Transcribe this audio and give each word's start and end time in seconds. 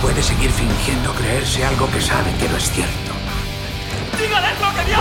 puede 0.00 0.22
seguir 0.22 0.50
fingiendo 0.50 1.12
creerse 1.14 1.64
algo 1.64 1.90
que 1.90 2.00
sabe 2.00 2.32
que 2.38 2.48
no 2.48 2.56
es 2.56 2.70
cierto? 2.70 3.12
¡Dígales 4.18 4.60
lo 4.60 4.74
que 4.74 4.84
vio! 4.84 4.98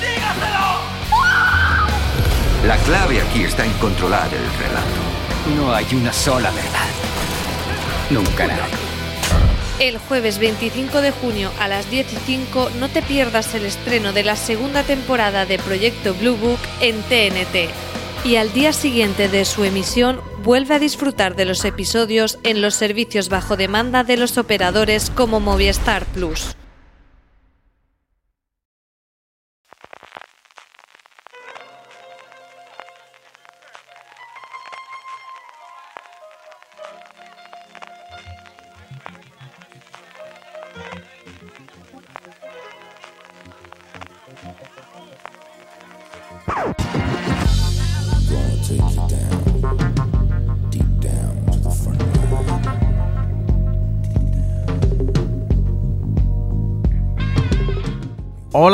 ¡Dígaselo! 0.00 0.88
La 2.66 2.76
clave 2.78 3.20
aquí 3.20 3.44
está 3.44 3.64
en 3.64 3.72
controlar 3.74 4.28
el 4.32 4.58
relato. 4.58 5.00
No 5.56 5.72
hay 5.74 5.86
una 5.92 6.12
sola 6.12 6.50
verdad. 6.50 6.88
Nunca 8.10 8.46
la 8.46 8.54
hay. 8.54 8.88
El 9.78 9.98
jueves 9.98 10.38
25 10.38 11.00
de 11.00 11.12
junio 11.12 11.52
a 11.60 11.68
las 11.68 11.88
10 11.88 12.12
y 12.12 12.16
5 12.16 12.70
no 12.80 12.88
te 12.88 13.00
pierdas 13.00 13.54
el 13.54 13.64
estreno 13.64 14.12
de 14.12 14.24
la 14.24 14.34
segunda 14.34 14.82
temporada 14.82 15.46
de 15.46 15.58
Proyecto 15.58 16.14
Blue 16.14 16.36
Book 16.36 16.58
en 16.80 17.00
TNT. 17.02 17.70
Y 18.24 18.36
al 18.36 18.52
día 18.52 18.72
siguiente 18.72 19.28
de 19.28 19.44
su 19.44 19.64
emisión 19.64 20.20
vuelve 20.42 20.74
a 20.74 20.78
disfrutar 20.78 21.36
de 21.36 21.44
los 21.44 21.64
episodios 21.64 22.38
en 22.42 22.60
los 22.60 22.74
servicios 22.74 23.28
bajo 23.28 23.56
demanda 23.56 24.04
de 24.04 24.16
los 24.16 24.38
operadores 24.38 25.10
como 25.10 25.40
Movistar 25.40 26.04
Plus. 26.06 26.56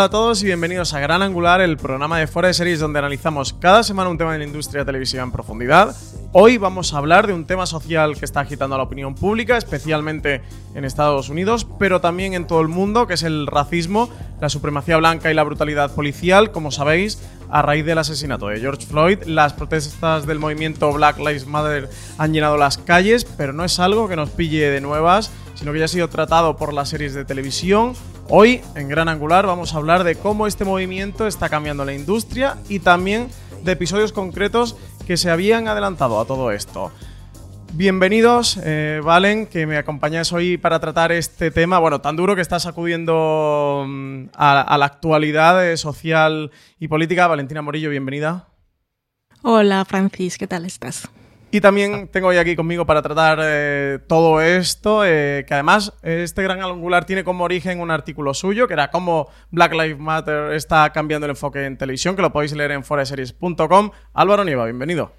Hola 0.04 0.09
a 0.09 0.20
todos 0.20 0.42
y 0.42 0.44
bienvenidos 0.44 0.92
a 0.92 1.00
Gran 1.00 1.22
Angular, 1.22 1.62
el 1.62 1.78
programa 1.78 2.19
de 2.19 2.26
Fuera 2.26 2.48
de 2.48 2.53
Series 2.53 2.78
donde 2.78 2.98
analizamos 2.98 3.54
cada 3.54 3.82
semana 3.82 4.10
un 4.10 4.19
tema 4.19 4.34
de 4.34 4.38
la 4.38 4.44
industria 4.44 4.84
televisiva 4.84 5.22
en 5.22 5.32
profundidad. 5.32 5.97
Hoy 6.32 6.59
vamos 6.59 6.92
a 6.92 6.98
hablar 6.98 7.26
de 7.26 7.32
un 7.32 7.47
tema 7.47 7.65
social 7.65 8.15
que 8.15 8.26
está 8.26 8.41
agitando 8.41 8.75
a 8.75 8.78
la 8.78 8.84
opinión 8.84 9.15
pública, 9.15 9.56
especialmente 9.56 10.42
en 10.75 10.84
Estados 10.84 11.31
Unidos, 11.31 11.66
pero 11.78 12.03
también 12.03 12.34
en 12.34 12.47
todo 12.47 12.60
el 12.60 12.69
mundo, 12.69 13.06
que 13.06 13.15
es 13.15 13.22
el 13.22 13.47
racismo, 13.47 14.10
la 14.42 14.50
supremacía 14.50 14.98
blanca 14.98 15.31
y 15.31 15.34
la 15.34 15.42
brutalidad 15.42 15.94
policial. 15.94 16.53
Como 16.53 16.71
sabéis, 16.71 17.19
a 17.48 17.62
raíz 17.62 17.86
del 17.86 17.97
asesinato 17.97 18.48
de 18.48 18.60
George 18.60 18.84
Floyd, 18.84 19.22
las 19.25 19.54
protestas 19.54 20.26
del 20.26 20.38
movimiento 20.38 20.92
Black 20.92 21.16
Lives 21.16 21.47
Matter 21.47 21.88
han 22.19 22.34
llenado 22.34 22.59
las 22.59 22.76
calles, 22.76 23.25
pero 23.25 23.54
no 23.54 23.65
es 23.65 23.78
algo 23.81 24.06
que 24.06 24.16
nos 24.16 24.28
pille 24.28 24.69
de 24.69 24.82
nuevas, 24.82 25.31
sino 25.54 25.72
que 25.72 25.78
ya 25.78 25.86
ha 25.86 25.88
sido 25.88 26.09
tratado 26.09 26.59
por 26.59 26.75
las 26.75 26.91
series 26.91 27.15
de 27.15 27.25
televisión, 27.25 27.94
Hoy, 28.30 28.62
en 28.74 28.88
Gran 28.88 29.08
Angular, 29.08 29.46
vamos 29.46 29.74
a 29.74 29.76
hablar 29.76 30.02
de 30.02 30.16
cómo 30.16 30.46
este 30.46 30.64
movimiento 30.64 31.26
está 31.26 31.50
cambiando 31.50 31.84
la 31.84 31.92
industria 31.92 32.56
y 32.70 32.78
también 32.78 33.28
de 33.62 33.72
episodios 33.72 34.12
concretos 34.12 34.76
que 35.06 35.18
se 35.18 35.30
habían 35.30 35.68
adelantado 35.68 36.18
a 36.18 36.24
todo 36.24 36.50
esto. 36.50 36.90
Bienvenidos, 37.74 38.58
eh, 38.64 39.02
Valen, 39.04 39.46
que 39.46 39.66
me 39.66 39.76
acompañáis 39.76 40.32
hoy 40.32 40.56
para 40.56 40.80
tratar 40.80 41.12
este 41.12 41.50
tema, 41.50 41.78
bueno, 41.78 42.00
tan 42.00 42.16
duro 42.16 42.34
que 42.34 42.40
está 42.40 42.58
sacudiendo 42.60 43.84
mm, 43.86 44.26
a, 44.34 44.76
la 44.78 44.86
actualidad 44.86 45.68
eh, 45.68 45.76
social 45.76 46.50
y 46.78 46.88
política. 46.88 47.26
Valentina 47.26 47.60
Morillo, 47.60 47.91
bienvenida. 47.91 48.48
Hola, 49.42 49.84
Francis, 49.84 50.38
¿qué 50.38 50.46
tal 50.46 50.64
estás? 50.64 51.10
Y 51.54 51.60
también 51.60 52.09
tengo 52.09 52.26
hoy 52.26 52.38
aquí 52.38 52.56
conmigo 52.56 52.84
para 52.84 53.00
tratar 53.00 53.38
eh, 53.41 54.00
todo 54.09 54.41
esto, 54.41 55.04
eh, 55.04 55.44
que 55.47 55.54
además 55.54 55.92
este 56.03 56.42
gran 56.42 56.60
angular 56.60 57.04
tiene 57.04 57.22
como 57.22 57.44
origen 57.44 57.78
un 57.78 57.92
artículo 57.92 58.34
suyo, 58.34 58.66
que 58.66 58.72
era 58.72 58.91
cómo 58.91 59.28
Black 59.53 59.72
Lives 59.72 60.00
Matter 60.00 60.53
está 60.54 60.91
cambiando 60.91 61.26
el 61.26 61.31
enfoque 61.31 61.65
en 61.65 61.78
televisión, 61.78 62.16
que 62.16 62.22
lo 62.22 62.32
podéis 62.32 62.54
leer 62.54 62.72
en 62.72 62.82
foreseries.com. 62.82 63.91
Álvaro 64.15 64.42
Nieva, 64.42 64.65
bienvenido. 64.65 65.12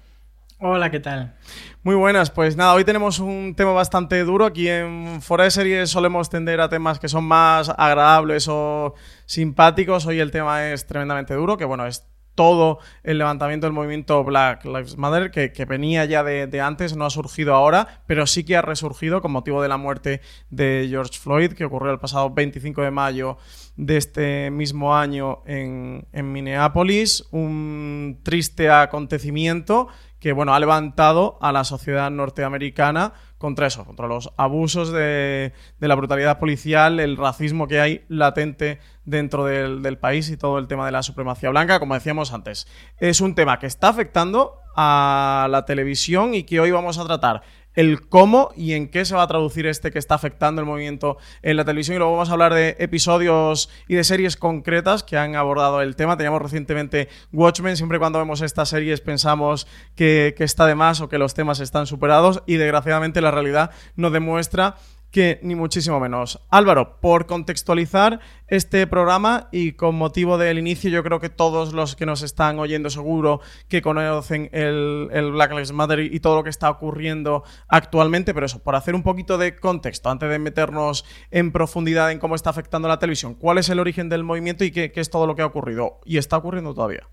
Hola, 0.58 0.90
¿qué 0.90 1.00
tal? 1.00 1.36
Muy 1.82 1.94
buenas, 1.94 2.30
pues 2.30 2.54
nada, 2.54 2.74
hoy 2.74 2.84
tenemos 2.84 3.18
un 3.18 3.54
tema 3.56 3.72
bastante 3.72 4.22
duro. 4.22 4.44
Aquí 4.44 4.68
en 4.68 5.22
Fuera 5.22 5.48
Series 5.48 5.88
solemos 5.88 6.28
tender 6.28 6.60
a 6.60 6.68
temas 6.68 6.98
que 6.98 7.08
son 7.08 7.24
más 7.24 7.70
agradables 7.70 8.46
o 8.46 8.92
simpáticos. 9.24 10.04
Hoy 10.04 10.20
el 10.20 10.30
tema 10.30 10.70
es 10.70 10.86
tremendamente 10.86 11.32
duro, 11.32 11.56
que 11.56 11.64
bueno, 11.64 11.86
es 11.86 12.06
todo 12.36 12.78
el 13.02 13.18
levantamiento 13.18 13.66
del 13.66 13.72
movimiento 13.72 14.22
Black 14.22 14.64
Lives 14.64 14.96
Matter, 14.96 15.32
que, 15.32 15.64
venía 15.64 16.04
ya 16.04 16.22
de, 16.22 16.60
antes, 16.60 16.96
no 16.96 17.04
ha 17.04 17.10
surgido 17.10 17.54
ahora, 17.54 18.02
pero 18.06 18.26
sí 18.28 18.44
que 18.44 18.56
ha 18.56 18.62
resurgido 18.62 19.20
con 19.20 19.32
motivo 19.32 19.60
de 19.60 19.68
la 19.68 19.78
muerte 19.78 20.20
de 20.50 20.86
George 20.88 21.18
Floyd, 21.18 21.54
que 21.54 21.64
ocurrió 21.64 21.90
el 21.90 21.98
pasado 21.98 22.30
25 22.30 22.82
de 22.82 22.90
mayo 22.92 23.38
de 23.76 23.96
este 23.96 24.50
mismo 24.52 24.94
año 24.94 25.42
en, 25.46 26.06
en 26.12 26.30
Minneapolis. 26.30 27.26
Un 27.32 28.20
triste 28.22 28.70
acontecimiento 28.70 29.88
que 30.20 30.32
bueno, 30.32 30.54
ha 30.54 30.60
levantado 30.60 31.38
a 31.40 31.52
la 31.52 31.64
sociedad 31.64 32.10
norteamericana 32.10 33.12
contra 33.46 33.68
eso, 33.68 33.84
contra 33.84 34.08
los 34.08 34.32
abusos 34.36 34.90
de, 34.90 35.52
la 35.78 35.94
brutalidad 35.94 36.40
policial, 36.40 36.98
el 36.98 37.16
racismo 37.16 37.68
que 37.68 37.78
hay 37.78 38.04
latente 38.08 38.80
dentro 39.04 39.44
del, 39.44 39.82
del, 39.82 39.98
país 39.98 40.28
y 40.30 40.36
todo 40.36 40.58
el 40.58 40.66
tema 40.66 40.84
de 40.84 40.90
la 40.90 41.04
supremacía 41.04 41.50
blanca, 41.50 41.78
como 41.78 41.94
decíamos 41.94 42.32
antes. 42.32 42.66
Es 42.98 43.20
un 43.20 43.36
tema 43.36 43.60
que 43.60 43.66
está 43.66 43.90
afectando 43.90 44.58
a 44.74 45.46
la 45.48 45.64
televisión 45.64 46.34
y 46.34 46.42
que 46.42 46.58
hoy 46.58 46.72
vamos 46.72 46.98
a 46.98 47.06
tratar 47.06 47.42
el 47.76 48.08
cómo 48.08 48.50
y 48.56 48.72
en 48.72 48.88
qué 48.88 49.04
se 49.04 49.14
va 49.14 49.22
a 49.22 49.26
traducir 49.28 49.66
este 49.66 49.92
que 49.92 49.98
está 49.98 50.16
afectando 50.16 50.60
el 50.60 50.66
movimiento 50.66 51.18
en 51.42 51.56
la 51.56 51.64
televisión. 51.64 51.94
Y 51.94 51.98
luego 51.98 52.12
vamos 52.14 52.30
a 52.30 52.32
hablar 52.32 52.54
de 52.54 52.76
episodios 52.78 53.70
y 53.86 53.94
de 53.94 54.02
series 54.02 54.36
concretas 54.36 55.02
que 55.02 55.16
han 55.16 55.36
abordado 55.36 55.82
el 55.82 55.94
tema. 55.94 56.16
Teníamos 56.16 56.42
recientemente 56.42 57.08
Watchmen. 57.32 57.76
Siempre 57.76 57.98
cuando 57.98 58.18
vemos 58.18 58.40
estas 58.40 58.70
series 58.70 59.00
pensamos 59.00 59.66
que, 59.94 60.34
que 60.36 60.44
está 60.44 60.66
de 60.66 60.74
más 60.74 61.00
o 61.00 61.08
que 61.08 61.18
los 61.18 61.34
temas 61.34 61.60
están 61.60 61.86
superados. 61.86 62.42
Y 62.46 62.56
desgraciadamente 62.56 63.20
la 63.20 63.30
realidad 63.30 63.70
nos 63.94 64.12
demuestra 64.12 64.76
que 65.16 65.40
ni 65.42 65.54
muchísimo 65.54 65.98
menos. 65.98 66.46
Álvaro, 66.50 67.00
por 67.00 67.24
contextualizar 67.24 68.20
este 68.48 68.86
programa 68.86 69.48
y 69.50 69.72
con 69.72 69.94
motivo 69.94 70.36
del 70.36 70.58
inicio, 70.58 70.90
yo 70.90 71.02
creo 71.02 71.20
que 71.20 71.30
todos 71.30 71.72
los 71.72 71.96
que 71.96 72.04
nos 72.04 72.20
están 72.20 72.58
oyendo 72.58 72.90
seguro 72.90 73.40
que 73.66 73.80
conocen 73.80 74.50
el, 74.52 75.08
Black 75.32 75.52
Lives 75.52 75.72
Matter 75.72 76.00
y 76.00 76.20
todo 76.20 76.34
lo 76.36 76.44
que 76.44 76.50
está 76.50 76.68
ocurriendo 76.68 77.44
actualmente, 77.66 78.34
pero 78.34 78.44
eso, 78.44 78.62
por 78.62 78.74
hacer 78.76 78.94
un 78.94 79.02
poquito 79.02 79.38
de 79.38 79.56
contexto, 79.56 80.10
antes 80.10 80.28
de 80.28 80.38
meternos 80.38 81.06
en 81.30 81.50
profundidad 81.50 82.12
en 82.12 82.18
cómo 82.18 82.34
está 82.34 82.50
afectando 82.50 82.86
la 82.86 82.98
televisión, 82.98 83.32
¿cuál 83.32 83.56
es 83.56 83.70
el 83.70 83.80
origen 83.80 84.10
del 84.10 84.22
movimiento 84.22 84.64
y 84.64 84.70
qué, 84.70 84.92
qué 84.92 85.00
es 85.00 85.08
todo 85.08 85.26
lo 85.26 85.34
que 85.34 85.40
ha 85.40 85.46
ocurrido 85.46 86.00
y 86.04 86.18
está 86.18 86.36
ocurriendo 86.36 86.74
todavía? 86.74 87.08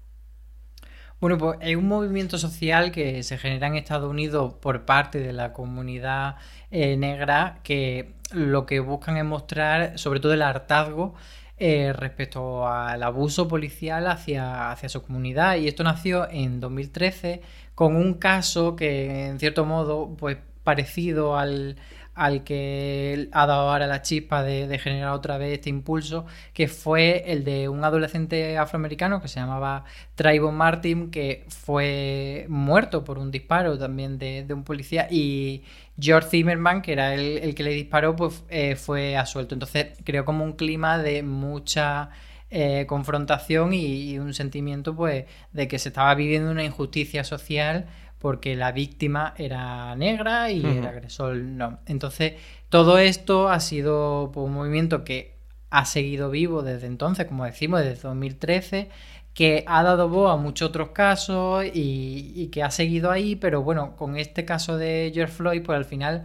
Bueno, 1.23 1.37
pues 1.37 1.57
es 1.61 1.77
un 1.77 1.87
movimiento 1.87 2.37
social 2.37 2.91
que 2.91 3.23
se 3.23 3.37
genera 3.37 3.67
en 3.67 3.75
Estados 3.75 4.09
Unidos 4.09 4.55
por 4.55 4.83
parte 4.83 5.19
de 5.19 5.31
la 5.31 5.53
comunidad 5.53 6.35
eh, 6.69 6.97
negra 6.97 7.59
que 7.63 8.11
lo 8.33 8.65
que 8.65 8.81
buscan 8.81 9.15
es 9.15 9.23
mostrar 9.23 9.97
sobre 9.97 10.19
todo 10.19 10.33
el 10.33 10.41
hartazgo 10.41 11.13
eh, 11.57 11.93
respecto 11.93 12.67
al 12.67 13.01
abuso 13.03 13.47
policial 13.47 14.07
hacia, 14.07 14.69
hacia 14.69 14.89
su 14.89 15.01
comunidad. 15.01 15.55
Y 15.55 15.69
esto 15.69 15.85
nació 15.85 16.29
en 16.29 16.59
2013 16.59 17.41
con 17.73 17.95
un 17.95 18.15
caso 18.15 18.75
que 18.75 19.27
en 19.27 19.39
cierto 19.39 19.63
modo 19.63 20.17
pues 20.17 20.39
parecido 20.65 21.37
al, 21.37 21.77
al 22.15 22.43
que 22.43 23.29
ha 23.31 23.45
dado 23.45 23.69
ahora 23.69 23.87
la 23.87 24.01
chispa 24.01 24.43
de, 24.43 24.77
generar 24.79 25.13
otra 25.13 25.37
vez 25.37 25.53
este 25.53 25.69
impulso, 25.69 26.25
que 26.53 26.67
fue 26.67 27.23
el 27.31 27.43
de 27.43 27.69
un 27.69 27.83
adolescente 27.83 28.57
afroamericano 28.57 29.21
que 29.21 29.27
se 29.27 29.39
llamaba 29.39 29.85
Trayvon 30.15 30.55
Martin, 30.55 31.09
que 31.11 31.45
fue 31.47 32.45
muerto 32.49 33.03
por 33.03 33.17
un 33.17 33.31
disparo 33.31 33.77
también 33.77 34.17
de, 34.17 34.45
un 34.53 34.63
policía, 34.63 35.07
y 35.09 35.63
George 35.99 36.29
Zimmerman, 36.29 36.81
que 36.81 36.93
era 36.93 37.13
el, 37.15 37.55
que 37.55 37.63
le 37.63 37.71
disparó, 37.71 38.15
pues 38.15 38.43
eh, 38.49 38.75
fue 38.75 39.17
asuelto. 39.17 39.55
Entonces 39.55 39.87
creó 40.03 40.25
como 40.25 40.43
un 40.43 40.53
clima 40.53 40.97
de 40.97 41.23
mucha... 41.23 42.09
Eh, 42.55 42.85
confrontación 42.85 43.73
y, 43.73 44.11
y, 44.11 44.19
un 44.19 44.35
sentimiento 44.35 44.95
pues 44.95 45.25
de 45.53 45.67
que 45.67 45.79
se 45.79 45.89
estaba 45.89 46.13
viviendo 46.13 46.51
una 46.51 46.63
injusticia 46.63 47.23
social 47.23 47.87
porque 48.23 48.55
la 48.55 48.71
víctima 48.71 49.33
era 49.37 49.97
negra 49.97 50.49
y 50.49 50.65
el 50.65 50.87
agresor 50.87 51.35
no. 51.35 51.79
Entonces, 51.87 52.35
todo 52.69 52.97
esto 52.97 53.49
ha 53.49 53.59
sido 53.59 54.31
un 54.33 54.53
movimiento 54.53 55.03
que 55.03 55.35
ha 55.69 55.83
seguido 55.83 56.29
vivo 56.29 56.63
desde 56.63 56.87
entonces, 56.87 57.25
como 57.25 57.43
decimos, 57.43 57.81
desde 57.81 58.01
2013, 58.01 58.89
que 59.33 59.65
ha 59.67 59.83
dado 59.83 60.07
voz 60.07 60.31
a 60.31 60.37
muchos 60.37 60.69
otros 60.69 60.91
casos 60.91 61.65
y, 61.73 62.47
que 62.47 62.63
ha 62.63 62.71
seguido 62.71 63.11
ahí, 63.11 63.35
pero 63.35 63.61
bueno, 63.61 63.97
con 63.97 64.15
este 64.15 64.45
caso 64.45 64.77
de 64.77 65.11
George 65.13 65.33
Floyd, 65.33 65.61
pues 65.61 65.75
al 65.75 65.83
final 65.83 66.23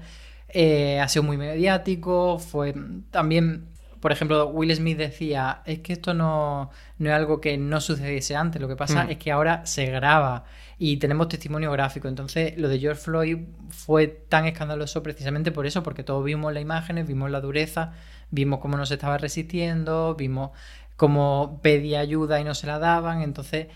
eh, 0.50 1.00
ha 1.00 1.08
sido 1.08 1.24
muy 1.24 1.36
mediático, 1.36 2.38
fue 2.38 2.76
también 3.10 3.66
por 3.98 4.12
ejemplo, 4.12 4.46
Will 4.50 4.72
Smith 4.72 4.96
decía, 4.96 5.62
es 5.64 5.80
que 5.80 5.94
esto 5.94 6.14
no, 6.14 6.70
no 6.98 7.10
es 7.10 7.16
algo 7.16 7.40
que 7.40 7.58
no 7.58 7.80
sucediese 7.80 8.36
antes, 8.36 8.62
lo 8.62 8.68
que 8.68 8.76
pasa 8.76 9.04
mm. 9.04 9.10
es 9.10 9.18
que 9.18 9.32
ahora 9.32 9.66
se 9.66 9.86
graba 9.86 10.44
y 10.78 10.98
tenemos 10.98 11.28
testimonio 11.28 11.72
gráfico. 11.72 12.08
Entonces, 12.08 12.56
lo 12.56 12.68
de 12.68 12.78
George 12.78 13.02
Floyd 13.02 13.38
fue 13.70 14.06
tan 14.06 14.46
escandaloso 14.46 15.02
precisamente 15.02 15.50
por 15.50 15.66
eso, 15.66 15.82
porque 15.82 16.04
todos 16.04 16.24
vimos 16.24 16.52
las 16.52 16.62
imágenes, 16.62 17.06
vimos 17.06 17.30
la 17.30 17.40
dureza, 17.40 17.92
vimos 18.30 18.60
cómo 18.60 18.76
no 18.76 18.86
se 18.86 18.94
estaba 18.94 19.18
resistiendo, 19.18 20.14
vimos 20.14 20.50
cómo 20.96 21.60
pedía 21.62 22.00
ayuda 22.00 22.40
y 22.40 22.44
no 22.44 22.54
se 22.54 22.66
la 22.66 22.78
daban, 22.78 23.22
entonces 23.22 23.68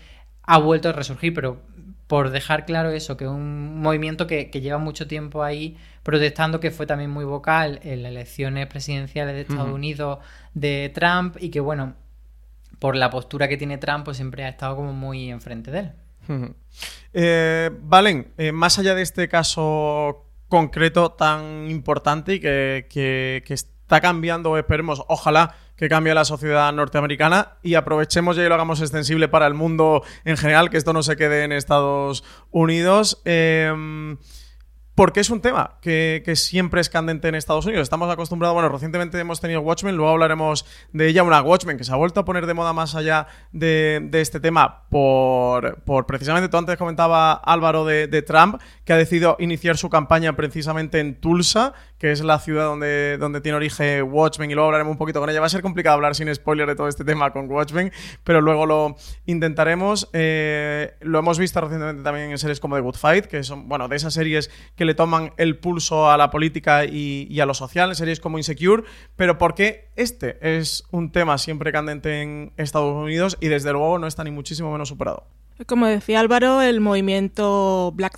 ha 0.43 0.57
vuelto 0.57 0.89
a 0.89 0.91
resurgir, 0.93 1.33
pero 1.33 1.61
por 2.07 2.29
dejar 2.29 2.65
claro 2.65 2.89
eso, 2.91 3.17
que 3.17 3.23
es 3.25 3.29
un 3.29 3.81
movimiento 3.81 4.27
que, 4.27 4.45
lleva 4.51 4.77
mucho 4.77 5.07
tiempo 5.07 5.43
ahí 5.43 5.77
protestando, 6.03 6.59
que 6.59 6.69
fue 6.71 6.85
también 6.85 7.09
muy 7.09 7.25
vocal 7.25 7.79
en 7.83 8.03
las 8.03 8.11
elecciones 8.11 8.67
presidenciales 8.67 9.35
de 9.35 9.41
Estados 9.41 9.71
Unidos 9.71 10.19
de 10.53 10.91
Trump 10.93 11.37
y 11.39 11.49
que, 11.49 11.59
bueno, 11.59 11.95
por 12.79 12.95
la 12.95 13.09
postura 13.09 13.47
que 13.47 13.57
tiene 13.57 13.77
Trump, 13.77 14.03
pues 14.05 14.17
siempre 14.17 14.43
ha 14.43 14.49
estado 14.49 14.75
como 14.75 14.93
muy 14.93 15.31
enfrente 15.31 15.71
de 15.71 15.79
él. 15.79 15.91
Eh, 17.13 17.69
Valen, 17.81 18.33
eh, 18.37 18.51
más 18.51 18.79
allá 18.79 18.95
de 18.95 19.01
este 19.01 19.27
caso 19.27 20.25
concreto 20.47 21.11
tan 21.11 21.69
importante 21.69 22.35
y 22.35 22.39
que, 22.39 23.43
está 23.47 24.01
cambiando, 24.01 24.57
esperemos, 24.57 25.03
ojalá 25.07 25.55
que 25.75 25.89
cambie 25.89 26.13
la 26.13 26.25
sociedad 26.25 26.71
norteamericana 26.71 27.57
y 27.63 27.75
aprovechemos 27.75 28.35
ya 28.35 28.43
y 28.43 28.47
lo 28.47 28.55
hagamos 28.55 28.79
extensible 28.81 29.27
para 29.27 29.47
el 29.47 29.53
mundo 29.53 30.03
en 30.25 30.37
general, 30.37 30.69
que 30.69 30.77
esto 30.77 30.93
no 30.93 31.03
se 31.03 31.15
quede 31.15 31.43
en 31.43 31.51
Estados 31.51 32.23
Unidos. 32.51 33.21
Eh, 33.25 34.15
porque 34.95 35.21
es 35.21 35.29
un 35.29 35.41
tema 35.41 35.77
que, 35.81 36.21
siempre 36.35 36.81
es 36.81 36.89
candente 36.89 37.27
en 37.27 37.35
Estados 37.35 37.65
Unidos. 37.65 37.83
Estamos 37.83 38.11
acostumbrados, 38.11 38.53
bueno, 38.53 38.69
recientemente 38.69 39.19
hemos 39.19 39.39
tenido 39.39 39.61
Watchmen, 39.61 39.95
luego 39.95 40.11
hablaremos 40.11 40.65
de 40.91 41.07
ella, 41.07 41.23
una 41.23 41.41
Watchmen 41.41 41.77
que 41.77 41.83
se 41.83 41.91
ha 41.91 41.95
vuelto 41.95 42.19
a 42.19 42.25
poner 42.25 42.45
de 42.45 42.53
moda 42.53 42.73
más 42.73 42.95
allá 42.95 43.27
de, 43.51 44.09
este 44.13 44.39
tema 44.39 44.83
por, 44.89 46.05
precisamente, 46.05 46.49
tú 46.49 46.57
antes 46.57 46.77
comentaba 46.77 47.33
Álvaro 47.33 47.85
de, 47.85 48.21
Trump, 48.21 48.61
que 48.85 48.93
ha 48.93 48.97
decidido 48.97 49.35
iniciar 49.39 49.77
su 49.77 49.89
campaña 49.89 50.35
precisamente 50.35 50.99
en 50.99 51.19
Tulsa, 51.19 51.73
que 52.03 52.11
es 52.11 52.21
la 52.21 52.37
ciudad 52.37 52.65
donde, 52.65 53.17
donde 53.17 53.39
tiene 53.39 53.55
origen 53.55 54.03
Watchmen, 54.11 54.51
y 54.51 54.55
luego 54.55 54.65
hablaremos 54.65 54.91
un 54.91 54.97
poquito 54.97 55.21
con 55.21 55.29
ella. 55.29 55.39
Va 55.39 55.45
a 55.45 55.49
ser 55.49 55.61
complicado 55.61 55.93
hablar 55.93 56.15
sin 56.15 56.35
spoiler 56.35 56.67
de 56.67 56.75
todo 56.75 56.89
este 56.89 57.05
tema 57.05 57.31
con 57.31 57.49
Watchmen, 57.49 57.93
pero 58.25 58.41
luego 58.41 58.65
lo 58.65 58.97
intentaremos. 59.25 60.09
Eh, 60.11 60.95
lo 60.99 61.19
hemos 61.19 61.39
visto 61.39 61.61
recientemente 61.61 62.03
también 62.03 62.29
en 62.29 62.37
series 62.37 62.59
como 62.59 62.75
The 62.75 62.81
Good 62.81 62.95
Fight, 62.95 63.25
que 63.27 63.41
son, 63.43 63.69
bueno, 63.69 63.87
de 63.87 63.95
esas 63.95 64.13
series 64.13 64.51
que 64.75 64.83
le 64.83 64.95
toman 64.95 65.31
el 65.37 65.57
pulso 65.59 66.11
a 66.11 66.17
la 66.17 66.29
política 66.29 66.83
y, 66.83 67.39
a 67.39 67.45
lo 67.45 67.53
social, 67.53 67.95
series 67.95 68.19
como 68.19 68.37
Insecure, 68.37 68.83
pero 69.15 69.37
porque 69.37 69.87
este 69.95 70.57
es 70.57 70.83
un 70.91 71.09
tema 71.13 71.37
siempre 71.37 71.71
candente 71.71 72.21
en 72.21 72.51
Estados 72.57 72.93
Unidos 73.01 73.37
y 73.39 73.47
desde 73.47 73.71
luego 73.71 73.97
no 73.97 74.07
está 74.07 74.25
ni 74.25 74.31
muchísimo 74.31 74.73
menos 74.73 74.89
superado. 74.89 75.25
Como 75.67 75.85
decía 75.85 76.19
Álvaro, 76.19 76.63
el 76.63 76.81
movimiento 76.81 77.93
Black 77.95 78.17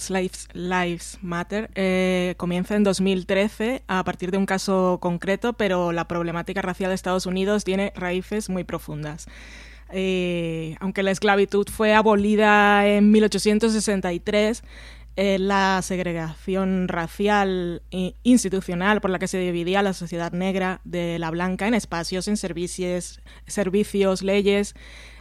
Lives, 0.54 1.20
Matter 1.22 1.70
eh, 1.76 2.34
comienza 2.38 2.76
en 2.76 2.84
2013 2.84 3.84
a 3.88 4.04
partir 4.06 4.32
de 4.32 4.38
un 4.38 4.46
caso 4.46 5.00
concreto, 5.02 5.52
pero 5.52 5.92
la 5.92 6.08
problemática 6.08 6.62
racial 6.62 6.92
de 6.92 6.96
Estados 6.96 7.26
Unidos 7.26 7.66
tiene 7.66 7.92
raíces 7.96 8.50
muy 8.50 8.64
profundas. 8.64 9.28
Eh, 9.92 10.78
aunque 10.80 11.04
la 11.04 11.12
esclavitud 11.12 11.68
fue 11.70 11.94
abolida 11.94 12.88
en 12.88 13.12
1863, 13.12 14.64
eh, 15.18 15.38
la 15.38 15.81
segregación 15.81 16.88
racial 16.88 17.81
e 17.92 18.16
institucional 18.24 19.02
por 19.02 19.12
la 19.12 19.20
que 19.20 19.28
se 19.28 19.38
dividía 19.40 19.81
la 19.81 19.94
sociedad 19.94 20.31
negra 20.31 20.81
de 20.86 21.20
la 21.20 21.31
blanca 21.31 21.68
en 21.68 21.74
espacios, 21.74 22.30
en 22.30 22.38
servicios, 22.38 23.22
servicios 23.46 24.22
leyes. 24.24 24.74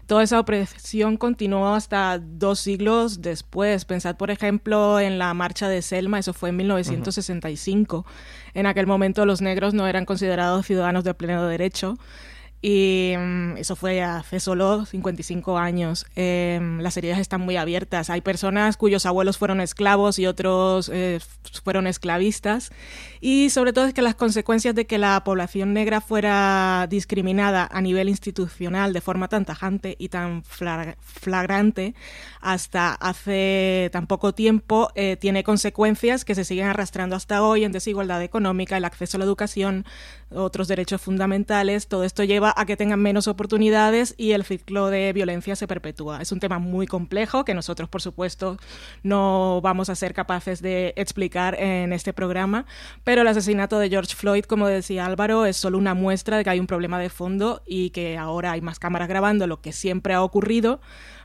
Toda 0.07 0.23
esa 0.23 0.39
opresión 0.39 1.17
continuó 1.17 1.75
hasta 1.75 2.19
dos 2.19 2.61
siglos 2.61 3.23
después. 3.23 3.87
Pensad, 3.87 4.17
por 4.17 4.31
ejemplo, 4.31 5.01
en 5.01 5.19
la 5.19 5.33
marcha 5.33 5.69
de 5.69 5.81
Selma, 5.81 6.19
eso 6.19 6.35
fue 6.35 6.51
en 6.51 6.57
1965. 6.57 8.05
En 8.53 8.67
aquel 8.67 8.87
momento 8.87 9.25
los 9.25 9.41
negros 9.41 9.73
no 9.73 9.87
eran 9.87 10.05
considerados 10.05 10.67
ciudadanos 10.67 11.05
de 11.05 11.15
pleno 11.15 11.47
derecho. 11.47 11.97
Y 12.67 13.13
mm, 13.15 13.59
eso 13.59 13.77
fue 13.77 14.03
hace 14.03 14.41
solo 14.41 14.87
55 14.87 15.59
años. 15.59 16.07
Em, 16.17 16.81
las 16.81 16.97
heridas 16.97 17.19
están 17.19 17.43
muy 17.43 17.59
abiertas. 17.59 18.09
Hay 18.09 18.23
personas 18.23 18.79
cuyos 18.79 19.05
abuelos 19.05 19.37
fueron 19.37 19.61
esclavos 19.61 20.19
y 20.19 20.25
otros 20.27 20.91
eh, 20.91 21.21
fueron 21.63 21.87
esclavistas. 21.87 22.73
Y 23.21 23.51
sobre 23.51 23.75
todo 23.75 23.85
es 23.85 23.93
que 23.93 24.01
las 24.01 24.15
consecuencias 24.15 24.75
de 24.75 24.87
que 24.87 24.97
la 24.97 25.23
población 25.25 25.75
negra 25.75 26.01
fuera 26.01 26.87
discriminada 26.89 27.69
a 27.71 27.83
nivel 27.83 28.09
institucional 28.09 28.95
de 28.95 29.03
forma 29.03 29.29
tan 29.29 29.45
tajante 29.45 29.97
y 29.99 30.09
tan 30.09 30.43
flagrante 30.43 31.95
hasta 32.41 32.95
hace 32.95 33.91
tan 33.93 34.07
poco 34.07 34.33
tiempo 34.35 34.91
eh, 34.95 35.17
tiene 35.17 35.45
consecuencias 35.45 36.25
que 36.25 36.35
se 36.35 36.45
siguen 36.45 36.69
arrastrando 36.69 37.15
hasta 37.15 37.43
hoy 37.43 37.65
en 37.65 37.73
desigualdad 37.73 38.23
económica, 38.23 38.79
el 38.79 38.87
acceso 38.87 39.17
a 39.17 39.21
la 39.21 39.25
educación, 39.27 39.85
otros 40.31 40.69
derechos 40.69 41.01
fundamentales. 41.01 41.89
Todo 41.89 42.05
esto 42.05 42.25
lleva 42.25 42.54
a 42.57 42.67
que 42.67 42.77
tengan 42.77 43.01
menos 43.01 43.29
oportunidades 43.29 44.15
y 44.17 44.33
el 44.33 44.45
ciclo 44.45 44.89
de 44.91 45.13
violencia 45.13 45.57
se 45.57 45.67
perpetúa. 45.67 46.21
Es 46.21 46.33
un 46.33 46.41
tema 46.41 46.59
muy 46.59 46.87
complejo 46.87 47.45
que 47.45 47.55
nosotros, 47.55 47.89
por 47.89 48.03
supuesto, 48.03 48.59
no 49.03 49.61
vamos 49.63 49.91
a 49.91 49.95
ser 49.95 50.15
capaces 50.15 50.63
de 50.63 50.95
explicar 50.97 51.61
en 51.61 51.93
este 51.93 52.13
programa, 52.13 52.67
pero 53.05 53.23
el 53.23 53.29
asesinato 53.29 53.79
de 53.79 53.89
George 53.89 54.15
Floyd, 54.15 54.45
como 54.45 54.67
decía 54.67 55.07
Álvaro, 55.07 55.47
es 55.47 55.57
solo 55.57 55.79
una 55.79 55.95
muestra 55.95 56.37
de 56.37 56.45
que 56.45 56.51
hay 56.51 56.61
un 56.61 56.67
problema 56.67 56.99
de 56.99 57.11
fondo 57.11 57.63
y 57.67 57.91
que 57.91 58.17
ahora 58.17 58.53
hay 58.53 58.61
más 58.61 58.79
cámaras 58.79 59.09
grabando 59.09 59.47
lo 59.47 59.61
que 59.61 59.73
siempre 59.73 60.15
ha 60.15 60.23
ocurrido 60.23 60.81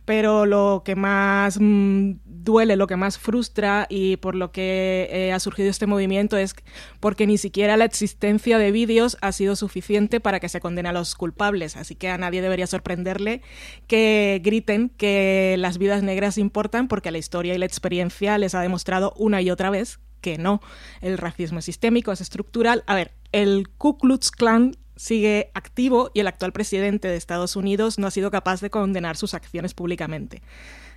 pero 0.09 0.47
lo 0.47 0.81
que 0.83 0.95
más 0.95 1.59
mm, 1.61 2.13
duele, 2.25 2.75
lo 2.77 2.87
que 2.87 2.95
más 2.95 3.19
frustra 3.19 3.85
y 3.91 4.17
por 4.17 4.33
lo 4.33 4.51
que 4.51 5.07
eh, 5.11 5.31
ha 5.33 5.39
surgido 5.39 5.69
este 5.69 5.85
movimiento 5.85 6.35
es 6.35 6.55
porque 6.99 7.27
ni 7.27 7.37
siquiera 7.37 7.77
la 7.77 7.85
existencia 7.85 8.57
de 8.57 8.71
vídeos 8.71 9.19
ha 9.21 9.31
sido 9.31 9.55
suficiente 9.55 10.19
para 10.19 10.39
que 10.39 10.49
se 10.49 10.61
condene 10.61 10.89
a 10.89 10.93
los 10.93 11.13
culpables, 11.13 11.77
así 11.77 11.93
que 11.93 12.09
a 12.09 12.17
nadie 12.17 12.41
debería 12.41 12.65
sorprenderle 12.65 13.43
que 13.85 14.41
griten 14.43 14.89
que 14.89 15.57
las 15.59 15.77
vidas 15.77 16.01
negras 16.01 16.39
importan 16.39 16.87
porque 16.87 17.11
la 17.11 17.19
historia 17.19 17.53
y 17.53 17.59
la 17.59 17.67
experiencia 17.67 18.39
les 18.39 18.55
ha 18.55 18.61
demostrado 18.61 19.13
una 19.15 19.43
y 19.43 19.51
otra 19.51 19.69
vez 19.69 19.99
que 20.21 20.39
no. 20.39 20.59
El 21.01 21.19
racismo 21.19 21.59
es 21.59 21.65
sistémico, 21.65 22.11
es 22.11 22.19
estructural. 22.19 22.83
A 22.87 22.95
ver, 22.95 23.11
el 23.31 23.69
Ku 23.77 23.99
Klux 23.99 24.31
Klan 24.31 24.75
sigue 24.99 25.49
activo 25.53 26.11
y 26.13 26.19
el 26.19 26.27
actual 26.27 26.51
presidente 26.51 27.07
de 27.07 27.15
Estados 27.15 27.55
Unidos 27.55 27.97
no 27.99 28.07
ha 28.07 28.11
sido 28.11 28.31
capaz 28.31 28.59
de 28.59 28.69
condenar 28.69 29.15
sus 29.15 29.33
acciones 29.33 29.73
públicamente. 29.73 30.41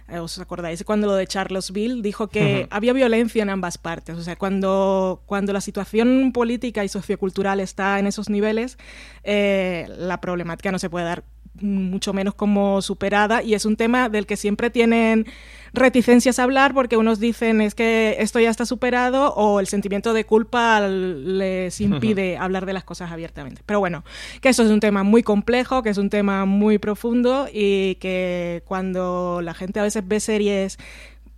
Eh, 0.09 0.19
¿Os 0.19 0.41
acordáis 0.41 0.83
cuando 0.83 1.07
lo 1.07 1.15
de 1.15 1.25
Charlottesville 1.29 2.03
dijo 2.03 2.27
que 2.27 2.67
había 2.71 2.93
violencia 2.95 3.45
en 3.45 3.51
ambas 3.51 3.79
partes? 3.79 4.17
O 4.17 4.23
sea, 4.23 4.35
cuando, 4.35 5.23
cuando 5.25 5.53
la 5.53 5.61
situación 5.61 6.33
política 6.33 6.83
y 6.83 6.89
sociocultural 6.89 7.61
está 7.61 8.01
en 8.01 8.09
esos 8.09 8.29
niveles, 8.29 8.77
eh, 9.23 9.87
la 9.97 10.21
problemática 10.21 10.73
no 10.73 10.81
se 10.81 10.91
puede 10.91 11.05
dar 11.05 11.23
mucho 11.61 12.13
menos 12.13 12.35
como 12.35 12.83
superada 12.83 13.41
y 13.45 13.55
es 13.55 13.65
un 13.65 13.77
tema 13.77 14.09
del 14.09 14.27
que 14.27 14.37
siempre 14.37 14.71
tienen 14.71 15.27
reticencias 15.75 16.39
a 16.39 16.43
hablar 16.43 16.75
porque 16.75 16.97
unos 16.97 17.19
dicen 17.19 17.61
es 17.61 17.75
que 17.75 18.17
esto 18.19 18.39
ya 18.41 18.51
está 18.51 18.67
superado 18.67 19.33
o 19.35 19.61
el 19.61 19.67
sentimiento 19.67 20.13
de 20.13 20.25
culpa 20.25 20.81
les 20.81 21.81
impide 21.81 22.37
hablar 22.37 22.67
de 22.67 22.73
las 22.73 22.85
cosas 22.85 23.11
abiertamente. 23.11 23.63
Pero 23.65 23.81
bueno, 23.81 24.05
que 24.41 24.51
eso 24.51 24.63
es 24.63 24.71
un 24.71 24.81
tema 24.81 25.03
muy 25.03 25.23
complejo, 25.23 25.83
que 25.83 25.91
es 25.91 25.99
un 25.99 26.11
tema 26.11 26.45
muy 26.45 26.79
profundo 26.79 27.49
y 27.53 27.97
que 27.97 28.63
cuando 28.67 29.41
la 29.43 29.55
gente 29.55 29.81
a 29.81 29.83
veces 29.83 30.07
ve 30.07 30.21
series 30.21 30.79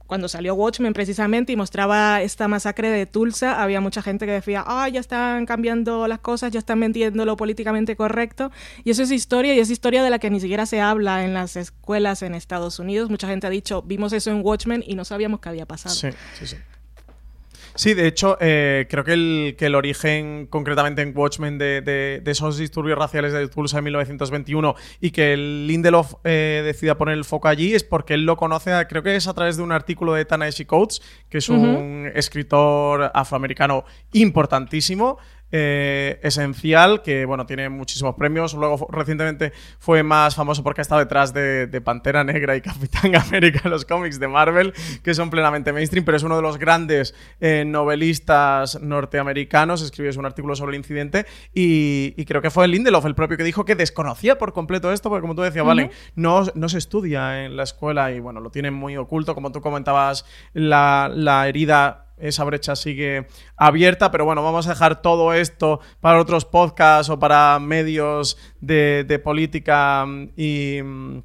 cuando 0.06 0.28
salió 0.28 0.54
Watchmen 0.54 0.92
precisamente 0.92 1.52
y 1.52 1.56
mostraba 1.56 2.22
esta 2.22 2.48
masacre 2.48 2.90
de 2.90 3.06
Tulsa, 3.06 3.62
había 3.62 3.80
mucha 3.80 4.02
gente 4.02 4.26
que 4.26 4.32
decía, 4.32 4.64
ah, 4.66 4.88
ya 4.88 5.00
están 5.00 5.46
cambiando 5.46 6.06
las 6.06 6.18
cosas, 6.18 6.52
ya 6.52 6.58
están 6.58 6.80
vendiendo 6.80 7.24
lo 7.24 7.36
políticamente 7.36 7.96
correcto. 7.96 8.50
Y 8.84 8.90
eso 8.90 9.02
es 9.02 9.10
historia 9.10 9.54
y 9.54 9.60
es 9.60 9.70
historia 9.70 10.02
de 10.02 10.10
la 10.10 10.18
que 10.18 10.30
ni 10.30 10.40
siquiera 10.40 10.66
se 10.66 10.80
habla 10.80 11.24
en 11.24 11.34
las 11.34 11.56
escuelas 11.56 12.22
en 12.22 12.34
Estados 12.34 12.78
Unidos. 12.78 13.10
Mucha 13.10 13.28
gente 13.28 13.46
ha 13.46 13.50
dicho, 13.50 13.82
vimos 13.82 14.12
eso 14.12 14.30
en 14.30 14.40
Watchmen 14.44 14.84
y 14.86 14.94
no 14.94 15.04
sabíamos 15.04 15.40
qué 15.40 15.48
había 15.48 15.66
pasado. 15.66 15.94
Sí, 15.94 16.08
sí, 16.38 16.46
sí. 16.46 16.56
Sí, 17.76 17.92
de 17.94 18.06
hecho, 18.06 18.36
eh, 18.40 18.86
creo 18.88 19.02
que 19.02 19.14
el, 19.14 19.56
que 19.58 19.66
el 19.66 19.74
origen, 19.74 20.46
concretamente 20.48 21.02
en 21.02 21.12
Watchmen, 21.16 21.58
de, 21.58 22.22
esos 22.24 22.56
disturbios 22.56 22.96
raciales 22.96 23.32
de 23.32 23.48
Tulsa 23.48 23.78
en 23.78 23.84
1921 23.84 24.76
y 25.00 25.10
que 25.10 25.32
el 25.32 25.66
Lindelof 25.66 26.14
eh, 26.22 26.62
decida 26.64 26.96
poner 26.96 27.14
el 27.14 27.24
foco 27.24 27.48
allí 27.48 27.74
es 27.74 27.82
porque 27.82 28.14
él 28.14 28.26
lo 28.26 28.36
conoce, 28.36 28.70
creo 28.88 29.02
que 29.02 29.16
es 29.16 29.26
a 29.26 29.34
través 29.34 29.56
de 29.56 29.64
un 29.64 29.72
artículo 29.72 30.14
de 30.14 30.24
Tanahashi 30.24 30.66
Coates, 30.66 31.02
que 31.28 31.38
es 31.38 31.48
un 31.48 32.10
escritor 32.14 33.10
afroamericano 33.12 33.84
importantísimo, 34.12 35.18
eh, 35.56 36.18
esencial, 36.24 37.00
que 37.00 37.24
bueno, 37.26 37.46
tiene 37.46 37.68
muchísimos 37.68 38.16
premios. 38.16 38.54
Luego 38.54 38.88
recientemente 38.90 39.52
fue 39.78 40.02
más 40.02 40.34
famoso 40.34 40.64
porque 40.64 40.80
ha 40.80 40.82
estado 40.82 40.98
detrás 40.98 41.32
de, 41.32 41.80
Pantera 41.84 42.24
Negra 42.24 42.56
y 42.56 42.60
Capitán 42.62 43.14
América 43.14 43.60
en 43.62 43.70
los 43.70 43.84
cómics 43.84 44.18
de 44.18 44.26
Marvel, 44.26 44.74
que 45.04 45.14
son 45.14 45.30
plenamente 45.30 45.72
mainstream, 45.72 46.04
pero 46.04 46.16
es 46.16 46.24
uno 46.24 46.34
de 46.34 46.42
los 46.42 46.58
grandes 46.58 47.14
eh, 47.40 47.62
novelistas 47.64 48.80
norteamericanos. 48.82 49.80
Escribió 49.80 50.10
un 50.18 50.26
artículo 50.26 50.56
sobre 50.56 50.70
el 50.70 50.78
incidente 50.78 51.24
y, 51.54 52.24
creo 52.24 52.42
que 52.42 52.50
fue 52.50 52.66
Lindelof 52.66 53.04
el 53.04 53.14
propio 53.14 53.36
que 53.36 53.44
dijo 53.44 53.64
que 53.64 53.76
desconocía 53.76 54.38
por 54.38 54.52
completo 54.54 54.92
esto, 54.92 55.08
porque 55.08 55.20
como 55.20 55.36
tú 55.36 55.42
decías, 55.42 55.64
vale, 55.64 55.92
no, 56.16 56.46
no 56.56 56.68
se 56.68 56.78
estudia 56.78 57.44
en 57.44 57.56
la 57.56 57.62
escuela 57.62 58.10
y 58.10 58.18
bueno, 58.18 58.40
lo 58.40 58.50
tienen 58.50 58.74
muy 58.74 58.96
oculto, 58.96 59.36
como 59.36 59.52
tú 59.52 59.60
comentabas, 59.60 60.26
la, 60.52 61.08
la 61.14 61.46
herida 61.46 62.03
esa 62.16 62.44
brecha 62.44 62.76
sigue 62.76 63.26
abierta, 63.56 64.10
pero 64.10 64.24
bueno, 64.24 64.42
vamos 64.42 64.66
a 64.66 64.70
dejar 64.70 65.02
todo 65.02 65.32
esto 65.32 65.80
para 66.00 66.20
otros 66.20 66.44
podcasts 66.44 67.10
o 67.10 67.18
para 67.18 67.58
medios 67.58 68.38
de, 68.60 69.20
política 69.22 70.04
mm, 70.06 70.30
y... 70.36 70.80
Mm, 70.82 71.22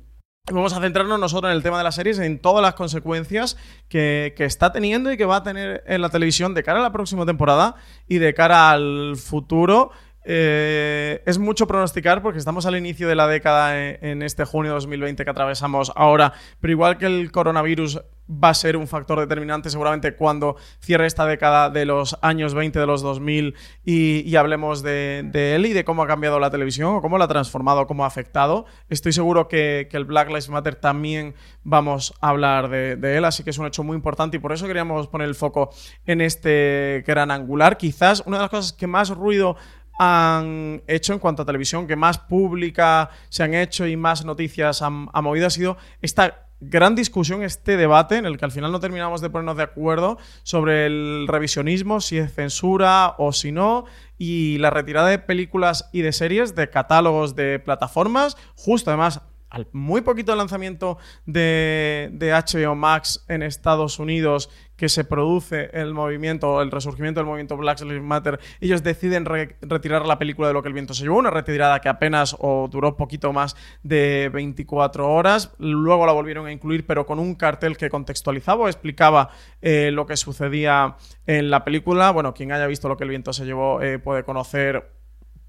vamos 0.51 0.73
a 0.73 0.81
centrarnos 0.81 1.19
nosotros 1.19 1.51
en 1.51 1.57
el 1.57 1.61
tema 1.61 1.77
de 1.77 1.83
las 1.83 1.93
series, 1.93 2.17
en 2.17 2.39
todas 2.39 2.63
las 2.63 2.73
consecuencias 2.73 3.55
que, 3.87 4.33
que, 4.35 4.45
está 4.45 4.71
teniendo 4.71 5.11
y 5.11 5.17
que 5.17 5.25
va 5.25 5.37
a 5.37 5.43
tener 5.43 5.83
en 5.85 6.01
la 6.01 6.09
televisión 6.09 6.55
de 6.55 6.63
cara 6.63 6.79
a 6.79 6.81
la 6.81 6.91
próxima 6.91 7.23
temporada 7.23 7.75
y 8.07 8.17
de 8.17 8.33
cara 8.33 8.71
al 8.71 9.15
futuro. 9.15 9.91
Eh, 10.25 11.23
es 11.25 11.37
mucho 11.37 11.65
pronosticar 11.65 12.21
porque 12.21 12.39
estamos 12.39 12.65
al 12.65 12.75
inicio 12.75 13.07
de 13.07 13.15
la 13.15 13.27
década 13.27 13.79
en, 13.79 14.21
este 14.21 14.43
junio 14.43 14.71
de 14.71 14.75
2020 14.75 15.23
que 15.23 15.29
atravesamos 15.29 15.91
ahora, 15.95 16.33
pero 16.59 16.71
igual 16.71 16.97
que 16.97 17.05
el 17.05 17.31
coronavirus 17.31 18.01
va 18.29 18.49
a 18.49 18.53
ser 18.53 18.77
un 18.77 18.87
factor 18.87 19.19
determinante 19.19 19.69
seguramente 19.71 20.15
cuando 20.15 20.55
cierre 20.79 21.07
esta 21.07 21.25
década 21.25 21.69
de 21.71 21.85
los 21.85 22.17
años 22.21 22.53
20 22.53 22.77
de 22.79 22.85
los 22.85 23.01
2000 23.01 23.55
y, 23.83 24.35
hablemos 24.35 24.83
de, 24.83 25.27
él 25.33 25.65
y 25.65 25.73
de 25.73 25.83
cómo 25.83 26.03
ha 26.03 26.07
cambiado 26.07 26.39
la 26.39 26.51
televisión 26.51 26.95
o 26.95 27.01
cómo 27.01 27.17
la 27.17 27.25
ha 27.25 27.27
transformado, 27.27 27.87
cómo 27.87 28.03
ha 28.03 28.07
afectado. 28.07 28.65
Estoy 28.87 29.13
seguro 29.13 29.47
que, 29.47 29.89
el 29.91 30.05
Black 30.05 30.27
Lives 30.27 30.49
Matter 30.49 30.75
también 30.75 31.33
vamos 31.63 32.13
a 32.21 32.29
hablar 32.29 32.69
de, 32.69 33.17
él, 33.17 33.25
así 33.25 33.43
que 33.43 33.49
es 33.49 33.57
un 33.57 33.65
hecho 33.65 33.83
muy 33.83 33.95
importante 33.95 34.37
y 34.37 34.39
por 34.39 34.51
eso 34.51 34.67
queríamos 34.67 35.07
poner 35.07 35.27
el 35.27 35.35
foco 35.35 35.71
en 36.05 36.21
este 36.21 37.03
gran 37.07 37.31
angular. 37.31 37.77
Quizás 37.77 38.21
una 38.25 38.37
de 38.37 38.43
las 38.43 38.49
cosas 38.51 38.73
que 38.73 38.85
más 38.85 39.09
ruido 39.09 39.57
han 39.99 40.81
hecho 40.87 41.11
en 41.11 41.19
cuanto 41.19 41.43
a 41.43 41.45
televisión, 41.45 41.85
que 41.85 41.97
más 41.97 42.17
pública 42.17 43.09
se 43.27 43.43
han 43.43 43.53
hecho 43.53 43.85
y 43.85 43.97
más 43.97 44.23
noticias 44.23 44.81
han, 44.81 45.09
movido, 45.13 45.45
ha 45.45 45.49
sido 45.49 45.77
esta 46.01 46.47
gran 46.61 46.95
discusión, 46.95 47.43
este 47.43 47.75
debate 47.75 48.15
en 48.15 48.25
el 48.25 48.37
que 48.37 48.45
al 48.45 48.51
final 48.51 48.71
no 48.71 48.79
terminamos 48.79 49.19
de 49.19 49.29
ponernos 49.29 49.57
de 49.57 49.63
acuerdo 49.63 50.17
sobre 50.43 50.85
el 50.85 51.27
revisionismo, 51.27 51.99
si 51.99 52.17
es 52.17 52.33
censura 52.33 53.15
o 53.17 53.33
si 53.33 53.51
no, 53.51 53.85
y 54.17 54.57
la 54.59 54.69
retirada 54.69 55.09
de 55.09 55.19
películas 55.19 55.89
y 55.91 56.01
de 56.01 56.13
series 56.13 56.55
de 56.55 56.69
catálogos 56.69 57.35
de 57.35 57.59
plataformas, 57.59 58.37
justo 58.55 58.91
además 58.91 59.21
al 59.49 59.67
muy 59.71 60.01
poquito 60.01 60.35
lanzamiento 60.35 60.97
de, 61.25 62.09
de, 62.13 62.31
HBO 62.31 62.75
Max 62.75 63.25
en 63.27 63.43
Estados 63.43 63.99
Unidos 63.99 64.49
que 64.79 64.87
se 64.87 65.03
produce 65.03 65.69
el 65.73 65.93
movimiento, 65.93 66.61
el 66.61 66.71
resurgimiento 66.71 67.19
del 67.19 67.27
movimiento 67.27 67.57
Black 67.57 67.81
Lives 67.81 68.01
Matter, 68.01 68.39
ellos 68.61 68.81
deciden 68.81 69.25
retirar 69.25 70.05
la 70.05 70.17
película 70.17 70.47
de 70.47 70.53
lo 70.53 70.61
que 70.61 70.69
el 70.69 70.73
viento 70.73 70.93
se 70.93 71.03
llevó, 71.03 71.17
una 71.17 71.31
retirada 71.31 71.81
que 71.81 71.89
apenas 71.89 72.33
o 72.39 72.69
duró 72.71 72.95
poquito 72.95 73.33
más 73.33 73.57
de 73.83 74.29
24 74.31 75.11
horas, 75.11 75.51
luego 75.57 76.05
la 76.05 76.13
volvieron 76.13 76.45
a 76.45 76.51
incluir 76.53 76.85
pero 76.85 77.05
con 77.05 77.19
un 77.19 77.35
cartel 77.35 77.75
que 77.75 77.89
contextualizaba 77.89 78.63
o 78.63 78.67
explicaba 78.67 79.31
eh, 79.61 79.91
lo 79.91 80.05
que 80.05 80.15
sucedía 80.15 80.95
en 81.25 81.49
la 81.49 81.65
película, 81.65 82.11
bueno, 82.11 82.33
quien 82.33 82.53
haya 82.53 82.65
visto 82.67 82.87
lo 82.87 82.95
que 82.95 83.03
el 83.03 83.09
viento 83.09 83.33
se 83.33 83.45
llevó 83.45 83.81
eh, 83.81 83.99
puede 83.99 84.23
conocer 84.23 84.98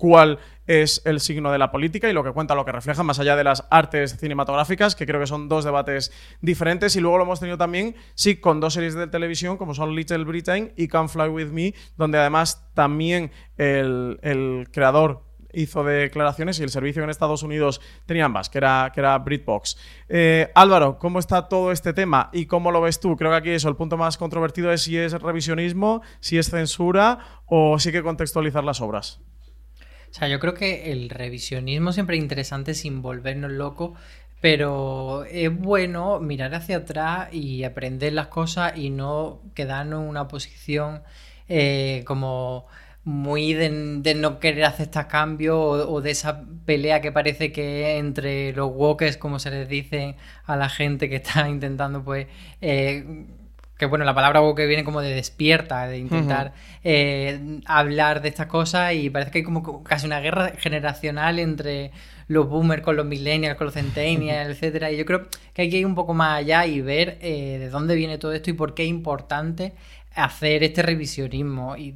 cuál 0.00 0.38
es 0.66 1.02
el 1.04 1.20
signo 1.20 1.52
de 1.52 1.58
la 1.58 1.70
política 1.70 2.08
y 2.08 2.12
lo 2.12 2.24
que 2.24 2.32
cuenta, 2.32 2.54
lo 2.54 2.64
que 2.64 2.72
refleja, 2.72 3.02
más 3.02 3.18
allá 3.20 3.36
de 3.36 3.44
las 3.44 3.66
artes 3.70 4.16
cinematográficas, 4.18 4.96
que 4.96 5.04
creo 5.04 5.20
que 5.20 5.26
son 5.26 5.48
dos 5.48 5.64
debates 5.64 6.10
diferentes. 6.40 6.96
Y 6.96 7.00
luego 7.00 7.18
lo 7.18 7.24
hemos 7.24 7.38
tenido 7.40 7.58
también, 7.58 7.94
sí, 8.14 8.36
con 8.36 8.60
dos 8.60 8.74
series 8.74 8.94
de 8.94 9.06
televisión, 9.06 9.56
como 9.56 9.74
son 9.74 9.94
Little 9.94 10.24
Britain 10.24 10.72
y 10.76 10.88
Can 10.88 11.08
Fly 11.08 11.28
With 11.28 11.48
Me, 11.48 11.74
donde 11.96 12.18
además 12.18 12.66
también 12.74 13.30
el, 13.58 14.68
creador 14.72 15.24
hizo 15.52 15.82
declaraciones 15.82 16.60
y 16.60 16.62
el 16.62 16.70
servicio 16.70 17.02
en 17.02 17.10
Estados 17.10 17.42
Unidos 17.42 17.80
tenía 18.06 18.24
ambas, 18.24 18.48
que 18.48 18.58
era, 18.58 18.90
que 18.94 19.00
era 19.00 19.18
BritBox. 19.18 19.76
Eh, 20.08 20.50
Álvaro, 20.54 20.98
¿cómo 20.98 21.18
está 21.18 21.48
todo 21.48 21.72
este 21.72 21.92
tema 21.92 22.30
y 22.32 22.46
cómo 22.46 22.70
lo 22.70 22.80
ves 22.80 23.00
tú? 23.00 23.16
Creo 23.16 23.32
que 23.32 23.36
aquí 23.36 23.50
eso, 23.50 23.68
el 23.68 23.76
punto 23.76 23.96
más 23.96 24.16
controvertido 24.16 24.72
es 24.72 24.82
si 24.82 24.96
es 24.96 25.12
revisionismo, 25.20 26.00
si 26.20 26.38
es 26.38 26.48
censura 26.48 27.18
o 27.46 27.78
si 27.78 27.88
hay 27.88 27.94
que 27.94 28.02
contextualizar 28.04 28.62
las 28.62 28.80
obras. 28.80 29.20
O 30.10 30.14
sea, 30.14 30.28
yo 30.28 30.40
creo 30.40 30.54
que 30.54 30.92
el 30.92 31.08
revisionismo 31.08 31.92
siempre 31.92 32.16
es 32.16 32.22
interesante 32.22 32.74
sin 32.74 33.02
volvernos 33.02 33.50
locos, 33.52 33.98
pero 34.40 35.24
es 35.24 35.54
bueno 35.54 36.18
mirar 36.20 36.54
hacia 36.54 36.78
atrás 36.78 37.32
y 37.32 37.64
aprender 37.64 38.12
las 38.12 38.28
cosas 38.28 38.76
y 38.76 38.90
no 38.90 39.40
quedarnos 39.54 40.02
en 40.02 40.08
una 40.08 40.28
posición 40.28 41.02
eh, 41.48 42.02
como 42.06 42.66
muy 43.04 43.54
de, 43.54 44.14
no 44.14 44.40
querer 44.40 44.64
aceptar 44.64 45.08
cambios 45.08 45.56
o, 45.56 45.90
o, 45.92 46.00
de 46.00 46.10
esa 46.10 46.44
pelea 46.66 47.00
que 47.00 47.12
parece 47.12 47.50
que 47.52 47.96
entre 47.98 48.52
los 48.52 48.70
walkers, 48.74 49.16
como 49.16 49.38
se 49.38 49.50
les 49.50 49.68
dice 49.68 50.16
a 50.44 50.56
la 50.56 50.68
gente 50.68 51.08
que 51.08 51.16
está 51.16 51.48
intentando 51.48 52.04
pues 52.04 52.26
eh, 52.60 53.26
que 53.80 53.86
bueno, 53.86 54.04
la 54.04 54.14
palabra 54.14 54.42
que 54.54 54.66
viene 54.66 54.84
como 54.84 55.00
de 55.00 55.14
despierta, 55.14 55.88
de 55.88 55.96
intentar 55.96 56.52
eh, 56.84 57.60
hablar 57.64 58.20
de 58.20 58.28
estas 58.28 58.46
cosas 58.46 58.92
y 58.92 59.08
parece 59.08 59.30
que 59.30 59.38
hay 59.38 59.44
como 59.44 59.82
casi 59.82 60.04
una 60.04 60.20
guerra 60.20 60.52
generacional 60.58 61.38
entre 61.38 61.90
los 62.28 62.46
boomers 62.46 62.82
con 62.82 62.94
los 62.94 63.06
millennials, 63.06 63.56
con 63.56 63.64
los 63.64 63.74
centennials, 63.74 64.50
etcétera. 64.50 64.92
Y 64.92 64.98
yo 64.98 65.06
creo 65.06 65.28
que 65.54 65.62
hay 65.62 65.70
que 65.70 65.78
ir 65.78 65.86
un 65.86 65.94
poco 65.94 66.12
más 66.12 66.40
allá 66.40 66.66
y 66.66 66.82
ver 66.82 67.16
eh, 67.22 67.56
de 67.58 67.70
dónde 67.70 67.94
viene 67.94 68.18
todo 68.18 68.34
esto 68.34 68.50
y 68.50 68.52
por 68.52 68.74
qué 68.74 68.82
es 68.82 68.90
importante 68.90 69.72
hacer 70.14 70.62
este 70.62 70.82
revisionismo. 70.82 71.74
Y 71.78 71.94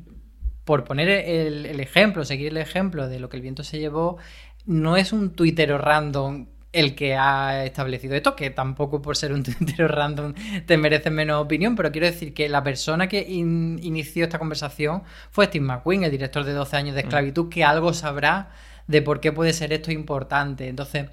por 0.65 0.85
poner 0.85 1.11
el, 1.11 1.67
el 1.67 1.81
ejemplo, 1.81 2.25
seguir 2.25 2.49
el 2.49 2.57
ejemplo 2.57 3.11
de 3.11 3.21
lo 3.21 3.29
que 3.29 3.37
el 3.37 3.43
viento 3.43 3.63
se 3.63 3.79
llevó, 3.79 4.17
no 4.65 4.97
es 4.97 5.13
un 5.13 5.35
tuitero 5.35 5.77
random 5.77 6.47
el 6.75 6.95
que 6.95 7.15
ha 7.15 7.65
establecido 7.65 8.15
esto, 8.15 8.35
que 8.37 8.51
tampoco 8.51 9.01
por 9.01 9.17
ser 9.17 9.33
un 9.33 9.43
Twitter 9.45 9.91
random 9.91 10.35
te 10.67 10.77
merece 10.77 11.11
menos 11.11 11.43
opinión, 11.43 11.77
pero 11.77 11.93
quiero 11.93 12.07
decir 12.07 12.35
que 12.35 12.49
la 12.49 12.63
persona 12.63 13.09
que 13.09 13.21
inició 13.29 14.25
esta 14.25 14.39
conversación 14.39 15.05
fue 15.31 15.47
Steve 15.47 15.65
McQueen, 15.65 16.05
el 16.05 16.11
director 16.11 16.45
de 16.45 16.53
12 16.53 16.77
años 16.77 16.95
de 16.95 17.03
mm. 17.03 17.07
esclavitud, 17.07 17.49
que 17.49 17.65
algo 17.65 17.93
sabrá 17.95 18.51
de 18.87 19.01
por 19.03 19.21
qué 19.21 19.33
puede 19.33 19.53
ser 19.53 19.73
esto 19.73 19.93
importante. 19.93 20.69
Entonces, 20.69 21.07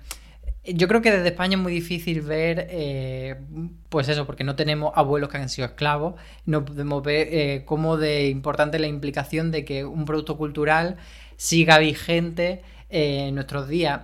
yo 0.63 0.87
creo 0.87 1.01
que 1.01 1.11
desde 1.11 1.29
España 1.29 1.57
es 1.57 1.61
muy 1.61 1.73
difícil 1.73 2.21
ver, 2.21 2.67
eh, 2.69 3.35
pues 3.89 4.09
eso, 4.09 4.25
porque 4.25 4.43
no 4.43 4.55
tenemos 4.55 4.91
abuelos 4.95 5.29
que 5.29 5.37
han 5.37 5.49
sido 5.49 5.67
esclavos, 5.67 6.15
no 6.45 6.65
podemos 6.65 7.03
ver 7.03 7.27
eh, 7.31 7.63
cómo 7.65 7.97
de 7.97 8.29
importante 8.29 8.77
la 8.79 8.87
implicación 8.87 9.51
de 9.51 9.65
que 9.65 9.85
un 9.85 10.05
producto 10.05 10.37
cultural 10.37 10.97
siga 11.37 11.77
vigente 11.79 12.61
eh, 12.89 13.27
en 13.27 13.35
nuestros 13.35 13.67
días 13.67 14.01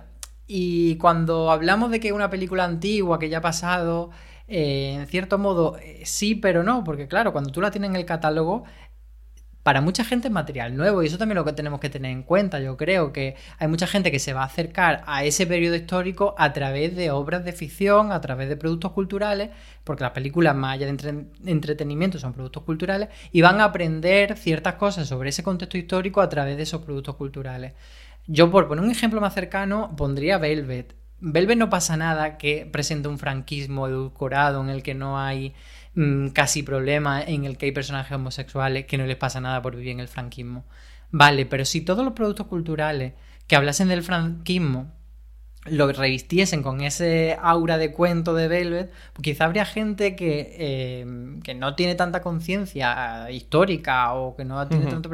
y 0.48 0.96
cuando 0.96 1.50
hablamos 1.50 1.90
de 1.90 2.00
que 2.00 2.12
una 2.12 2.30
película 2.30 2.64
antigua 2.64 3.18
que 3.18 3.28
ya 3.28 3.38
ha 3.38 3.42
pasado, 3.42 4.10
eh, 4.48 4.94
en 4.94 5.06
cierto 5.06 5.36
modo, 5.38 5.76
eh, 5.78 6.02
sí, 6.06 6.34
pero 6.34 6.62
no, 6.62 6.82
porque 6.84 7.06
claro, 7.06 7.32
cuando 7.32 7.50
tú 7.50 7.60
la 7.60 7.70
tienes 7.70 7.90
en 7.90 7.96
el 7.96 8.06
catálogo, 8.06 8.64
para 9.62 9.82
mucha 9.82 10.02
gente 10.02 10.28
es 10.28 10.32
material 10.32 10.74
nuevo 10.74 11.02
y 11.02 11.08
eso 11.08 11.18
también 11.18 11.36
es 11.36 11.40
lo 11.42 11.44
que 11.44 11.52
tenemos 11.52 11.80
que 11.80 11.90
tener 11.90 12.10
en 12.10 12.22
cuenta. 12.22 12.58
Yo 12.58 12.78
creo 12.78 13.12
que 13.12 13.36
hay 13.58 13.68
mucha 13.68 13.86
gente 13.86 14.10
que 14.10 14.18
se 14.18 14.32
va 14.32 14.40
a 14.40 14.46
acercar 14.46 15.02
a 15.06 15.24
ese 15.24 15.46
periodo 15.46 15.76
histórico 15.76 16.34
a 16.38 16.54
través 16.54 16.96
de 16.96 17.10
obras 17.10 17.44
de 17.44 17.52
ficción, 17.52 18.10
a 18.10 18.22
través 18.22 18.48
de 18.48 18.56
productos 18.56 18.92
culturales, 18.92 19.50
porque 19.84 20.04
las 20.04 20.12
películas 20.12 20.56
más 20.56 20.76
allá 20.76 20.86
de 20.86 21.26
entretenimiento 21.44 22.18
son 22.18 22.32
productos 22.32 22.62
culturales 22.62 23.10
y 23.30 23.42
van 23.42 23.60
a 23.60 23.64
aprender 23.64 24.38
ciertas 24.38 24.76
cosas 24.76 25.06
sobre 25.06 25.28
ese 25.28 25.42
contexto 25.42 25.76
histórico 25.76 26.22
a 26.22 26.30
través 26.30 26.56
de 26.56 26.62
esos 26.62 26.80
productos 26.80 27.16
culturales. 27.16 27.74
Yo, 28.30 28.50
por 28.50 28.68
poner 28.68 28.84
un 28.84 28.90
ejemplo 28.90 29.22
más 29.22 29.32
cercano, 29.32 29.96
pondría 29.96 30.36
Velvet. 30.36 30.94
Velvet 31.20 31.58
no 31.58 31.70
pasa 31.70 31.96
nada 31.96 32.36
que 32.36 32.68
presente 32.70 33.08
un 33.08 33.18
franquismo 33.18 33.88
edulcorado 33.88 34.60
en 34.62 34.68
el 34.68 34.82
que 34.82 34.94
no 34.94 35.18
hay 35.18 35.54
mm, 35.94 36.28
casi 36.28 36.62
problema, 36.62 37.22
en 37.22 37.46
el 37.46 37.56
que 37.56 37.66
hay 37.66 37.72
personajes 37.72 38.12
homosexuales 38.12 38.84
que 38.84 38.98
no 38.98 39.06
les 39.06 39.16
pasa 39.16 39.40
nada 39.40 39.62
por 39.62 39.74
vivir 39.74 39.92
en 39.92 40.00
el 40.00 40.08
franquismo. 40.08 40.66
Vale, 41.10 41.46
pero 41.46 41.64
si 41.64 41.80
todos 41.80 42.04
los 42.04 42.12
productos 42.12 42.46
culturales 42.48 43.14
que 43.46 43.56
hablasen 43.56 43.88
del 43.88 44.02
franquismo 44.02 44.92
lo 45.64 45.90
revistiesen 45.90 46.62
con 46.62 46.80
ese 46.82 47.36
aura 47.40 47.78
de 47.78 47.92
cuento 47.92 48.34
de 48.34 48.48
Velvet, 48.48 48.90
pues 49.12 49.22
quizá 49.22 49.44
habría 49.44 49.64
gente 49.64 50.16
que, 50.16 50.54
eh, 50.58 51.06
que 51.42 51.54
no 51.54 51.74
tiene 51.74 51.94
tanta 51.94 52.20
conciencia 52.22 53.30
histórica 53.30 54.12
o 54.14 54.36
que 54.36 54.44
no 54.44 54.66
tiene 54.68 54.86
tanto 54.86 55.10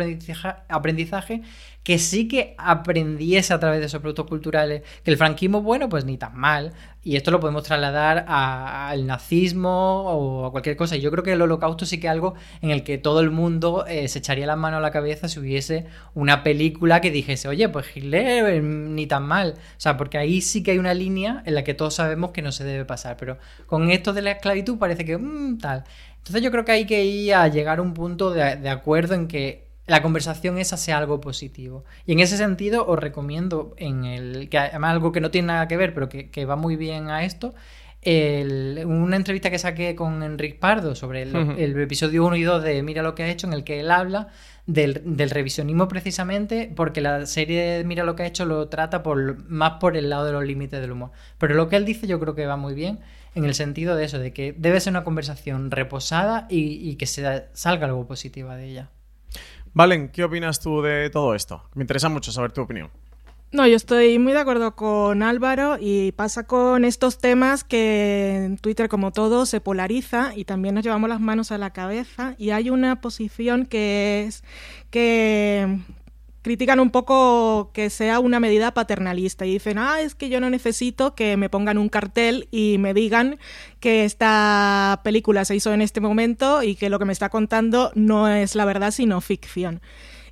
aprendizaje, 0.69 1.43
que 1.85 1.99
sí 1.99 2.27
que 2.27 2.55
aprendiese 2.57 3.53
a 3.53 3.61
través 3.61 3.79
de 3.79 3.87
esos 3.87 4.01
productos 4.01 4.27
culturales 4.27 4.83
que 5.05 5.11
el 5.11 5.19
franquismo, 5.19 5.61
bueno, 5.61 5.91
pues 5.91 6.07
ni 6.07 6.17
tan 6.17 6.35
mal. 6.35 6.73
Y 7.03 7.17
esto 7.17 7.31
lo 7.31 7.41
podemos 7.41 7.63
trasladar 7.65 8.25
al 8.27 9.07
nazismo 9.07 10.01
o 10.05 10.47
a 10.47 10.51
cualquier 10.51 10.77
cosa. 10.77 10.97
Y 10.97 11.03
yo 11.03 11.11
creo 11.11 11.23
que 11.23 11.35
el 11.35 11.43
holocausto 11.43 11.85
sí 11.85 12.01
que 12.01 12.07
es 12.07 12.11
algo 12.11 12.35
en 12.63 12.71
el 12.71 12.83
que 12.83 12.97
todo 12.97 13.21
el 13.21 13.31
mundo 13.31 13.85
eh, 13.87 14.09
se 14.09 14.21
echaría 14.21 14.47
las 14.47 14.57
manos 14.57 14.79
a 14.79 14.81
la 14.81 14.91
cabeza 14.91 15.29
si 15.29 15.39
hubiese 15.39 15.85
una 16.15 16.43
película 16.43 17.03
que 17.03 17.11
dijese, 17.11 17.49
oye, 17.49 17.69
pues 17.69 17.95
Hitler 17.95 18.47
eh, 18.47 18.63
ni 18.63 19.07
tan 19.07 19.25
mal. 19.25 19.55
O 19.59 19.81
sea, 19.81 19.99
porque 19.99 20.17
ahí 20.17 20.41
sí 20.41 20.63
que 20.63 20.71
hay 20.71 20.79
una 20.79 20.95
línea 20.95 21.43
en 21.45 21.55
la 21.55 21.65
que 21.65 21.75
todos 21.75 21.95
sabemos 21.95 22.31
que 22.31 22.41
no 22.41 22.51
se 22.51 22.65
debe 22.65 22.87
pasar. 22.87 23.19
Pero 23.19 23.37
con 23.67 23.91
esto 23.91 24.15
de 24.15 24.23
la 24.23 24.31
esclavitud 24.31 24.79
parece 24.79 25.05
que 25.05 25.19
mm, 25.19 25.59
tal. 25.59 25.85
Entonces 26.17 26.41
yo 26.41 26.51
creo 26.51 26.65
que 26.65 26.73
hay 26.73 26.87
que 26.87 27.05
ir 27.05 27.35
a 27.35 27.47
llegar 27.49 27.79
a 27.79 27.83
un 27.83 27.93
punto 27.93 28.31
de 28.31 28.71
acuerdo 28.71 29.13
en 29.13 29.29
que 29.29 29.64
la 29.87 30.03
conversación 30.03 30.59
esa 30.59 30.77
sea 30.77 30.99
algo 30.99 31.21
positivo. 31.21 31.85
Y 32.07 32.13
en 32.13 32.21
ese 32.21 32.37
sentido 32.37 32.87
os 32.87 32.99
recomiendo, 32.99 33.75
en 33.77 34.05
el 34.05 34.49
que 34.49 34.59
además 34.59 34.93
algo 34.93 35.13
que 35.13 35.21
no 35.21 35.31
tiene 35.31 35.49
nada 35.49 35.69
que 35.69 35.77
ver, 35.77 35.95
pero 35.95 36.09
que, 36.09 36.45
va 36.47 36.57
muy 36.57 36.77
bien 36.77 37.11
a 37.11 37.25
esto, 37.25 37.55
una 38.07 39.17
entrevista 39.17 39.51
que 39.51 39.59
saqué 39.59 39.95
con 39.95 40.23
Enrique 40.23 40.59
Pardo 40.59 40.95
sobre 40.95 41.23
el, 41.23 41.81
episodio 41.81 42.25
1 42.27 42.37
y 42.37 42.43
2 42.43 42.63
de 42.63 42.83
Mira 42.83 43.03
lo 43.03 43.15
que 43.15 43.23
ha 43.25 43.29
hecho, 43.29 43.47
en 43.47 43.53
el 43.53 43.65
que 43.65 43.81
él 43.81 43.91
habla 43.91 44.29
del, 44.67 45.31
revisionismo 45.31 45.89
precisamente, 45.89 46.73
porque 46.75 47.01
la 47.01 47.27
serie 47.27 47.63
de 47.63 47.85
Mira 47.85 48.05
lo 48.05 48.17
que 48.17 48.23
ha 48.23 48.27
hecho 48.27 48.47
lo 48.47 48.69
trata 48.69 49.03
por, 49.03 49.45
más 49.49 49.75
por 49.81 49.97
el 49.97 50.09
lado 50.11 50.25
de 50.25 50.33
los 50.33 50.45
límites 50.45 50.81
del 50.81 50.93
humor. 50.93 51.11
Pero 51.39 51.55
lo 51.55 51.69
que 51.69 51.77
él 51.77 51.85
dice 51.85 52.07
yo 52.07 52.21
creo 52.21 52.35
que 52.35 52.47
va 52.47 52.57
muy 52.57 52.75
bien 52.75 53.01
en 53.35 53.45
el 53.45 53.55
sentido 53.55 53.97
de 53.97 54.05
eso, 54.05 54.19
de 54.19 54.33
que 54.33 54.55
debe 54.57 54.81
ser 54.81 54.93
una 54.93 55.05
conversación 55.05 55.71
reposada 55.71 56.47
y, 56.49 56.89
y 56.89 56.97
que 56.97 57.07
se 57.07 57.45
salga 57.53 57.87
algo 57.87 58.07
positivo 58.07 58.51
de 58.51 58.67
ella. 58.67 58.91
Valen, 59.75 60.09
¿qué 60.09 60.23
opinas 60.23 60.61
tú 60.61 60.83
de 60.83 61.11
todo 61.11 61.35
esto? 61.35 61.65
Me 61.75 61.83
interesa 61.83 62.09
mucho 62.09 62.31
saber 62.31 62.53
tu 62.53 62.63
opinión. 62.63 62.91
No, 63.51 63.67
yo 63.67 63.75
estoy 63.75 64.21
muy 64.21 64.33
de 64.33 64.39
acuerdo 64.39 64.77
con 64.77 65.23
Álvaro 65.23 65.77
y 65.81 66.13
pasa 66.13 66.45
con 66.45 66.85
estos 66.85 67.19
temas 67.19 67.65
que 67.65 68.45
en 68.45 68.57
Twitter, 68.57 68.89
como 68.89 69.11
todo, 69.11 69.47
se 69.47 69.61
polariza 69.61 70.33
y 70.37 70.45
también 70.45 70.77
nos 70.77 70.85
llevamos 70.85 71.09
las 71.09 71.21
manos 71.21 71.51
a 71.51 71.59
la 71.59 71.71
cabeza 71.71 72.37
y 72.39 72.51
hay 72.51 72.71
una 72.71 73.01
posición 73.01 73.67
que 73.67 74.25
es 74.27 74.45
que 74.91 75.79
critican 76.45 76.79
un 76.79 76.91
poco 76.91 77.71
que 77.73 77.89
sea 77.89 78.21
una 78.21 78.39
medida 78.39 78.75
paternalista 78.75 79.47
y 79.47 79.55
dicen, 79.55 79.79
ah, 79.79 80.03
es 80.03 80.15
que 80.15 80.29
yo 80.29 80.41
no 80.41 80.51
necesito 80.51 81.15
que 81.15 81.39
me 81.39 81.49
pongan 81.49 81.79
un 81.79 81.89
cartel 81.89 82.49
y 82.51 82.77
me 82.79 82.93
digan 82.93 83.39
que 83.81 84.05
esta 84.05 85.01
película 85.03 85.47
se 85.47 85.57
hizo 85.57 85.73
en 85.73 85.81
este 85.81 86.03
momento 86.03 86.63
y 86.63 86.75
que 86.75 86.91
lo 86.91 86.99
que 86.99 87.07
me 87.07 87.15
está 87.15 87.31
contando 87.31 87.93
no 87.95 88.29
es 88.29 88.55
la 88.57 88.67
verdad, 88.67 88.91
sino 88.91 89.23
ficción. 89.23 89.81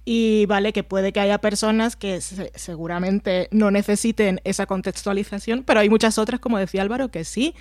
Y 0.05 0.45
vale 0.47 0.75
que 0.75 0.85
puede 0.85 1.15
que 1.15 1.21
haya 1.21 1.39
personas 1.39 1.97
que 1.97 2.21
seguramente 2.21 3.49
no 3.51 3.71
necesiten 3.71 4.43
esa 4.45 4.67
contextualización, 4.67 5.63
pero 5.63 5.81
hay 5.81 5.89
muchas 5.89 6.19
otras, 6.19 6.41
como 6.41 6.59
decía 6.59 6.83
Álvaro, 6.83 7.09
que 7.09 7.25
sí. 7.25 7.55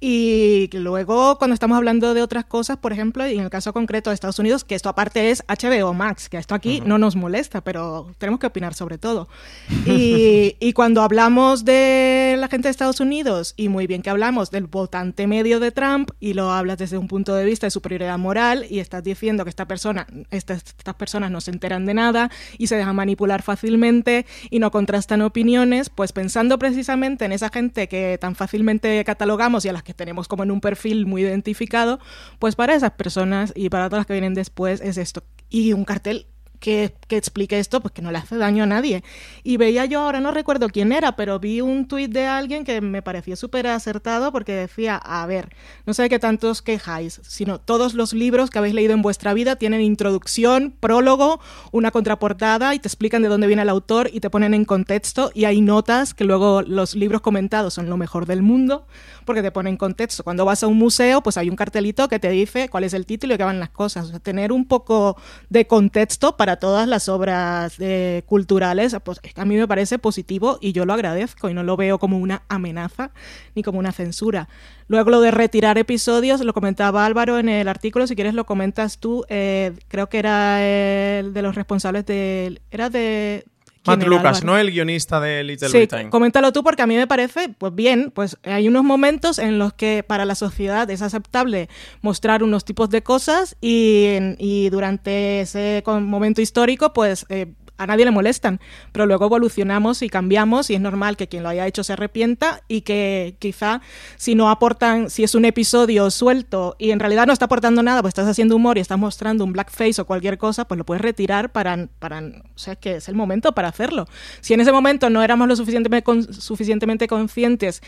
Y 0.00 0.70
luego, 0.72 1.38
cuando 1.38 1.54
estamos 1.54 1.76
hablando 1.76 2.14
de 2.14 2.22
otras 2.22 2.44
cosas, 2.44 2.76
por 2.76 2.92
ejemplo, 2.92 3.26
y 3.26 3.34
en 3.34 3.40
el 3.40 3.50
caso 3.50 3.72
concreto 3.72 4.10
de 4.10 4.14
Estados 4.14 4.38
Unidos, 4.38 4.64
que 4.64 4.76
esto 4.76 4.88
aparte 4.88 5.30
es 5.30 5.42
HBO 5.48 5.92
Max, 5.92 6.28
que 6.28 6.36
esto 6.36 6.54
aquí 6.54 6.80
no 6.84 6.98
nos 6.98 7.16
molesta, 7.16 7.62
pero 7.62 8.12
tenemos 8.18 8.38
que 8.38 8.46
opinar 8.46 8.74
sobre 8.74 8.98
todo. 8.98 9.28
Y, 9.88 10.56
y, 10.60 10.74
cuando 10.74 11.00
hablamos 11.00 11.64
de 11.64 12.36
la 12.38 12.48
gente 12.48 12.68
de 12.68 12.72
Estados 12.72 13.00
Unidos, 13.00 13.54
y 13.56 13.70
muy 13.70 13.86
bien 13.86 14.02
que 14.02 14.10
hablamos 14.10 14.50
del 14.50 14.66
votante 14.66 15.26
medio 15.26 15.60
de 15.60 15.70
Trump, 15.70 16.10
y 16.20 16.34
lo 16.34 16.50
hablas 16.50 16.76
desde 16.76 16.98
un 16.98 17.08
punto 17.08 17.34
de 17.34 17.44
vista 17.46 17.66
de 17.66 17.70
superioridad 17.70 18.18
moral, 18.18 18.66
y 18.68 18.80
estás 18.80 19.02
diciendo 19.02 19.44
que 19.44 19.50
esta 19.50 19.66
persona, 19.66 20.06
estas, 20.30 20.58
estas 20.58 20.94
personas 20.94 21.30
no 21.30 21.40
se 21.40 21.52
enteran 21.52 21.86
de 21.86 21.94
nada 21.94 22.30
y 22.58 22.66
se 22.66 22.76
dejan 22.76 22.96
manipular 22.96 23.40
fácilmente 23.42 24.26
y 24.50 24.58
no 24.58 24.70
contrastan 24.70 25.22
opiniones, 25.22 25.88
pues 25.88 26.12
pensando 26.12 26.58
precisamente 26.58 27.24
en 27.24 27.32
esa 27.32 27.48
gente 27.48 27.88
que 27.88 28.18
tan 28.20 28.34
fácilmente 28.34 29.02
catalogamos 29.04 29.64
y 29.64 29.70
a 29.70 29.72
las 29.72 29.82
que 29.88 29.94
tenemos 29.94 30.28
como 30.28 30.42
en 30.42 30.50
un 30.50 30.60
perfil 30.60 31.06
muy 31.06 31.22
identificado, 31.22 31.98
pues 32.38 32.56
para 32.56 32.74
esas 32.74 32.90
personas 32.90 33.54
y 33.56 33.70
para 33.70 33.88
todas 33.88 34.00
las 34.00 34.06
que 34.06 34.12
vienen 34.12 34.34
después 34.34 34.82
es 34.82 34.98
esto. 34.98 35.24
Y 35.48 35.72
un 35.72 35.86
cartel 35.86 36.26
que, 36.58 36.94
explique 37.10 37.58
esto, 37.58 37.80
pues 37.80 37.92
que 37.92 38.02
no 38.02 38.10
le 38.10 38.18
hace 38.18 38.36
daño 38.36 38.64
a 38.64 38.66
nadie. 38.66 39.02
Y 39.42 39.56
veía 39.56 39.84
yo, 39.84 40.00
ahora 40.00 40.20
no 40.20 40.30
recuerdo 40.30 40.68
quién 40.68 40.92
era, 40.92 41.16
pero 41.16 41.38
vi 41.38 41.60
un 41.60 41.88
tuit 41.88 42.10
de 42.10 42.26
alguien 42.26 42.64
que 42.64 42.80
me 42.80 43.02
pareció 43.02 43.36
súper 43.36 43.66
acertado 43.66 44.32
porque 44.32 44.52
decía, 44.52 44.96
a 44.96 45.26
ver, 45.26 45.54
no 45.86 45.94
sé 45.94 46.08
qué 46.08 46.18
tantos 46.18 46.62
quejáis, 46.62 47.20
sino 47.24 47.58
todos 47.58 47.94
los 47.94 48.12
libros 48.12 48.50
que 48.50 48.58
habéis 48.58 48.74
leído 48.74 48.94
en 48.94 49.02
vuestra 49.02 49.34
vida 49.34 49.56
tienen 49.56 49.80
introducción, 49.80 50.74
prólogo, 50.78 51.40
una 51.72 51.90
contraportada 51.90 52.74
y 52.74 52.78
te 52.78 52.88
explican 52.88 53.22
de 53.22 53.28
dónde 53.28 53.46
viene 53.46 53.62
el 53.62 53.68
autor 53.68 54.10
y 54.12 54.20
te 54.20 54.30
ponen 54.30 54.54
en 54.54 54.64
contexto 54.64 55.30
y 55.34 55.44
hay 55.44 55.60
notas 55.60 56.14
que 56.14 56.24
luego 56.24 56.62
los 56.62 56.94
libros 56.94 57.20
comentados 57.20 57.74
son 57.74 57.88
lo 57.88 57.96
mejor 57.96 58.26
del 58.26 58.42
mundo 58.42 58.86
porque 59.24 59.42
te 59.42 59.50
ponen 59.50 59.76
contexto. 59.76 60.24
Cuando 60.24 60.44
vas 60.44 60.62
a 60.62 60.66
un 60.66 60.78
museo, 60.78 61.22
pues 61.22 61.36
hay 61.36 61.50
un 61.50 61.56
cartelito 61.56 62.08
que 62.08 62.18
te 62.18 62.30
dice 62.30 62.68
cuál 62.68 62.84
es 62.84 62.94
el 62.94 63.06
título 63.06 63.34
y 63.34 63.36
qué 63.36 63.44
van 63.44 63.60
las 63.60 63.70
cosas. 63.70 64.06
O 64.06 64.08
sea, 64.08 64.20
tener 64.20 64.52
un 64.52 64.66
poco 64.66 65.16
de 65.50 65.66
contexto 65.66 66.36
para 66.36 66.47
todas 66.56 66.88
las 66.88 67.08
obras 67.08 67.76
eh, 67.78 68.22
culturales, 68.26 68.96
pues 69.04 69.20
a 69.36 69.44
mí 69.44 69.56
me 69.56 69.68
parece 69.68 69.98
positivo 69.98 70.58
y 70.60 70.72
yo 70.72 70.84
lo 70.84 70.92
agradezco 70.92 71.48
y 71.48 71.54
no 71.54 71.62
lo 71.62 71.76
veo 71.76 71.98
como 71.98 72.18
una 72.18 72.42
amenaza 72.48 73.10
ni 73.54 73.62
como 73.62 73.78
una 73.78 73.92
censura. 73.92 74.48
Luego 74.86 75.10
lo 75.10 75.20
de 75.20 75.30
retirar 75.30 75.78
episodios, 75.78 76.40
lo 76.40 76.54
comentaba 76.54 77.04
Álvaro 77.04 77.38
en 77.38 77.48
el 77.48 77.68
artículo, 77.68 78.06
si 78.06 78.14
quieres 78.14 78.34
lo 78.34 78.46
comentas 78.46 78.98
tú, 78.98 79.24
eh, 79.28 79.72
creo 79.88 80.08
que 80.08 80.18
era 80.18 80.64
el 80.64 81.32
de 81.34 81.42
los 81.42 81.54
responsables 81.54 82.06
de... 82.06 82.60
Era 82.70 82.88
de 82.90 83.44
Matt 83.86 84.02
Lucas, 84.04 84.44
¿no? 84.44 84.58
El 84.58 84.70
guionista 84.70 85.20
de 85.20 85.42
Little 85.44 85.68
sí, 85.68 85.78
Britain. 85.78 86.10
Coméntalo 86.10 86.52
tú 86.52 86.62
porque 86.62 86.82
a 86.82 86.86
mí 86.86 86.96
me 86.96 87.06
parece, 87.06 87.48
pues 87.48 87.74
bien, 87.74 88.10
pues 88.14 88.36
hay 88.42 88.68
unos 88.68 88.84
momentos 88.84 89.38
en 89.38 89.58
los 89.58 89.72
que 89.72 90.02
para 90.02 90.24
la 90.24 90.34
sociedad 90.34 90.88
es 90.90 91.02
aceptable 91.02 91.68
mostrar 92.02 92.42
unos 92.42 92.64
tipos 92.64 92.90
de 92.90 93.02
cosas 93.02 93.56
y, 93.60 94.16
y 94.38 94.70
durante 94.70 95.40
ese 95.40 95.82
momento 95.86 96.40
histórico, 96.40 96.92
pues 96.92 97.26
eh, 97.28 97.52
a 97.78 97.86
nadie 97.86 98.04
le 98.04 98.10
molestan, 98.10 98.60
pero 98.92 99.06
luego 99.06 99.26
evolucionamos 99.26 100.02
y 100.02 100.08
cambiamos 100.08 100.68
y 100.68 100.74
es 100.74 100.80
normal 100.80 101.16
que 101.16 101.28
quien 101.28 101.44
lo 101.44 101.48
haya 101.48 101.66
hecho 101.66 101.84
se 101.84 101.92
arrepienta 101.94 102.62
y 102.68 102.82
que 102.82 103.36
quizá 103.38 103.80
si 104.16 104.34
no 104.34 104.50
aportan, 104.50 105.10
si 105.10 105.24
es 105.24 105.34
un 105.34 105.44
episodio 105.44 106.10
suelto 106.10 106.76
y 106.78 106.90
en 106.90 107.00
realidad 107.00 107.26
no 107.26 107.32
está 107.32 107.46
aportando 107.46 107.82
nada, 107.82 108.02
pues 108.02 108.10
estás 108.10 108.26
haciendo 108.26 108.56
humor 108.56 108.76
y 108.78 108.80
estás 108.80 108.98
mostrando 108.98 109.44
un 109.44 109.52
blackface 109.52 110.00
o 110.00 110.06
cualquier 110.06 110.38
cosa, 110.38 110.66
pues 110.66 110.76
lo 110.76 110.84
puedes 110.84 111.00
retirar 111.00 111.52
para, 111.52 111.88
para 111.98 112.18
o 112.18 112.58
sea, 112.58 112.76
que 112.76 112.96
es 112.96 113.08
el 113.08 113.14
momento 113.14 113.52
para 113.52 113.68
hacerlo. 113.68 114.06
Si 114.40 114.54
en 114.54 114.60
ese 114.60 114.72
momento 114.72 115.08
no 115.08 115.22
éramos 115.22 115.48
lo 115.48 115.56
suficientemente, 115.56 116.32
suficientemente 116.32 117.06
conscientes 117.06 117.80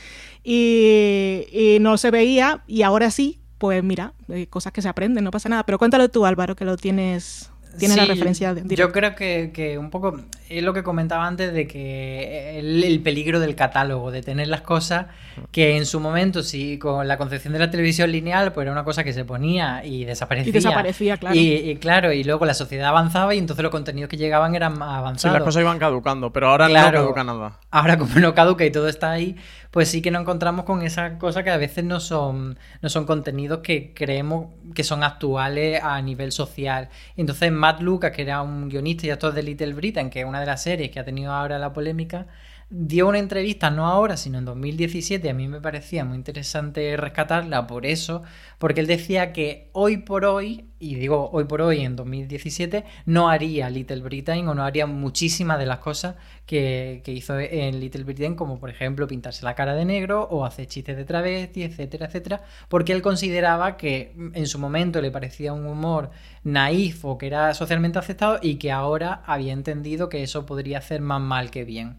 y, 0.45 1.47
y 1.53 1.79
no 1.81 1.99
se 1.99 2.11
veía 2.11 2.63
y 2.67 2.83
ahora 2.83 3.11
sí, 3.11 3.41
pues 3.59 3.85
mira, 3.85 4.15
hay 4.29 4.47
cosas 4.47 4.73
que 4.73 4.81
se 4.81 4.89
aprenden, 4.89 5.25
no 5.25 5.31
pasa 5.31 5.49
nada. 5.51 5.67
Pero 5.67 5.79
cuéntalo 5.79 6.09
tú, 6.09 6.25
Álvaro, 6.25 6.57
que 6.57 6.65
lo 6.65 6.79
tienes 6.79 7.51
tiene 7.79 7.97
la 7.97 8.05
referencia 8.05 8.55
Yo 8.65 8.93
creo 8.93 9.15
que, 9.15 9.77
un 9.79 9.91
poco 9.91 10.21
es 10.49 10.63
lo 10.63 10.73
que 10.73 10.83
comentaba 10.83 11.27
antes 11.27 11.53
de 11.53 11.67
que 11.67 12.59
el, 12.59 13.01
peligro 13.01 13.41
del 13.41 13.55
catálogo, 13.55 14.11
de 14.11 14.23
tener 14.23 14.49
las 14.49 14.63
cosas 14.63 15.07
que 15.53 15.77
en 15.77 15.87
su 15.87 16.01
momento, 16.01 16.43
sí, 16.43 16.79
con 16.79 17.07
la 17.07 17.17
concepción 17.17 17.53
de 17.53 17.59
la 17.59 17.71
televisión 17.71 18.11
lineal, 18.11 18.53
pues 18.53 18.65
era 18.65 18.73
una 18.73 18.85
cosa 18.85 19.05
que 19.05 19.13
se 19.13 19.25
ponía 19.25 19.85
y 19.85 20.05
desaparecía. 20.05 20.51
Y 20.51 20.53
desaparecía, 20.53 21.17
claro. 21.17 21.37
Y, 21.37 21.77
claro, 21.77 22.13
y 22.13 22.25
luego 22.25 22.45
la 22.47 22.55
sociedad 22.55 22.89
avanzaba 22.89 23.35
y 23.35 23.39
entonces 23.39 23.63
los 23.63 23.71
contenidos 23.71 24.09
que 24.09 24.17
llegaban 24.17 24.55
eran 24.55 24.79
más 24.79 24.99
avanzados. 24.99 25.35
Sí, 25.35 25.39
las 25.39 25.43
cosas 25.43 25.63
iban 25.63 25.79
caducando, 25.79 26.33
pero 26.33 26.49
ahora 26.49 26.69
no 26.69 26.75
caduca 26.75 27.25
nada. 27.25 27.59
Ahora 27.71 27.99
como 27.99 28.15
no 28.17 28.35
caduca 28.35 28.65
y 28.65 28.71
todo 28.71 28.89
está 28.89 29.13
ahí, 29.13 29.37
pues 29.71 29.89
sí 29.89 30.03
que 30.03 30.11
nos 30.11 30.23
encontramos 30.23 30.65
con 30.65 30.83
esa 30.83 31.19
cosa 31.19 31.45
que 31.45 31.51
a 31.51 31.57
veces 31.57 31.85
no 31.85 32.01
son, 32.01 32.59
no 32.83 32.89
son 32.89 33.07
contenidos 33.07 33.61
que 33.61 33.93
creemos 33.95 34.49
que 34.75 34.85
son 34.85 35.03
actuales 35.05 35.83
a 35.83 36.01
nivel 36.03 36.33
social. 36.33 36.89
Entonces 37.17 37.53
Matt 37.53 37.81
Lucas, 37.81 38.13
que 38.13 38.23
era 38.23 38.43
un 38.43 38.69
guionista 38.69 39.07
y 39.07 39.11
actor 39.11 39.33
de 39.33 39.43
Little 39.43 39.75
Britain, 39.75 40.11
que 40.11 40.21
es 40.21 40.27
una 40.27 40.41
de 40.41 40.47
las 40.47 40.63
series 40.63 40.91
que 40.91 41.01
ha 41.01 41.05
tenido 41.05 41.33
ahora 41.33 41.59
la 41.59 41.73
polémica, 41.73 42.27
dio 42.71 43.09
una 43.09 43.19
entrevista, 43.19 43.69
no 43.71 43.87
ahora, 43.87 44.17
sino 44.17 44.39
en 44.39 44.45
2017, 44.45 45.29
a 45.29 45.35
mí 45.35 45.49
me 45.49 45.61
parecía 45.61 46.05
muy 46.05 46.17
interesante 46.17 46.97
rescatarla 46.97 47.67
por 47.67 47.85
eso, 47.85 48.23
porque 48.59 48.81
él 48.81 48.87
decía 48.87 49.33
que 49.33 49.71
hoy 49.73 49.97
por 49.97 50.25
hoy, 50.25 50.67
y 50.79 50.95
digo 50.95 51.31
hoy 51.33 51.45
por 51.45 51.63
hoy 51.63 51.81
en 51.81 51.97
2017, 51.97 52.85
no 53.07 53.29
haría 53.29 53.69
Little 53.71 54.03
Britain 54.03 54.47
o 54.47 54.55
no 54.55 54.63
haría 54.63 54.87
muchísimas 54.87 55.59
de 55.59 55.67
las 55.67 55.81
cosas 55.81 56.15
que, 56.47 57.03
hizo 57.07 57.41
en 57.41 57.81
Little 57.81 58.05
Britain, 58.05 58.37
como 58.37 58.61
por 58.61 58.71
ejemplo 58.71 59.09
pintarse 59.09 59.45
la 59.45 59.57
cara 59.57 59.75
de 59.75 59.85
negro 59.85 60.29
o 60.31 60.45
hacer 60.45 60.69
chistes 60.69 60.97
de 60.97 61.05
travesti, 61.05 61.65
etcétera, 61.65 62.07
etcétera, 62.07 62.43
porque 62.69 62.93
él 62.93 63.03
consideraba 63.03 63.77
que 63.77 64.15
en 64.33 64.47
su 64.47 64.61
momento 64.61 65.03
le 65.03 65.11
parecía 65.11 65.53
un 65.53 65.67
humor 65.67 66.11
naif 66.45 67.05
o 67.05 67.19
que 67.19 67.27
era 67.27 67.53
socialmente 67.53 67.99
aceptado 67.99 68.39
y 68.41 68.57
que 68.57 68.71
ahora 68.71 69.25
había 69.27 69.53
entendido 69.53 70.09
que 70.09 70.23
eso 70.23 70.47
podría 70.47 70.79
hacer 70.79 71.01
más 71.01 71.21
mal 71.21 71.51
que 71.51 71.65
bien. 71.65 71.99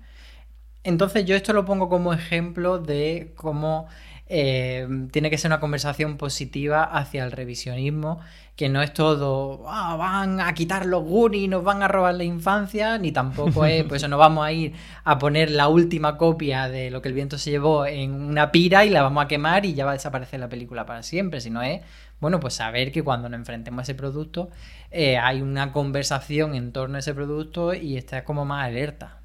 Entonces 0.84 1.26
yo 1.26 1.36
esto 1.36 1.54
lo 1.54 1.65
pongo 1.65 1.89
como 1.89 2.13
ejemplo 2.13 2.80
de 2.80 3.34
cómo 3.36 3.88
eh, 4.34 4.88
tiene 5.12 5.30
que 5.30 5.38
ser 5.38 5.50
una 5.50 5.60
conversación 5.60 6.15
positiva 6.15 6.86
hacia 6.86 7.26
el 7.26 7.34
revisionismo, 7.34 8.22
que 8.56 8.70
no 8.70 8.82
es 8.82 8.94
todo, 8.94 9.65
ah, 9.67 9.98
van 9.98 10.39
a 10.39 10.54
quitar 10.54 10.86
los 10.86 11.04
Goonies, 11.04 11.50
nos 11.50 11.65
van 11.65 11.84
a 11.84 11.89
robar 11.89 12.15
la 12.15 12.24
infancia, 12.24 12.98
ni 12.98 13.12
tampoco 13.12 13.65
es, 13.65 13.84
pues 13.89 14.08
no 14.08 14.17
vamos 14.17 14.46
a 14.46 14.54
ir 14.54 14.74
a 15.04 15.20
poner 15.20 15.52
la 15.52 15.67
última 15.67 16.15
copia 16.17 16.70
de 16.70 16.89
lo 16.91 17.02
que 17.02 17.10
el 17.10 17.13
viento 17.13 17.38
se 17.38 17.52
llevó 17.52 17.86
en 17.86 18.13
una 18.13 18.54
pira 18.54 18.86
y 18.86 18.89
la 18.89 19.04
vamos 19.04 19.26
a 19.26 19.28
quemar 19.28 19.65
y 19.65 19.74
ya 19.74 19.84
va 19.84 19.91
a 19.91 19.96
desaparecer 19.96 20.39
la 20.39 20.48
película 20.48 20.86
para 20.86 21.04
siempre, 21.04 21.41
sino 21.41 21.62
es, 21.62 21.82
bueno, 22.22 22.39
pues 22.39 22.54
saber 22.54 22.94
que 22.94 23.04
cuando 23.04 23.28
nos 23.28 23.38
enfrentemos 23.38 23.80
a 23.80 23.84
ese 23.84 23.96
producto 23.96 24.50
eh, 24.91 25.17
hay 25.17 25.41
una 25.41 25.74
conversación 25.74 26.56
en 26.56 26.72
torno 26.72 26.96
a 26.96 27.00
ese 27.00 27.13
producto 27.13 27.74
y 27.74 27.98
está 27.98 28.24
como 28.24 28.46
más 28.46 28.65
alerta. 28.65 29.20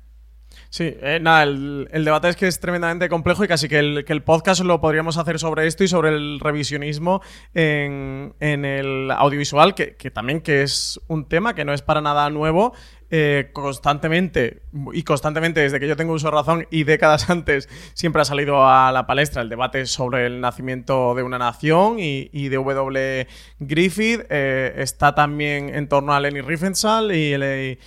Sí, 0.70 0.94
eh, 1.00 1.18
nada, 1.20 1.44
el, 1.44 2.04
debate 2.04 2.28
es 2.28 2.36
que 2.36 2.46
es 2.46 2.60
tremendamente 2.60 3.08
complejo 3.08 3.44
y 3.44 3.48
casi 3.48 3.68
que 3.68 3.78
el, 3.78 4.04
que 4.04 4.12
el, 4.12 4.22
podcast 4.22 4.62
lo 4.62 4.80
podríamos 4.80 5.16
hacer 5.16 5.38
sobre 5.38 5.66
esto 5.66 5.84
y 5.84 5.88
sobre 5.88 6.10
el 6.10 6.40
revisionismo 6.40 7.22
en, 7.54 8.34
el 8.40 9.10
audiovisual, 9.10 9.74
que, 9.74 9.96
que, 9.96 10.10
también 10.10 10.40
que 10.40 10.62
es 10.62 11.00
un 11.08 11.28
tema 11.28 11.54
que 11.54 11.64
no 11.64 11.72
es 11.72 11.82
para 11.82 12.00
nada 12.00 12.28
nuevo 12.30 12.72
eh, 13.08 13.50
constantemente, 13.52 14.62
y 14.92 15.04
constantemente 15.04 15.60
desde 15.60 15.78
que 15.78 15.86
yo 15.86 15.94
tengo 15.94 16.12
uso 16.12 16.26
de 16.26 16.32
razón 16.32 16.66
y 16.72 16.82
décadas 16.82 17.30
antes, 17.30 17.68
siempre 17.94 18.22
ha 18.22 18.24
salido 18.24 18.66
a 18.66 18.90
la 18.90 19.06
palestra 19.06 19.42
el 19.42 19.48
debate 19.48 19.86
sobre 19.86 20.26
el 20.26 20.40
nacimiento 20.40 21.14
de 21.14 21.22
una 21.22 21.38
nación 21.38 22.00
y, 22.00 22.48
de 22.48 22.56
W. 22.56 23.28
Griffith. 23.60 24.22
Eh, 24.28 24.74
está 24.78 25.14
también 25.14 25.72
en 25.72 25.88
torno 25.88 26.14
a 26.14 26.20
Lenny 26.20 26.40
Riefenstahl 26.40 27.12
y 27.14 27.78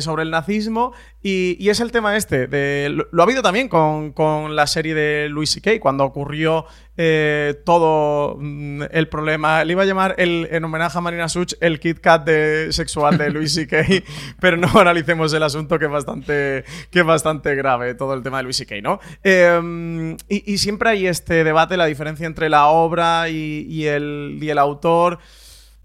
sobre 0.00 0.22
el 0.22 0.30
nazismo. 0.30 0.94
Y, 1.20 1.68
es 1.68 1.80
el 1.80 1.90
tema 1.90 2.16
este. 2.16 2.48
Lo, 2.88 3.06
ha 3.18 3.22
habido 3.22 3.42
también 3.42 3.68
con, 3.68 4.12
con 4.12 4.54
la 4.54 4.66
serie 4.66 4.94
de 4.94 5.28
Louis 5.28 5.50
C.K. 5.50 5.80
cuando 5.80 6.04
ocurrió 6.04 6.64
eh, 6.96 7.60
todo 7.64 8.36
mm, 8.38 8.82
el 8.90 9.08
problema. 9.08 9.64
Le 9.64 9.72
iba 9.72 9.82
a 9.82 9.86
llamar 9.86 10.14
en 10.18 10.64
homenaje 10.64 10.98
a 10.98 11.00
Marina 11.00 11.28
Such 11.28 11.54
el 11.60 11.80
Kit 11.80 12.00
Kat 12.00 12.24
de, 12.24 12.72
sexual 12.72 13.18
de 13.18 13.30
Louis 13.30 13.52
C.K., 13.52 13.84
pero 14.40 14.56
no 14.56 14.68
analicemos 14.78 15.32
el 15.32 15.42
asunto 15.44 15.78
que 15.78 15.84
es 15.84 15.90
bastante, 15.90 16.64
que 16.90 17.02
bastante 17.02 17.54
grave, 17.54 17.94
todo 17.94 18.14
el 18.14 18.22
tema 18.22 18.38
de 18.38 18.42
Louis 18.44 18.56
C.K., 18.56 18.80
¿no? 18.82 19.00
Em, 19.22 20.16
y, 20.28 20.58
siempre 20.58 20.90
hay 20.90 21.06
este 21.06 21.44
debate, 21.44 21.76
la 21.76 21.86
diferencia 21.86 22.26
entre 22.26 22.48
la 22.48 22.66
obra 22.66 23.28
y, 23.28 23.86
el, 23.86 24.38
y 24.40 24.50
el 24.50 24.58
autor. 24.58 25.18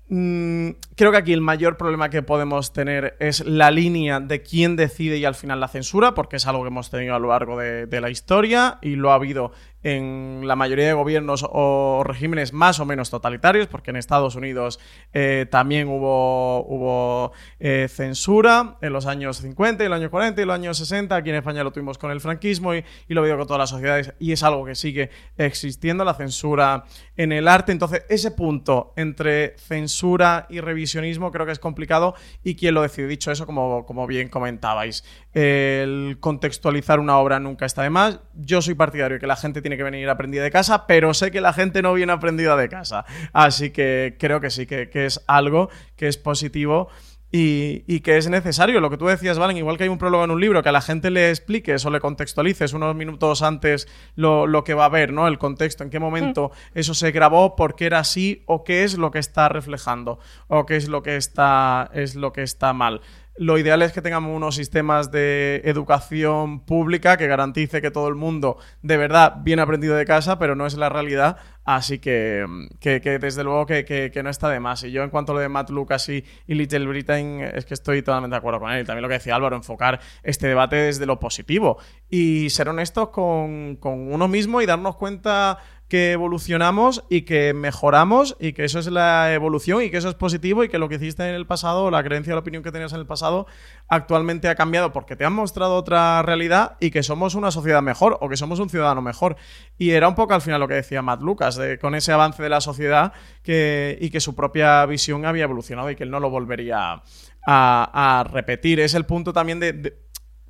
Mm, 0.09 0.71
creo 0.95 1.11
que 1.11 1.17
aquí 1.17 1.33
el 1.33 1.41
mayor 1.41 1.77
problema 1.77 2.09
que 2.09 2.21
podemos 2.21 2.73
tener 2.73 3.15
es 3.19 3.45
la 3.45 3.71
línea 3.71 4.19
de 4.19 4.41
quién 4.41 4.75
decide 4.75 5.17
y 5.17 5.25
al 5.25 5.35
final 5.35 5.59
la 5.59 5.67
censura, 5.67 6.13
porque 6.13 6.35
es 6.35 6.45
algo 6.45 6.63
que 6.63 6.67
hemos 6.67 6.89
tenido 6.89 7.15
a 7.15 7.19
lo 7.19 7.29
largo 7.29 7.57
de, 7.57 7.87
de 7.87 8.01
la 8.01 8.09
historia 8.09 8.79
y 8.81 8.95
lo 8.95 9.11
ha 9.11 9.15
habido 9.15 9.51
en 9.83 10.41
la 10.45 10.55
mayoría 10.55 10.87
de 10.87 10.93
gobiernos 10.93 11.45
o 11.47 12.03
regímenes 12.05 12.53
más 12.53 12.79
o 12.79 12.85
menos 12.85 13.09
totalitarios, 13.09 13.67
porque 13.67 13.91
en 13.91 13.97
Estados 13.97 14.35
Unidos 14.35 14.79
eh, 15.13 15.45
también 15.49 15.89
hubo, 15.89 17.31
eh, 17.59 17.87
censura 17.89 18.77
en 18.81 18.93
los 18.93 19.05
años 19.05 19.37
50, 19.37 19.83
y 19.83 19.87
los 19.89 19.97
años 19.97 20.09
40 20.09 20.41
y 20.41 20.45
los 20.45 20.55
años 20.55 20.77
60. 20.77 21.15
Aquí 21.15 21.29
en 21.29 21.35
España 21.35 21.63
lo 21.63 21.71
tuvimos 21.71 21.97
con 21.97 22.11
el 22.11 22.21
franquismo 22.21 22.73
y, 22.73 22.83
lo 23.07 23.21
veo 23.21 23.37
con 23.37 23.45
todas 23.45 23.59
las 23.59 23.69
sociedades 23.69 24.13
y 24.19 24.31
es 24.31 24.41
algo 24.41 24.65
que 24.65 24.73
sigue 24.73 25.11
existiendo, 25.37 26.03
la 26.03 26.15
censura 26.15 26.85
en 27.15 27.31
el 27.31 27.47
arte. 27.47 27.71
Entonces, 27.71 28.05
ese 28.09 28.31
punto 28.31 28.93
entre 28.95 29.55
censura 29.57 30.47
y 30.49 30.61
revisionismo 30.61 31.31
creo 31.31 31.45
que 31.45 31.51
es 31.51 31.59
complicado 31.59 32.15
y 32.43 32.55
quién 32.55 32.73
lo 32.73 32.81
decide. 32.81 33.07
Dicho 33.07 33.31
eso, 33.31 33.45
como, 33.45 33.85
como 33.85 34.07
bien 34.07 34.29
comentabais, 34.29 35.03
el 35.33 36.17
contextualizar 36.19 36.99
una 36.99 37.17
obra 37.17 37.39
nunca 37.39 37.65
está 37.65 37.81
de 37.81 37.89
más. 37.89 38.19
Yo 38.35 38.61
soy 38.61 38.75
partidario 38.75 39.15
de 39.15 39.19
que 39.19 39.27
la 39.27 39.35
gente 39.35 39.61
tiene 39.61 39.77
que 39.77 39.83
venir 39.83 40.07
aprendida 40.09 40.43
de 40.43 40.51
casa, 40.51 40.85
pero 40.85 41.13
sé 41.13 41.31
que 41.31 41.41
la 41.41 41.53
gente 41.53 41.81
no 41.81 41.93
viene 41.93 42.13
aprendida 42.13 42.55
de 42.55 42.69
casa. 42.69 43.05
Así 43.33 43.71
que 43.71 44.15
creo 44.19 44.39
que 44.39 44.51
sí, 44.51 44.67
que, 44.67 44.89
es 44.93 45.23
algo 45.27 45.69
que 45.95 46.07
es 46.07 46.17
positivo. 46.17 46.89
Y, 47.35 48.01
que 48.01 48.17
es 48.17 48.29
necesario. 48.29 48.79
Lo 48.79 48.91
que 48.91 48.97
tú 48.97 49.07
decías, 49.07 49.39
Valen, 49.39 49.57
igual 49.57 49.75
que 49.75 49.85
hay 49.85 49.89
un 49.89 49.97
prólogo 49.97 50.23
en 50.23 50.29
un 50.29 50.39
libro, 50.39 50.61
que 50.61 50.69
a 50.69 50.71
la 50.71 50.81
gente 50.81 51.09
le 51.09 51.31
expliques 51.31 51.83
o 51.83 51.89
le 51.89 51.99
contextualices 51.99 52.73
unos 52.73 52.95
minutos 52.95 53.41
antes 53.41 53.87
lo, 54.13 54.63
que 54.63 54.75
va 54.75 54.85
a 54.85 54.89
ver, 54.89 55.11
¿no? 55.11 55.27
El 55.27 55.39
contexto, 55.39 55.83
en 55.83 55.89
qué 55.89 55.97
momento 55.97 56.51
mm. 56.53 56.77
eso 56.77 56.93
se 56.93 57.09
grabó, 57.09 57.55
por 57.55 57.73
qué 57.73 57.87
era 57.87 57.97
así, 57.97 58.43
o 58.45 58.63
qué 58.63 58.83
es 58.83 58.99
lo 58.99 59.09
que 59.09 59.17
está 59.17 59.49
reflejando, 59.49 60.19
o 60.47 60.67
qué 60.67 60.75
es 60.75 60.87
lo 60.87 61.01
que 61.01 61.15
está, 61.15 61.89
es 61.95 62.13
lo 62.13 62.33
que 62.33 62.43
está 62.43 62.71
mal. 62.71 63.01
Lo 63.35 63.57
ideal 63.57 63.81
es 63.81 63.91
que 63.91 64.01
tengamos 64.03 64.35
unos 64.35 64.55
sistemas 64.55 65.09
de 65.09 65.63
educación 65.65 66.59
pública 66.59 67.17
que 67.17 67.25
garantice 67.25 67.81
que 67.81 67.89
todo 67.89 68.07
el 68.07 68.13
mundo 68.13 68.57
de 68.83 68.95
verdad 68.95 69.37
viene 69.41 69.63
aprendido 69.63 69.95
de 69.95 70.05
casa, 70.05 70.37
pero 70.37 70.55
no 70.55 70.67
es 70.67 70.75
la 70.75 70.89
realidad. 70.89 71.37
Así 71.65 71.97
que, 71.97 72.45
que, 72.79 72.99
desde 72.99 73.43
luego 73.43 73.65
que, 73.65 74.21
no 74.23 74.29
está 74.29 74.49
de 74.49 74.59
más. 74.59 74.83
Y 74.83 74.91
yo 74.91 75.01
en 75.01 75.09
cuanto 75.09 75.31
a 75.31 75.35
lo 75.35 75.41
de 75.41 75.49
Matt 75.49 75.71
Lucas 75.71 76.07
y, 76.09 76.23
Little 76.45 76.85
Britain, 76.85 77.41
es 77.41 77.65
que 77.65 77.73
estoy 77.73 78.03
totalmente 78.03 78.35
de 78.35 78.37
acuerdo 78.37 78.59
con 78.59 78.71
él. 78.71 78.83
Y 78.83 78.85
también 78.85 79.01
lo 79.01 79.07
que 79.07 79.15
decía 79.15 79.35
Álvaro, 79.35 79.55
enfocar 79.55 79.99
este 80.21 80.47
debate 80.47 80.75
desde 80.75 81.07
lo 81.07 81.19
positivo 81.19 81.79
y 82.09 82.51
ser 82.51 82.69
honestos 82.69 83.09
con, 83.09 83.77
con 83.77 84.13
uno 84.13 84.27
mismo 84.27 84.61
y 84.61 84.67
darnos 84.67 84.95
cuenta 84.95 85.57
que 85.93 86.12
evolucionamos 86.12 87.03
y 87.08 87.21
que 87.21 87.53
mejoramos 87.53 88.36
y 88.39 88.53
que 88.53 88.63
eso 88.63 88.79
es 88.79 88.88
la 88.88 89.32
evolución 89.32 89.84
y 89.84 89.91
que 89.91 89.97
eso 89.97 90.10
es 90.10 90.15
positivo 90.15 90.63
y 90.63 90.67
que 90.67 90.79
lo 90.79 90.89
que 90.89 90.95
hiciste 90.95 91.29
en 91.29 91.36
el 91.36 91.45
pasado, 91.45 91.91
la 91.91 92.03
creencia 92.03 92.34
la 92.34 92.39
opinión 92.39 92.63
que 92.63 92.71
tenías 92.71 92.93
en 92.93 92.99
el 92.99 93.06
pasado, 93.06 93.45
actualmente 93.88 94.49
ha 94.49 94.56
cambiado 94.56 94.91
porque 94.91 95.15
te 95.15 95.23
han 95.23 95.34
mostrado 95.34 95.75
otra 95.75 96.23
realidad 96.23 96.77
y 96.79 96.89
que 96.89 97.03
somos 97.03 97.36
una 97.36 97.51
sociedad 97.51 97.84
mejor 97.84 98.17
o 98.21 98.27
que 98.27 98.38
somos 98.38 98.60
un 98.60 98.71
ciudadano 98.71 99.03
mejor. 99.03 99.36
Y 99.77 99.91
era 99.91 100.08
un 100.08 100.15
poco 100.15 100.34
al 100.34 100.41
final 100.41 100.60
lo 100.60 100.67
que 100.67 100.73
decía 100.73 101.03
Matt 101.03 101.21
Lucas, 101.21 101.60
con 101.79 101.93
ese 101.93 102.12
avance 102.12 102.41
de 102.41 102.49
la 102.49 102.60
sociedad 102.60 103.13
y 103.45 104.10
que 104.10 104.19
su 104.19 104.34
propia 104.34 104.84
visión 104.88 105.27
había 105.27 105.43
evolucionado 105.43 105.91
y 105.91 105.95
que 105.95 106.06
él 106.06 106.10
no 106.10 106.19
lo 106.19 106.32
volvería 106.32 107.03
a, 107.45 108.25
repetir. 108.32 108.79
Es 108.79 108.95
el 108.95 109.06
punto 109.06 109.32
también 109.32 109.60
de 109.60 109.95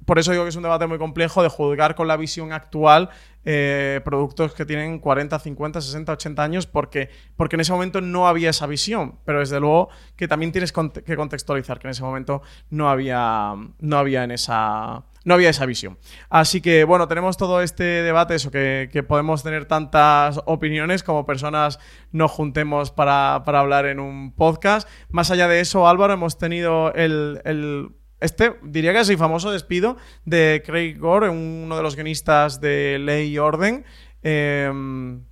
por 0.05 0.19
eso 0.19 0.31
digo 0.31 0.43
que 0.43 0.49
es 0.49 0.55
un 0.55 0.63
debate 0.63 0.87
muy 0.87 0.97
complejo 0.97 1.43
de 1.43 1.49
juzgar 1.49 1.95
con 1.95 2.07
la 2.07 2.17
visión 2.17 2.51
actual 2.51 3.09
eh, 3.45 3.99
productos 4.05 4.53
que 4.53 4.65
tienen 4.65 4.99
40, 4.99 5.37
50, 5.37 5.81
60, 5.81 6.13
80 6.13 6.43
años 6.43 6.65
porque, 6.65 7.09
porque 7.35 7.57
en 7.57 7.61
ese 7.61 7.73
momento 7.73 7.99
no 7.99 8.27
había 8.27 8.49
esa 8.49 8.67
visión. 8.67 9.19
Pero 9.25 9.39
desde 9.39 9.59
luego 9.59 9.89
que 10.15 10.27
también 10.27 10.51
tienes 10.51 10.71
que 10.71 11.15
contextualizar 11.15 11.79
que 11.79 11.87
en 11.87 11.91
ese 11.91 12.03
momento 12.03 12.41
no 12.69 12.89
había, 12.89 13.53
no 13.79 13.97
había 13.97 14.23
en 14.23 14.31
esa 14.31 15.03
no 15.25 15.35
había 15.35 15.49
esa 15.49 15.65
visión. 15.65 15.97
Así 16.29 16.59
que, 16.59 16.83
bueno, 16.83 17.07
tenemos 17.07 17.37
todo 17.37 17.61
este 17.61 17.83
debate, 17.83 18.35
eso, 18.35 18.51
que, 18.51 19.05
podemos 19.07 19.41
tener 19.41 19.65
tantas 19.65 20.41
opiniones 20.45 21.01
como 21.01 21.25
personas 21.25 21.79
nos 22.11 22.29
juntemos 22.29 22.91
para, 22.91 23.35
hablar 23.35 23.85
en 23.85 24.01
un 24.01 24.33
podcast. 24.33 24.85
Más 25.09 25.31
allá 25.31 25.47
de 25.47 25.61
eso, 25.61 25.87
Álvaro, 25.87 26.11
hemos 26.11 26.37
tenido 26.37 26.93
el 26.93 27.39
este, 28.23 28.55
diría 28.63 28.93
que 28.93 29.01
es 29.01 29.09
el 29.09 29.17
famoso 29.17 29.51
despido 29.51 29.97
de 30.25 30.63
Craig 30.65 30.97
Gore, 30.97 31.29
uno 31.29 31.75
de 31.75 31.83
los 31.83 31.95
guionistas 31.95 32.61
de 32.61 32.97
Ley 32.99 33.33
y 33.33 33.37
Orden. 33.37 33.85
Em, 34.23 35.23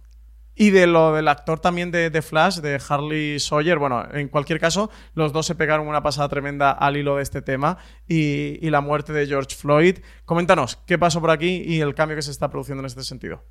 Y 0.54 0.70
de 0.70 0.86
lo 0.86 1.14
del 1.14 1.28
actor 1.28 1.60
también 1.60 1.90
de, 1.90 2.22
Flash, 2.22 2.58
de 2.60 2.80
Harley 2.88 3.40
Sawyer, 3.40 3.80
bueno, 3.80 4.06
en 4.14 4.28
cualquier 4.28 4.60
caso, 4.60 4.92
los 5.16 5.32
dos 5.34 5.48
se 5.48 5.56
pegaron 5.56 5.88
una 5.88 6.04
pasada 6.04 6.28
tremenda 6.30 6.72
al 6.72 6.98
hilo 6.98 7.16
de 7.16 7.24
este 7.24 7.42
tema 7.42 7.78
y, 8.08 8.70
la 8.70 8.82
muerte 8.82 9.12
de 9.14 9.26
George 9.26 9.56
Floyd. 9.56 10.00
Coméntanos, 10.26 10.76
¿qué 10.86 11.00
pasó 11.00 11.20
por 11.22 11.32
aquí 11.32 11.64
y 11.66 11.80
el 11.80 11.96
cambio 11.96 12.16
que 12.16 12.22
se 12.22 12.32
está 12.32 12.50
produciendo 12.52 12.82
en 12.82 12.88
este 12.88 13.04
sentido? 13.04 13.44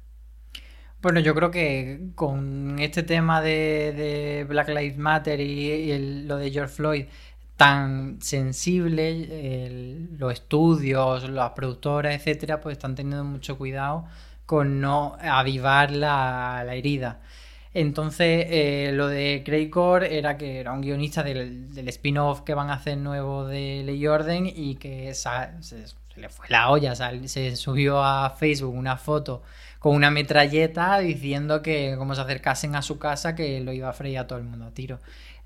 Bueno, 1.03 1.19
yo 1.21 1.35
creo 1.35 1.51
que 1.51 2.11
con 2.15 2.79
este 2.79 3.03
tema 3.03 3.41
de, 3.41 4.45
Black 4.47 4.69
Lives 4.69 4.99
Matter 4.99 5.41
y, 5.41 6.27
lo 6.27 6.37
de 6.37 6.51
George 6.51 6.75
Floyd 6.75 7.07
tan 7.61 8.23
sensible, 8.23 10.09
los 10.17 10.33
estudios, 10.33 11.29
las 11.29 11.51
productoras, 11.51 12.15
etcétera, 12.15 12.59
pues 12.59 12.79
están 12.79 12.95
teniendo 12.95 13.23
mucho 13.23 13.59
cuidado 13.59 14.07
con 14.47 14.81
no 14.81 15.19
avivar 15.21 15.91
la, 15.91 16.65
herida. 16.73 17.21
Entonces, 17.75 18.47
eh, 18.49 18.93
lo 18.95 19.09
de 19.09 19.43
Craig 19.45 19.69
Core 19.69 20.17
era 20.17 20.39
que 20.39 20.59
era 20.59 20.73
un 20.73 20.81
guionista 20.81 21.23
del, 21.23 21.75
del 21.75 21.89
spin-off 21.91 22.41
que 22.47 22.55
van 22.55 22.71
a 22.71 22.75
hacer 22.77 22.97
nuevo 22.97 23.47
de 23.47 23.83
Ley 23.85 24.07
Orden 24.07 24.47
y 24.47 24.77
que 24.77 25.13
se, 25.13 25.29
se, 25.61 25.85
le 26.17 26.31
fue 26.31 26.47
la 26.49 26.71
olla, 26.71 26.95
se 26.95 27.57
subió 27.57 28.03
a 28.03 28.31
Facebook 28.31 28.75
una 28.75 28.97
foto 28.97 29.43
con 29.81 29.95
una 29.95 30.11
metralleta 30.11 30.99
diciendo 31.01 31.61
que 31.61 31.95
como 31.99 32.15
se 32.15 32.23
acercasen 32.23 32.75
a 32.75 32.81
su 32.81 32.99
casa 32.99 33.35
que 33.35 33.61
lo 33.61 33.73
iba 33.73 33.91
a 33.91 33.93
freír 33.93 34.19
a 34.19 34.27
todo 34.27 34.39
el 34.39 34.45
mundo 34.45 34.65
a 34.65 34.71
tiro. 34.71 34.99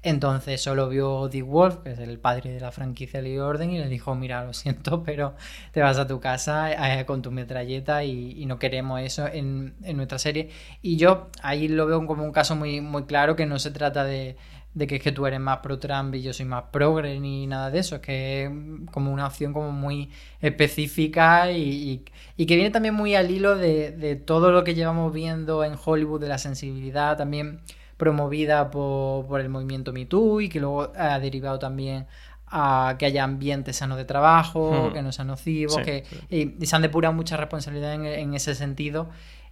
Entonces 0.04 0.60
solo 0.60 0.90
vio 0.90 1.28
Dick 1.28 1.46
Wolf, 1.46 1.78
que 1.78 1.92
es 1.92 1.98
el 1.98 2.18
padre 2.18 2.52
de 2.52 2.60
la 2.60 2.70
franquicia 2.70 3.22
Lee 3.22 3.38
Orden, 3.38 3.70
y 3.70 3.78
le 3.78 3.88
dijo, 3.88 4.14
mira, 4.14 4.44
lo 4.44 4.52
siento, 4.52 5.02
pero 5.04 5.34
te 5.72 5.80
vas 5.80 5.98
a 5.98 6.06
tu 6.06 6.20
casa 6.20 7.00
eh, 7.00 7.06
con 7.06 7.22
tu 7.22 7.30
metralleta 7.30 8.04
y, 8.04 8.44
no 8.44 8.58
queremos 8.58 9.00
eso 9.00 9.26
en, 9.26 9.74
nuestra 9.96 10.18
serie. 10.18 10.50
Y 10.82 10.98
yo 10.98 11.28
ahí 11.42 11.68
lo 11.68 11.86
veo 11.86 12.06
como 12.06 12.22
un 12.22 12.32
caso 12.32 12.54
muy, 12.54 12.82
claro, 13.06 13.34
que 13.34 13.46
no 13.46 13.58
se 13.58 13.70
trata 13.70 14.04
de, 14.04 14.36
que 14.76 14.96
es 14.96 15.14
tú 15.14 15.26
eres 15.26 15.40
más 15.40 15.60
pro 15.60 15.78
Trump 15.78 16.14
y 16.14 16.20
yo 16.20 16.34
soy 16.34 16.44
más 16.44 16.64
progre 16.70 17.18
ni 17.18 17.46
nada 17.46 17.70
de 17.70 17.78
eso, 17.78 17.94
es 17.96 18.02
que 18.02 18.44
es 18.44 18.50
como 18.90 19.10
una 19.10 19.26
opción 19.26 19.54
como 19.54 19.72
muy 19.72 20.10
específica 20.42 21.50
y, 21.50 22.04
que 22.36 22.56
viene 22.56 22.70
también 22.70 22.94
muy 22.94 23.14
al 23.14 23.30
hilo 23.30 23.56
de 23.56 24.22
todo 24.26 24.52
lo 24.52 24.64
que 24.64 24.74
llevamos 24.74 25.14
viendo 25.14 25.64
en 25.64 25.76
Hollywood, 25.82 26.20
de 26.20 26.28
la 26.28 26.36
sensibilidad 26.36 27.16
también 27.16 27.62
promovida 27.96 28.70
por, 28.70 29.26
por 29.26 29.40
el 29.40 29.48
movimiento 29.48 29.92
MeToo 29.92 30.40
y 30.40 30.48
que 30.48 30.61
luego 30.61 30.92
ha 30.96 31.18
derivado 31.18 31.59
también 31.59 32.07
a 32.46 32.96
que 32.98 33.07
haya 33.07 33.24
ambientes 33.24 33.76
sanos 33.76 33.96
de 33.96 34.04
trabajo, 34.04 34.90
que 34.92 35.02
no 35.02 35.12
sean 35.12 35.28
nocivos, 35.28 35.74
sí, 35.74 35.83
que 35.83 36.04
Y, 36.30 36.62
y, 36.62 36.66
se 36.66 36.76
han 36.76 36.83
depurado 36.83 37.12
muchas 37.12 37.40
responsabilidades 37.40 37.98
en, 37.98 38.07
en 38.07 38.35
ese 38.35 38.54
sentido. 38.54 39.09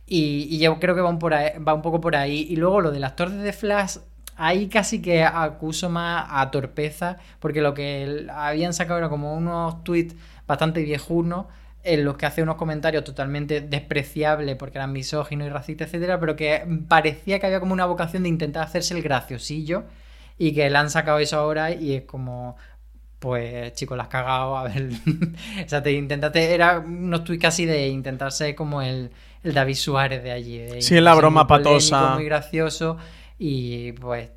Y, 0.07 0.47
y, 0.51 0.59
yo 0.59 0.79
creo 0.79 0.95
que 0.95 1.01
van 1.01 1.19
por 1.19 1.35
ahí, 1.35 1.51
va 1.59 1.75
un 1.75 1.83
poco 1.83 2.01
por 2.01 2.15
ahí. 2.15 2.47
Y 2.49 2.57
luego 2.57 2.81
lo 2.81 2.91
del 2.91 3.05
actor 3.05 3.31
de 3.31 3.43
The 3.43 3.53
Flash, 3.53 3.97
ahí 4.37 4.69
casi 4.69 5.03
que 5.03 5.25
acuso 5.25 5.89
más 5.89 6.27
a 6.31 6.51
torpeza, 6.51 7.19
porque 7.41 7.61
lo 7.61 7.75
que 7.75 8.27
habían 8.33 8.73
sacado 8.75 8.99
era 8.99 9.09
como 9.09 9.35
unos 9.35 9.83
tweets 9.85 10.15
bastante 10.47 10.83
viejunos 10.83 11.47
en 11.85 12.05
los 12.05 12.17
que 12.17 12.27
hace 12.27 12.43
unos 12.43 12.57
comentarios 12.57 13.05
totalmente 13.05 13.61
despreciables 13.61 14.57
porque 14.57 14.79
eran 14.79 14.93
misóginos 14.93 15.47
y 15.47 15.51
racistas, 15.51 15.89
etcétera, 15.89 16.21
pero 16.21 16.37
que 16.37 16.65
parecía 16.89 17.39
que 17.39 17.47
había 17.47 17.61
como 17.61 17.73
una 17.73 17.87
vocación 17.87 18.23
de 18.23 18.29
intentar 18.29 18.65
hacerse 18.65 18.95
el 18.95 19.03
graciosillo 19.03 19.85
y 20.39 20.53
que 20.53 20.69
le 20.71 20.77
han 20.77 20.91
sacado 20.91 21.19
eso 21.19 21.37
ahora 21.39 21.73
y 21.73 21.95
es 21.95 22.03
como 22.03 22.57
pues 23.19 23.73
chicos, 23.75 23.97
la 23.97 24.05
has 24.05 24.09
cagado, 24.09 24.57
a 24.59 24.65
ver, 24.65 24.91
o 25.65 25.69
sea, 25.69 25.81
te 25.81 25.93
intentaste, 25.93 26.53
era 26.53 26.81
unos 26.81 27.23
tweets 27.23 27.41
casi 27.41 27.67
de 27.67 27.87
intentar 27.87 28.33
ser 28.33 28.57
como 28.57 28.83
el, 28.83 29.13
el 29.45 29.55
David 29.55 29.77
Suárez 29.77 30.25
de 30.25 30.33
allí. 30.33 30.59
De 30.59 30.83
sí, 30.83 31.01
la 31.01 31.15
broma 31.15 31.47
patosa. 31.47 32.15
Muy 32.15 32.25
gracioso 32.25 32.99
y 33.39 33.93
pues 33.93 34.31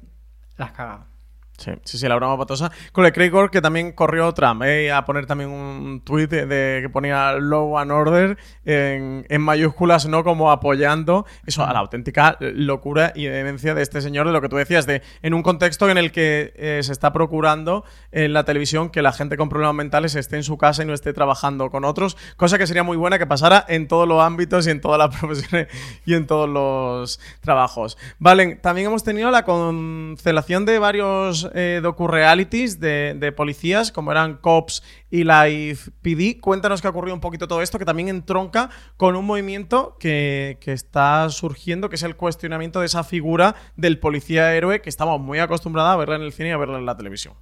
la 0.57 0.65
has 0.65 0.71
cagado. 0.73 1.14
Sí, 1.57 1.71
sí, 1.85 1.97
sí, 1.97 2.07
la 2.07 2.15
broma 2.15 2.37
patosa. 2.37 2.71
Con 2.91 3.05
el 3.05 3.13
Craig 3.13 3.31
que 3.49 3.61
también 3.61 3.93
corrió 3.93 4.33
Trump, 4.33 4.63
¿eh? 4.63 4.91
a 4.91 5.05
poner 5.05 5.25
también 5.25 5.49
un 5.49 6.01
tuit 6.01 6.29
de, 6.29 6.79
que 6.81 6.89
ponía 6.89 7.33
Law 7.33 7.77
and 7.77 7.91
Order 7.91 8.37
en, 8.65 9.41
mayúsculas, 9.41 10.05
¿no? 10.07 10.23
Como 10.23 10.51
apoyando 10.51 11.25
eso 11.45 11.63
a 11.63 11.71
la 11.71 11.79
auténtica 11.79 12.37
locura 12.39 13.13
y 13.15 13.25
demencia 13.25 13.73
de 13.73 13.83
este 13.83 14.01
señor, 14.01 14.27
de 14.27 14.33
lo 14.33 14.41
que 14.41 14.49
tú 14.49 14.57
decías, 14.57 14.85
de 14.85 15.01
en 15.21 15.33
un 15.33 15.43
contexto 15.43 15.89
en 15.89 15.97
el 15.97 16.11
que 16.11 16.53
eh, 16.55 16.81
se 16.83 16.91
está 16.91 17.13
procurando 17.13 17.85
en 18.11 18.33
la 18.33 18.43
televisión 18.43 18.89
que 18.89 19.01
la 19.01 19.13
gente 19.13 19.37
con 19.37 19.47
problemas 19.47 19.75
mentales 19.75 20.15
esté 20.15 20.35
en 20.35 20.43
su 20.43 20.57
casa 20.57 20.83
y 20.83 20.85
no 20.85 20.93
esté 20.93 21.13
trabajando 21.13 21.69
con 21.69 21.85
otros, 21.85 22.17
cosa 22.35 22.57
que 22.57 22.67
sería 22.67 22.83
muy 22.83 22.97
buena 22.97 23.17
que 23.17 23.27
pasara 23.27 23.63
en 23.67 23.87
todos 23.87 24.07
los 24.07 24.21
ámbitos 24.21 24.67
y 24.67 24.71
en 24.71 24.81
todas 24.81 24.99
las 24.99 25.15
profesiones 25.19 25.67
y 26.05 26.15
en 26.15 26.27
todos 26.27 26.49
los 26.49 27.19
trabajos. 27.41 27.97
Vale, 28.19 28.55
también 28.55 28.87
hemos 28.87 29.03
tenido 29.03 29.31
la 29.31 29.45
cancelación 29.45 30.65
de 30.65 30.79
varios 30.79 31.44
eh, 31.53 31.79
docu-realities 31.81 32.79
de, 32.79 33.15
de, 33.17 33.31
policías, 33.31 33.91
como 33.91 34.11
eran 34.11 34.37
Cops 34.37 34.83
y 35.09 35.23
Live 35.23 35.79
PD. 36.01 36.39
Cuéntanos 36.39 36.81
qué 36.81 36.87
ha 36.87 36.91
ocurrido 36.91 37.13
un 37.13 37.21
poquito 37.21 37.47
todo 37.47 37.61
esto, 37.61 37.77
que 37.77 37.85
también 37.85 38.09
entronca 38.09 38.69
con 38.97 39.15
un 39.15 39.25
movimiento 39.25 39.97
que, 39.99 40.57
que 40.61 40.71
está 40.71 41.29
surgiendo, 41.29 41.89
que 41.89 41.95
es 41.95 42.03
el 42.03 42.15
cuestionamiento 42.15 42.79
de 42.79 42.87
esa 42.87 43.03
figura 43.03 43.55
del 43.75 43.99
policía 43.99 44.53
héroe 44.55 44.81
que 44.81 44.89
estamos 44.89 45.19
muy 45.19 45.39
acostumbrados 45.39 45.93
a 45.93 45.97
verla 45.97 46.15
en 46.15 46.21
el 46.21 46.33
cine 46.33 46.49
y 46.49 46.51
a 46.51 46.57
verla 46.57 46.77
en 46.77 46.85
la 46.85 46.97
televisión. 46.97 47.35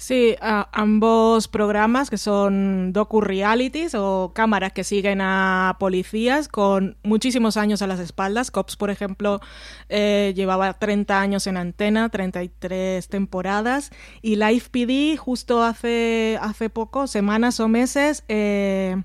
Sí, 0.00 0.36
uh, 0.40 0.62
ambos 0.70 1.48
programas 1.48 2.08
que 2.08 2.18
son 2.18 2.92
docu-realities 2.92 3.96
o 3.96 4.30
cámaras 4.32 4.72
que 4.72 4.84
siguen 4.84 5.20
a 5.20 5.76
policías 5.80 6.46
con 6.46 6.96
muchísimos 7.02 7.56
años 7.56 7.82
a 7.82 7.88
las 7.88 7.98
espaldas. 7.98 8.52
Cops, 8.52 8.76
por 8.76 8.90
ejemplo, 8.90 9.40
eh, 9.88 10.32
llevaba 10.36 10.74
30 10.74 11.20
años 11.20 11.48
en 11.48 11.56
antena, 11.56 12.10
33 12.10 13.08
temporadas. 13.08 13.90
Y 14.22 14.36
Live 14.36 14.66
PD, 14.70 15.16
justo 15.16 15.64
hace, 15.64 16.38
hace 16.40 16.70
poco, 16.70 17.08
semanas 17.08 17.58
o 17.58 17.66
meses, 17.66 18.22
eh, 18.28 19.02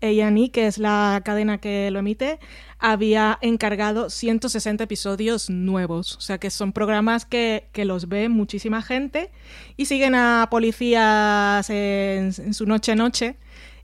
A&E, 0.00 0.50
que 0.50 0.66
es 0.66 0.78
la 0.78 1.20
cadena 1.22 1.58
que 1.58 1.90
lo 1.90 1.98
emite, 1.98 2.38
había 2.80 3.38
encargado 3.42 4.10
160 4.10 4.84
episodios 4.84 5.50
nuevos. 5.50 6.16
O 6.16 6.20
sea 6.20 6.38
que 6.38 6.50
son 6.50 6.72
programas 6.72 7.24
que, 7.24 7.68
que 7.72 7.84
los 7.84 8.08
ve 8.08 8.28
muchísima 8.28 8.82
gente 8.82 9.30
y 9.76 9.86
siguen 9.86 10.14
a 10.14 10.48
policías 10.50 11.68
en, 11.70 12.54
su 12.54 12.66
noche-noche. 12.66 13.36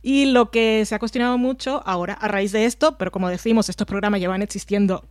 Y 0.03 0.27
lo 0.27 0.51
que 0.51 0.85
se 0.87 0.95
ha 0.95 0.99
cuestionado 0.99 1.37
mucho 1.37 1.83
ahora, 1.85 2.15
a 2.15 2.29
raíz 2.29 2.53
de 2.53 2.65
esto, 2.65 2.97
pero 2.97 3.11
como 3.11 3.29
decimos, 3.29 3.69
estos 3.69 3.87
programas 3.87 4.21
llevan 4.21 4.41
existiendo 4.41 5.05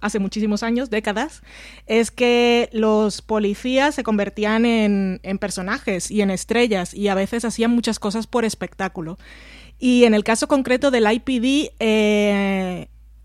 hace 0.00 0.18
muchísimos 0.18 0.62
años, 0.62 0.90
décadas, 0.90 1.42
es 1.86 2.10
que 2.10 2.70
los 2.72 3.20
policías 3.20 3.94
se 3.94 4.04
convertían 4.04 4.64
en, 4.64 5.20
en, 5.22 5.38
personajes 5.38 6.10
y 6.10 6.22
en 6.22 6.30
estrellas 6.30 6.94
y 6.94 7.08
a 7.08 7.14
veces 7.14 7.44
hacían 7.44 7.72
muchas 7.72 7.98
cosas 7.98 8.26
por 8.26 8.44
espectáculo. 8.44 9.18
Y 9.78 10.04
en 10.04 10.14
el 10.14 10.24
caso 10.24 10.48
concreto 10.48 10.90
del 10.90 11.06
IPD, 11.10 11.72
eh, 11.78 12.88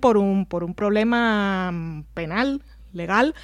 por 0.00 0.16
un, 0.16 0.46
por 0.46 0.64
un 0.64 0.74
problema 0.74 1.70
mm, 1.72 2.04
penal, 2.14 2.62
legal, 2.92 3.34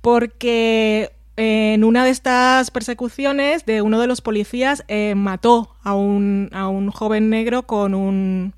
porque 0.00 1.12
en 1.36 1.84
una 1.84 2.04
de 2.04 2.10
estas 2.10 2.70
persecuciones 2.70 3.64
de 3.66 3.82
uno 3.82 4.00
de 4.00 4.06
los 4.06 4.20
policías 4.20 4.84
eh, 4.88 5.14
mató 5.14 5.76
a 5.82 5.94
un, 5.94 6.50
a 6.52 6.68
un 6.68 6.90
joven 6.90 7.30
negro 7.30 7.66
con 7.66 7.94
un... 7.94 8.54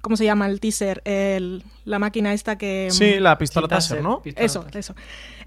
¿Cómo 0.00 0.16
se 0.16 0.24
llama 0.24 0.46
el 0.46 0.60
teaser? 0.60 1.00
El, 1.04 1.64
la 1.84 1.98
máquina 1.98 2.34
esta 2.34 2.58
que... 2.58 2.88
Sí, 2.90 3.18
la 3.20 3.38
pistola 3.38 3.68
taser, 3.68 4.02
¿no? 4.02 4.20
Pistola 4.20 4.44
eso, 4.44 4.62
taser. 4.64 4.80
eso. 4.80 4.94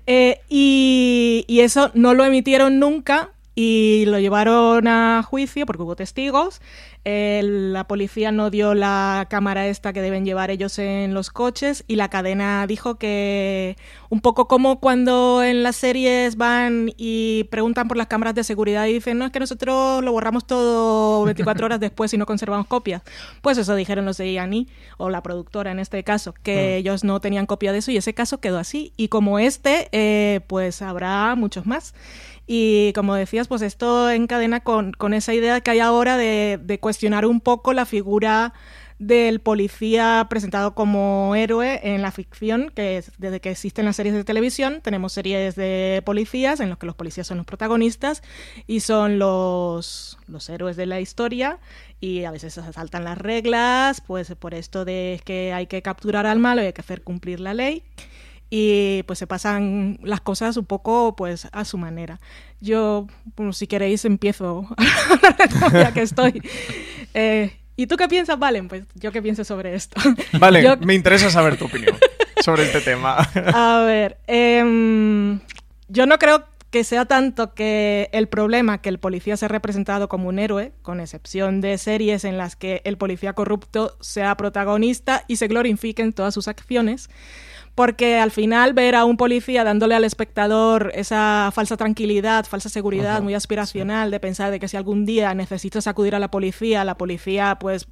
Eh, 0.08 0.42
y, 0.50 1.46
y, 1.48 1.60
eso 1.60 1.92
no 1.94 2.14
lo 2.14 2.24
emitieron 2.24 2.80
nunca 2.80 3.32
y 3.60 4.06
lo 4.06 4.20
llevaron 4.20 4.88
a 4.88 5.24
juicio 5.24 5.66
porque 5.66 5.82
hubo 5.82 5.96
testigos. 5.96 6.62
la 7.04 7.88
policía 7.88 8.32
no 8.32 8.52
dio 8.52 8.76
la 8.76 9.26
cámara 9.32 9.66
esta 9.66 9.94
que 9.94 10.02
deben 10.04 10.26
llevar 10.26 10.52
ellos 10.52 10.78
en 10.78 11.16
los 11.16 11.32
coches 11.32 11.84
y 11.88 11.96
la 11.96 12.08
cadena 12.08 12.68
dijo 12.68 13.00
que 13.00 13.76
un 14.10 14.22
poco 14.22 14.48
como 14.48 14.80
cuando 14.80 15.42
en 15.42 15.64
las 15.64 15.76
series 15.76 16.36
van 16.36 16.92
y 16.98 17.46
preguntan 17.46 17.88
por 17.88 17.98
las 17.98 18.06
cámaras 18.06 18.36
de 18.36 18.44
seguridad 18.44 18.86
y 18.86 18.94
dicen, 18.94 19.18
no, 19.18 19.26
es 19.26 19.32
que 19.32 19.40
nosotros 19.40 20.04
lo 20.04 20.12
borramos 20.12 20.46
todo 20.46 21.24
24 21.24 21.66
horas 21.66 21.80
después 21.80 22.14
y 22.14 22.18
no 22.20 22.28
conservamos 22.28 22.68
copias. 22.68 23.02
Pues 23.42 23.58
eso 23.58 23.74
dijeron 23.74 24.06
los 24.06 24.18
de 24.18 24.34
Yanni, 24.34 24.68
o 24.98 25.10
la 25.10 25.24
productora 25.24 25.72
en 25.72 25.80
este 25.80 26.04
caso, 26.04 26.36
que 26.44 26.56
mm. 26.56 26.80
ellos 26.80 27.04
no 27.04 27.20
tenían 27.22 27.48
copia 27.48 27.72
de 27.72 27.80
eso 27.80 27.90
y 27.90 27.98
ese 27.98 28.14
caso 28.14 28.40
quedó 28.40 28.60
así. 28.60 28.94
Y 28.98 29.08
como 29.08 29.40
este, 29.40 29.90
eh, 29.94 30.42
pues 30.46 30.84
habrá 30.84 31.34
muchos 31.34 31.66
más. 31.66 31.96
Y 32.48 32.94
como 32.94 33.14
decías, 33.14 33.50
pues 33.50 33.62
esto 33.62 34.10
encadena 34.10 34.62
con, 34.62 34.94
con 34.94 35.14
esa 35.14 35.34
idea 35.34 35.60
que 35.60 35.72
hay 35.72 35.80
ahora 35.80 36.16
de, 36.16 36.58
de, 36.64 36.80
cuestionar 36.80 37.26
un 37.26 37.42
poco 37.42 37.74
la 37.74 37.86
figura 37.86 38.54
del 39.00 39.40
policía 39.42 40.26
presentado 40.30 40.74
como 40.74 41.36
héroe 41.36 41.82
en 41.84 42.02
la 42.02 42.12
ficción, 42.12 42.72
que 42.74 42.98
es, 42.98 43.12
desde 43.18 43.40
que 43.40 43.52
existen 43.52 43.86
las 43.86 43.96
series 43.96 44.16
de 44.16 44.24
televisión, 44.24 44.82
tenemos 44.82 45.14
series 45.14 45.56
de 45.56 46.02
policías 46.06 46.60
en 46.60 46.70
los 46.70 46.78
que 46.78 46.88
los 46.88 46.96
policías 46.96 47.28
son 47.28 47.38
los 47.38 47.46
protagonistas 47.46 48.24
y 48.66 48.80
son 48.80 49.20
los, 49.20 50.18
los 50.28 50.50
héroes 50.50 50.78
de 50.78 50.88
la 50.88 51.00
historia 51.00 51.60
y 52.00 52.24
a 52.24 52.32
veces 52.32 52.54
se 52.54 52.74
saltan 52.74 53.04
las 53.04 53.18
reglas, 53.18 54.02
pues 54.02 54.34
por 54.36 54.54
esto 54.54 54.84
de 54.86 55.22
que 55.26 55.54
hay 55.54 55.68
que 55.68 55.82
capturar 55.82 56.26
al 56.26 56.40
malo 56.40 56.64
y 56.64 56.66
hay 56.66 56.74
que 56.74 56.82
hacer 56.82 57.04
cumplir 57.04 57.40
la 57.40 57.54
ley 57.54 57.84
y 58.50 59.04
pues 59.04 59.20
se 59.20 59.28
pasan 59.28 60.00
las 60.04 60.22
cosas 60.22 60.58
un 60.58 60.66
poco 60.66 61.16
pues 61.16 61.48
a 61.52 61.66
su 61.66 61.78
manera. 61.78 62.20
Yo, 62.62 63.08
si 63.52 63.68
queréis, 63.68 64.06
empiezo 64.06 64.68
ya 65.74 65.94
que 65.94 66.02
estoy. 66.02 66.42
Eh, 67.14 67.58
¿Y 67.76 67.88
tú 67.88 67.96
qué 67.96 68.08
piensas, 68.08 68.38
Valen? 68.38 68.68
Pues 68.68 68.84
yo 68.94 69.12
qué 69.12 69.24
pienso 69.24 69.44
sobre 69.44 69.74
esto. 69.74 70.00
Vale, 70.40 70.78
me 70.82 70.94
interesa 70.94 71.32
saber 71.32 71.58
tu 71.58 71.66
opinión 71.66 71.96
sobre 72.44 72.64
este 72.64 72.82
tema. 72.82 73.18
a 73.54 73.84
ver, 73.86 74.18
em, 74.28 75.40
yo 75.88 76.06
no 76.06 76.20
creo 76.20 76.44
que 76.70 76.84
sea 76.84 77.06
tanto 77.06 77.54
que 77.54 78.10
el 78.12 78.28
problema 78.28 78.82
que 78.82 78.90
el 78.90 79.00
policía 79.00 79.38
sea 79.38 79.48
representado 79.48 80.10
como 80.10 80.28
un 80.28 80.38
héroe, 80.38 80.74
con 80.82 81.00
excepción 81.00 81.62
de 81.62 81.78
series 81.78 82.26
en 82.26 82.38
las 82.38 82.56
que 82.56 82.82
el 82.84 82.98
policía 82.98 83.34
corrupto 83.34 83.98
sea 84.02 84.36
protagonista 84.36 85.24
y 85.28 85.38
se 85.38 85.48
glorifique 85.48 86.02
en 86.02 86.14
todas 86.14 86.34
sus 86.34 86.48
acciones, 86.48 87.10
porque 87.78 88.18
al 88.18 88.32
final 88.32 88.74
ver 88.74 88.96
a 88.96 89.06
un 89.06 89.18
policía 89.18 89.64
dándole 89.64 89.94
al 89.94 90.04
espectador 90.04 90.92
esa 90.96 91.52
falsa 91.54 91.78
tranquilidad, 91.78 92.48
falsa 92.48 92.70
seguridad 92.70 93.22
muy 93.22 93.36
aspiracional 93.36 94.10
de 94.10 94.20
pensar 94.20 94.50
de 94.50 94.60
que 94.60 94.68
si 94.68 94.78
algún 94.78 95.06
día 95.06 95.32
necesitas 95.36 95.86
acudir 95.86 96.16
a 96.16 96.20
la 96.20 96.32
policía, 96.32 96.84
la 96.84 96.98
policía 96.98 97.58
pues 97.60 97.88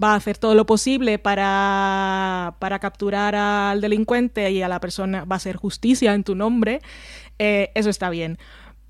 va 0.00 0.12
a 0.12 0.14
hacer 0.14 0.38
todo 0.38 0.54
lo 0.54 0.66
posible 0.66 1.18
para, 1.18 2.54
para 2.60 2.78
capturar 2.78 3.34
al 3.34 3.80
delincuente 3.80 4.52
y 4.52 4.62
a 4.62 4.68
la 4.68 4.78
persona 4.78 5.24
va 5.24 5.34
a 5.34 5.38
hacer 5.38 5.56
justicia 5.56 6.14
en 6.14 6.22
tu 6.22 6.36
nombre, 6.36 6.80
eh, 7.40 7.72
eso 7.74 7.90
está 7.90 8.10
bien. 8.10 8.38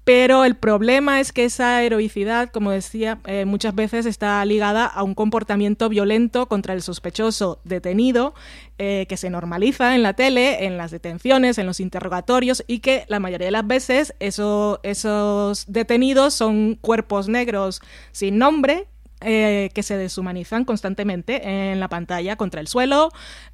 Pero 0.04 0.44
el 0.44 0.54
problema 0.54 1.18
es 1.20 1.32
que 1.32 1.46
esa 1.46 1.82
heroicidad, 1.82 2.50
como 2.50 2.70
decía, 2.70 3.20
eh, 3.24 3.46
muchas 3.46 3.74
veces 3.74 4.04
está 4.04 4.44
ligada 4.44 4.84
a 4.84 5.02
un 5.02 5.14
comportamiento 5.14 5.88
violento 5.88 6.46
contra 6.46 6.74
el 6.74 6.82
sospechoso 6.82 7.58
detenido, 7.64 8.34
eh, 8.76 9.06
que 9.08 9.16
se 9.16 9.30
normaliza 9.30 9.94
en 9.94 10.02
la 10.02 10.12
tele, 10.12 10.66
en 10.66 10.76
las 10.76 10.90
detenciones, 10.90 11.56
en 11.56 11.64
los 11.64 11.80
interrogatorios, 11.80 12.64
y 12.66 12.80
que 12.80 13.06
la 13.08 13.18
mayoría 13.18 13.46
de 13.46 13.52
las 13.52 13.66
veces 13.66 14.14
esos 14.20 15.64
detenidos 15.68 16.34
son 16.34 16.74
cuerpos 16.74 17.28
negros 17.28 17.80
sin 18.12 18.36
nombre, 18.36 18.86
eh, 19.24 19.70
que 19.74 19.82
se 19.82 19.96
deshumanizan 19.96 20.64
constantemente 20.64 21.70
en 21.70 21.80
la 21.80 21.88
pantalla 21.88 22.36
contra 22.36 22.60
el 22.60 22.68
suelo, 22.68 23.10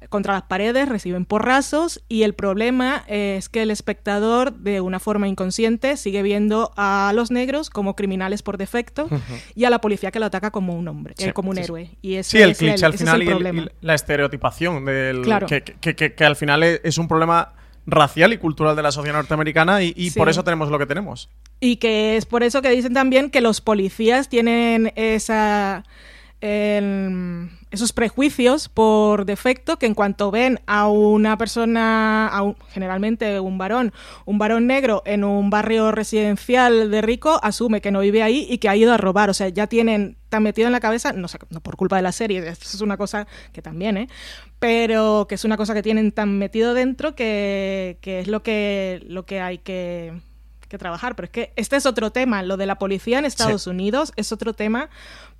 contra 0.09 0.33
las 0.33 0.43
paredes, 0.43 0.89
reciben 0.89 1.25
porrazos 1.25 2.03
y 2.07 2.23
el 2.23 2.33
problema 2.33 3.03
es 3.07 3.49
que 3.49 3.61
el 3.61 3.71
espectador 3.71 4.53
de 4.53 4.81
una 4.81 4.99
forma 4.99 5.27
inconsciente 5.27 5.97
sigue 5.97 6.21
viendo 6.21 6.71
a 6.75 7.11
los 7.15 7.31
negros 7.31 7.69
como 7.69 7.95
criminales 7.95 8.43
por 8.43 8.57
defecto 8.57 9.07
y 9.55 9.65
a 9.65 9.69
la 9.69 9.79
policía 9.81 10.11
que 10.11 10.19
lo 10.19 10.25
ataca 10.25 10.51
como 10.51 10.75
un 10.75 10.87
hombre, 10.87 11.15
eh, 11.17 11.33
como 11.33 11.51
un 11.51 11.57
héroe. 11.57 11.91
Y 12.01 12.15
ese 12.15 12.37
sí, 12.37 12.41
el 12.41 12.55
cliché 12.55 12.85
al 12.85 12.93
final 12.93 13.23
y, 13.23 13.69
la 13.81 13.93
estereotipación 13.95 14.85
del 14.85 15.21
que, 15.47 16.25
al 16.25 16.35
final 16.35 16.63
es 16.63 16.97
un 16.97 17.07
problema 17.07 17.53
racial 17.85 18.33
y 18.33 18.37
cultural 18.37 18.75
de 18.75 18.83
la 18.83 18.91
sociedad 18.91 19.17
norteamericana 19.17 19.83
y, 19.83 20.11
por 20.11 20.29
eso 20.29 20.43
tenemos 20.43 20.69
lo 20.69 20.79
que 20.79 20.85
tenemos. 20.85 21.29
Y 21.59 21.77
que 21.77 22.17
es 22.17 22.25
por 22.25 22.43
eso 22.43 22.61
que 22.61 22.69
dicen 22.69 22.93
también 22.93 23.29
que 23.29 23.41
los 23.41 23.61
policías 23.61 24.29
tienen 24.29 24.93
esa 24.95 25.83
esos 26.41 27.93
prejuicios 27.93 28.67
por 28.67 29.25
defecto 29.25 29.77
que 29.77 29.85
en 29.85 29.93
cuanto 29.93 30.31
ven 30.31 30.59
a 30.65 30.87
una 30.87 31.37
persona, 31.37 32.27
a 32.27 32.53
generalmente 32.69 33.39
un 33.39 33.57
varón, 33.57 33.93
un 34.25 34.39
varón 34.39 34.65
negro 34.65 35.03
en 35.05 35.23
un 35.23 35.51
barrio 35.51 35.91
residencial 35.91 36.89
de 36.89 37.01
rico, 37.01 37.39
asume 37.43 37.79
que 37.79 37.91
no 37.91 37.99
vive 37.99 38.23
ahí 38.23 38.47
y 38.49 38.57
que 38.57 38.69
ha 38.69 38.75
ido 38.75 38.91
a 38.91 38.97
robar. 38.97 39.29
O 39.29 39.33
sea, 39.33 39.49
ya 39.49 39.67
tienen 39.67 40.17
tan 40.29 40.41
metido 40.41 40.67
en 40.67 40.71
la 40.71 40.79
cabeza, 40.79 41.13
no, 41.13 41.27
sé, 41.27 41.37
no 41.49 41.61
por 41.61 41.75
culpa 41.75 41.97
de 41.97 42.01
la 42.01 42.11
serie, 42.11 42.39
esto 42.47 42.65
es 42.65 42.81
una 42.81 42.97
cosa 42.97 43.27
que 43.51 43.61
también, 43.61 43.97
¿eh? 43.97 44.07
pero 44.59 45.25
que 45.27 45.35
es 45.35 45.45
una 45.45 45.57
cosa 45.57 45.73
que 45.73 45.83
tienen 45.83 46.11
tan 46.11 46.37
metido 46.37 46.73
dentro 46.73 47.15
que, 47.15 47.97
que 48.01 48.21
es 48.21 48.27
lo 48.27 48.41
que, 48.41 49.03
lo 49.07 49.25
que 49.25 49.41
hay 49.41 49.57
que 49.57 50.13
que 50.71 50.79
trabajar. 50.79 51.15
Pero 51.15 51.25
es 51.25 51.31
que 51.31 51.53
este 51.55 51.75
es 51.75 51.85
otro 51.85 52.11
tema. 52.11 52.41
Lo 52.41 52.57
de 52.57 52.65
la 52.65 52.79
policía 52.79 53.19
en 53.19 53.25
Estados 53.25 53.67
Unidos 53.67 54.13
es 54.15 54.31
otro 54.31 54.53
tema 54.53 54.89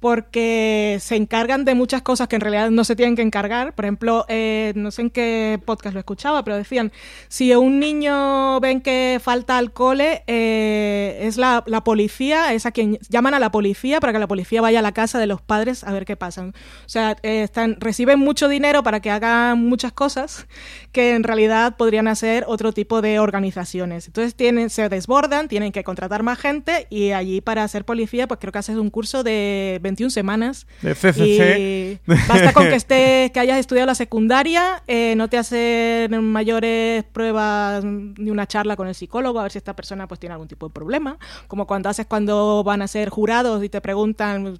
porque 0.02 0.98
se 1.00 1.16
encargan 1.16 1.64
de 1.64 1.76
muchas 1.76 2.02
cosas 2.02 2.28
que 2.28 2.36
en 2.36 2.42
realidad 2.42 2.72
no 2.72 2.84
se 2.84 2.96
tienen 2.96 3.16
que 3.16 3.22
encargar. 3.22 3.74
Por 3.76 3.86
ejemplo, 3.86 4.26
eh, 4.30 4.74
no 4.76 4.90
sé 4.90 5.04
en 5.04 5.10
qué 5.12 5.62
podcast 5.64 5.94
lo 5.94 6.00
escuchaba, 6.00 6.44
pero 6.44 6.58
decían, 6.58 6.92
si 7.28 7.54
un 7.54 7.80
niño 7.80 8.60
ven 8.60 8.82
que 8.82 9.20
falta 9.22 9.60
al 9.60 9.72
cole, 9.74 10.24
eh, 10.26 11.20
es 11.22 11.38
la, 11.38 11.64
policía, 11.86 12.52
es 12.52 12.66
a 12.66 12.72
quien 12.72 12.98
llaman 13.10 13.36
a 13.36 13.40
la 13.40 13.52
policía 13.52 14.00
para 14.00 14.12
que 14.12 14.18
la 14.18 14.28
policía 14.28 14.60
vaya 14.60 14.80
a 14.80 14.82
la 14.82 14.92
casa 14.92 15.20
de 15.20 15.28
los 15.28 15.40
padres 15.40 15.84
a 15.84 15.94
ver 15.94 16.06
qué 16.06 16.16
pasa. 16.16 16.46
O 16.46 16.54
sea, 16.88 17.16
eh, 17.22 17.44
están, 17.44 17.78
reciben 17.80 18.18
mucho 18.18 18.48
dinero 18.48 18.82
para 18.82 19.02
que 19.02 19.12
hagan 19.12 19.70
muchas 19.70 19.94
cosas 19.94 20.48
que 20.92 21.14
en 21.14 21.22
realidad 21.22 21.78
podrían 21.78 22.08
hacer 22.08 22.44
otro 22.48 22.72
tipo 22.72 23.04
de 23.04 23.20
organizaciones. 23.20 24.08
Entonces 24.08 24.34
tienen, 24.34 24.72
se 24.72 24.90
desbordan, 24.90 25.48
tienen 25.48 25.72
que 25.72 25.84
contratar 25.84 26.24
más 26.24 26.40
gente 26.40 26.88
y 26.90 27.12
allí 27.12 27.40
para 27.40 27.68
ser 27.68 27.86
policía, 27.86 28.28
pues 28.28 28.40
creo 28.40 28.52
que 28.52 28.58
haces 28.58 28.78
un 28.78 28.90
curso 28.90 29.22
de 29.24 29.80
21 29.92 30.10
semanas. 30.10 30.68
De 30.82 30.96
CCC. 30.96 31.60
Y 31.60 32.00
basta 32.28 32.54
con 32.54 32.68
que 32.68 32.76
estés, 32.76 33.32
que 33.32 33.40
hayas 33.40 33.60
estudiado 33.60 33.88
la 33.88 33.96
secundaria, 33.96 34.84
eh, 34.88 35.14
no 35.16 35.30
te 35.30 35.38
hacen 35.38 36.24
mayores 36.24 37.04
pruebas 37.04 37.84
ni 37.84 38.30
una 38.30 38.48
charla 38.48 38.76
con 38.76 38.88
el 38.88 38.96
psicólogo 38.96 39.40
a 39.40 39.44
ver 39.44 39.52
si 39.52 39.58
esta 39.58 39.76
persona 39.76 40.08
pues 40.08 40.20
tiene 40.20 40.34
algún 40.34 40.48
tipo 40.48 40.68
de 40.68 40.74
problema. 40.74 41.18
Como 41.48 41.68
cuando 41.68 41.90
haces 41.90 42.06
cuando 42.06 42.64
van 42.64 42.82
a 42.82 42.88
ser 42.88 43.10
jurados 43.10 43.64
y 43.64 43.70
te 43.70 43.82
preguntan 43.82 44.60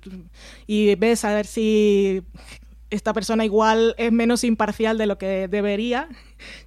y 0.68 0.96
ves 0.96 1.26
a 1.26 1.34
ver 1.34 1.46
si 1.46 2.24
esta 2.90 3.14
persona 3.14 3.46
igual 3.46 3.96
es 3.98 4.12
menos 4.12 4.44
imparcial 4.44 4.98
de 4.98 5.06
lo 5.06 5.18
que 5.18 5.48
debería, 5.48 6.10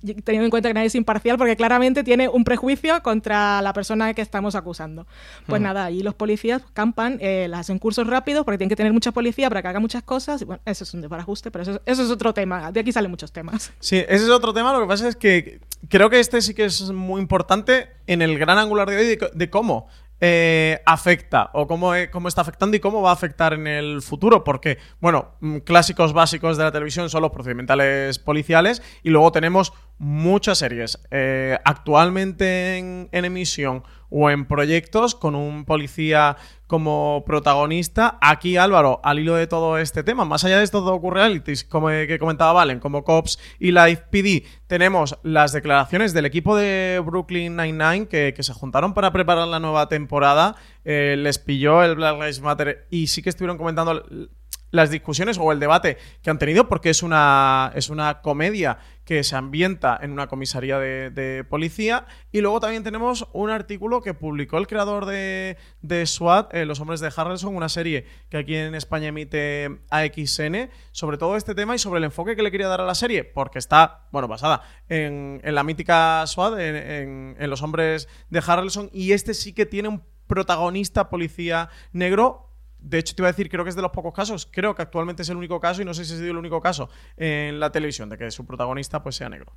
teniendo 0.03 0.45
en 0.45 0.51
cuenta 0.51 0.69
que 0.69 0.75
nadie 0.75 0.87
es 0.87 0.95
imparcial, 0.95 1.39
porque 1.39 1.57
claramente 1.57 2.05
tiene 2.05 2.29
un 2.29 2.45
prejuicio 2.45 3.03
contra 3.03 3.63
la 3.63 3.73
persona 3.73 4.15
que 4.15 4.23
estamos 4.23 4.55
acusando. 4.55 5.07
Pues 5.47 5.61
hmm. 5.61 5.65
nada, 5.65 5.85
ahí 5.87 6.03
los 6.03 6.15
policías 6.15 6.63
campan, 6.73 7.19
eh, 7.21 7.47
las 7.49 7.61
hacen 7.61 7.79
cursos 7.79 8.07
rápidos, 8.07 8.45
porque 8.45 8.59
tienen 8.59 8.69
que 8.69 8.77
tener 8.77 8.93
mucha 8.93 9.13
policía 9.13 9.49
para 9.49 9.63
que 9.63 9.69
haga 9.69 9.81
muchas 9.81 10.03
cosas. 10.03 10.43
Y 10.43 10.45
bueno, 10.45 10.63
eso 10.65 10.85
es 10.85 10.95
un 10.95 11.01
desbarajuste, 11.01 11.51
pero 11.51 11.63
eso, 11.63 11.83
eso 11.87 12.03
es 12.03 12.11
otro 12.11 12.35
tema. 12.35 12.73
De 12.73 12.81
aquí 12.81 12.93
salen 12.93 13.11
muchos 13.11 13.33
temas. 13.33 13.73
Sí, 13.81 13.97
ese 13.97 14.25
es 14.25 14.31
otro 14.31 14.53
tema. 14.53 14.73
Lo 14.73 14.81
que 14.81 14.87
pasa 14.87 15.09
es 15.09 15.17
que 15.17 15.61
creo 15.89 16.11
que 16.11 16.21
este 16.21 16.41
sí 16.41 16.55
que 16.55 16.65
es 16.65 16.91
muy 16.91 17.21
importante 17.21 17.89
en 18.07 18.23
el 18.23 18.39
gran 18.39 18.59
angular 18.59 18.89
de 18.89 18.97
hoy 18.97 19.19
de 19.35 19.51
cómo 19.51 19.89
eh, 20.21 20.81
afecta 20.87 21.51
o 21.53 21.67
cómo, 21.67 21.95
eh, 21.95 22.11
cómo, 22.11 22.29
está 22.29 22.41
afectando 22.41 22.77
y 22.77 22.81
cómo 22.81 23.03
va 23.03 23.11
a 23.11 23.15
afectar 23.15 23.53
en 23.53 23.67
el 23.67 24.01
futuro. 24.01 24.45
Porque, 24.45 24.79
bueno, 25.01 25.33
mm, 25.41 25.59
clásicos 25.59 26.13
básicos 26.13 26.57
de 26.57 26.65
la 26.65 26.73
televisión 26.73 27.11
son 27.11 27.23
los 27.23 27.31
procedimentales 27.31 28.19
policiales 28.19 28.83
y 29.03 29.11
luego 29.11 29.33
tenemos 29.33 29.73
muchas 29.99 30.59
series 30.59 30.99
eh, 31.11 31.59
actualmente 31.65 32.79
en, 32.79 33.09
emisión 33.13 33.85
o 34.17 34.31
en 34.31 34.47
proyectos 34.47 35.17
con 35.17 35.35
un 35.35 35.65
policía 35.65 36.37
como 36.69 37.25
protagonista. 37.27 38.17
Aquí, 38.21 38.57
Álvaro, 38.57 39.01
al 39.03 39.19
hilo 39.19 39.35
de 39.35 39.49
todo 39.49 39.77
este 39.77 40.05
tema, 40.05 40.25
más 40.25 40.45
allá 40.45 40.59
de 40.59 40.65
estos 40.65 40.85
docu-realities, 40.85 41.65
como 41.65 41.89
que 41.89 42.17
comentaba 42.21 42.53
Valen, 42.53 42.79
como 42.79 43.03
Cops 43.03 43.41
y 43.59 43.73
Life 43.73 44.05
PD, 44.13 44.45
tenemos 44.69 45.19
las 45.25 45.53
declaraciones 45.53 46.15
del 46.15 46.27
equipo 46.27 46.57
de 46.57 47.03
Brooklyn 47.05 47.57
Nine-Nine 47.57 48.07
que, 48.07 48.35
se 48.39 48.53
juntaron 48.53 48.95
para 48.95 49.13
preparar 49.13 49.49
la 49.49 49.59
nueva 49.59 49.89
temporada. 49.89 50.55
Eh, 50.85 51.17
les 51.19 51.41
pilló 51.41 51.83
el 51.83 51.97
Black 51.97 52.15
Lives 52.15 52.41
Matter 52.41 52.87
y 52.91 53.09
sí 53.09 53.21
que 53.21 53.31
estuvieron 53.31 53.59
comentando 53.59 54.05
las 54.75 54.91
discusiones 54.91 55.39
o 55.39 55.53
el 55.53 55.61
debate 55.61 55.99
que 56.21 56.31
han 56.31 56.39
tenido, 56.39 56.69
porque 56.69 56.91
es 56.91 57.05
una, 57.05 57.71
es 57.77 57.91
una 57.91 58.21
comedia 58.23 58.79
que 59.05 59.23
se 59.23 59.37
ambienta 59.37 59.97
en 60.03 60.11
una 60.11 60.27
comisaría 60.27 60.81
de, 60.81 61.45
policía. 61.49 62.07
Y 62.33 62.41
luego 62.41 62.59
también 62.59 62.83
tenemos 62.83 63.29
un 63.33 63.51
artículo 63.51 64.03
que 64.03 64.15
publicó 64.15 64.59
el 64.59 64.67
creador 64.67 65.07
de, 65.07 65.59
de 65.83 66.05
SWAT, 66.07 66.53
eh, 66.53 66.67
Los 66.67 66.81
Hombres 66.81 66.99
de 66.99 67.13
Harrelson, 67.15 67.55
una 67.55 67.69
serie 67.69 68.07
que 68.31 68.37
aquí 68.37 68.57
en 68.57 68.75
España 68.75 69.09
emite 69.09 69.79
AXN, 69.91 70.71
sobre 70.91 71.19
todo 71.19 71.37
este 71.37 71.55
tema 71.55 71.77
y 71.77 71.79
sobre 71.79 71.99
el 71.99 72.05
enfoque 72.05 72.35
que 72.35 72.43
le 72.43 72.51
quería 72.51 72.67
dar 72.67 72.81
a 72.81 72.87
la 72.87 72.97
serie, 72.97 73.23
porque 73.23 73.61
está, 73.61 74.09
bueno, 74.11 74.27
basada 74.27 74.63
en, 74.89 75.41
la 75.45 75.63
mítica 75.63 76.27
SWAT, 76.27 76.59
en, 76.59 77.37
en 77.39 77.51
Los 77.51 77.63
Hombres 77.63 78.09
de 78.29 78.43
Harrelson, 78.45 78.91
y 78.93 79.13
este 79.13 79.35
sí 79.35 79.53
que 79.53 79.67
tiene 79.67 79.89
un 79.89 80.03
protagonista 80.27 81.11
policía 81.11 81.69
negro 81.93 82.54
de 82.85 82.99
hecho, 82.99 83.15
te 83.15 83.23
iba 83.23 83.29
a 83.29 83.33
decir, 83.33 83.49
creo 83.49 83.65
que 83.65 83.71
es 83.71 83.77
de 83.77 83.83
los 83.83 83.91
pocos 83.91 84.13
casos, 84.13 84.47
creo 84.51 84.75
que 84.75 84.83
actualmente 84.83 85.23
es 85.23 85.29
el 85.31 85.37
único 85.37 85.59
caso, 85.59 85.81
y 85.81 85.85
no 85.85 85.95
sé 85.95 86.05
si 86.05 86.13
ha 86.13 86.17
sido 86.17 86.31
el 86.31 86.37
único 86.37 86.61
caso 86.61 86.91
en 87.17 87.59
la 87.59 87.73
televisión, 87.73 88.11
de 88.11 88.19
que 88.19 88.31
su 88.31 88.47
protagonista 88.47 89.03
pues 89.03 89.17
sea 89.17 89.29
negro. 89.29 89.53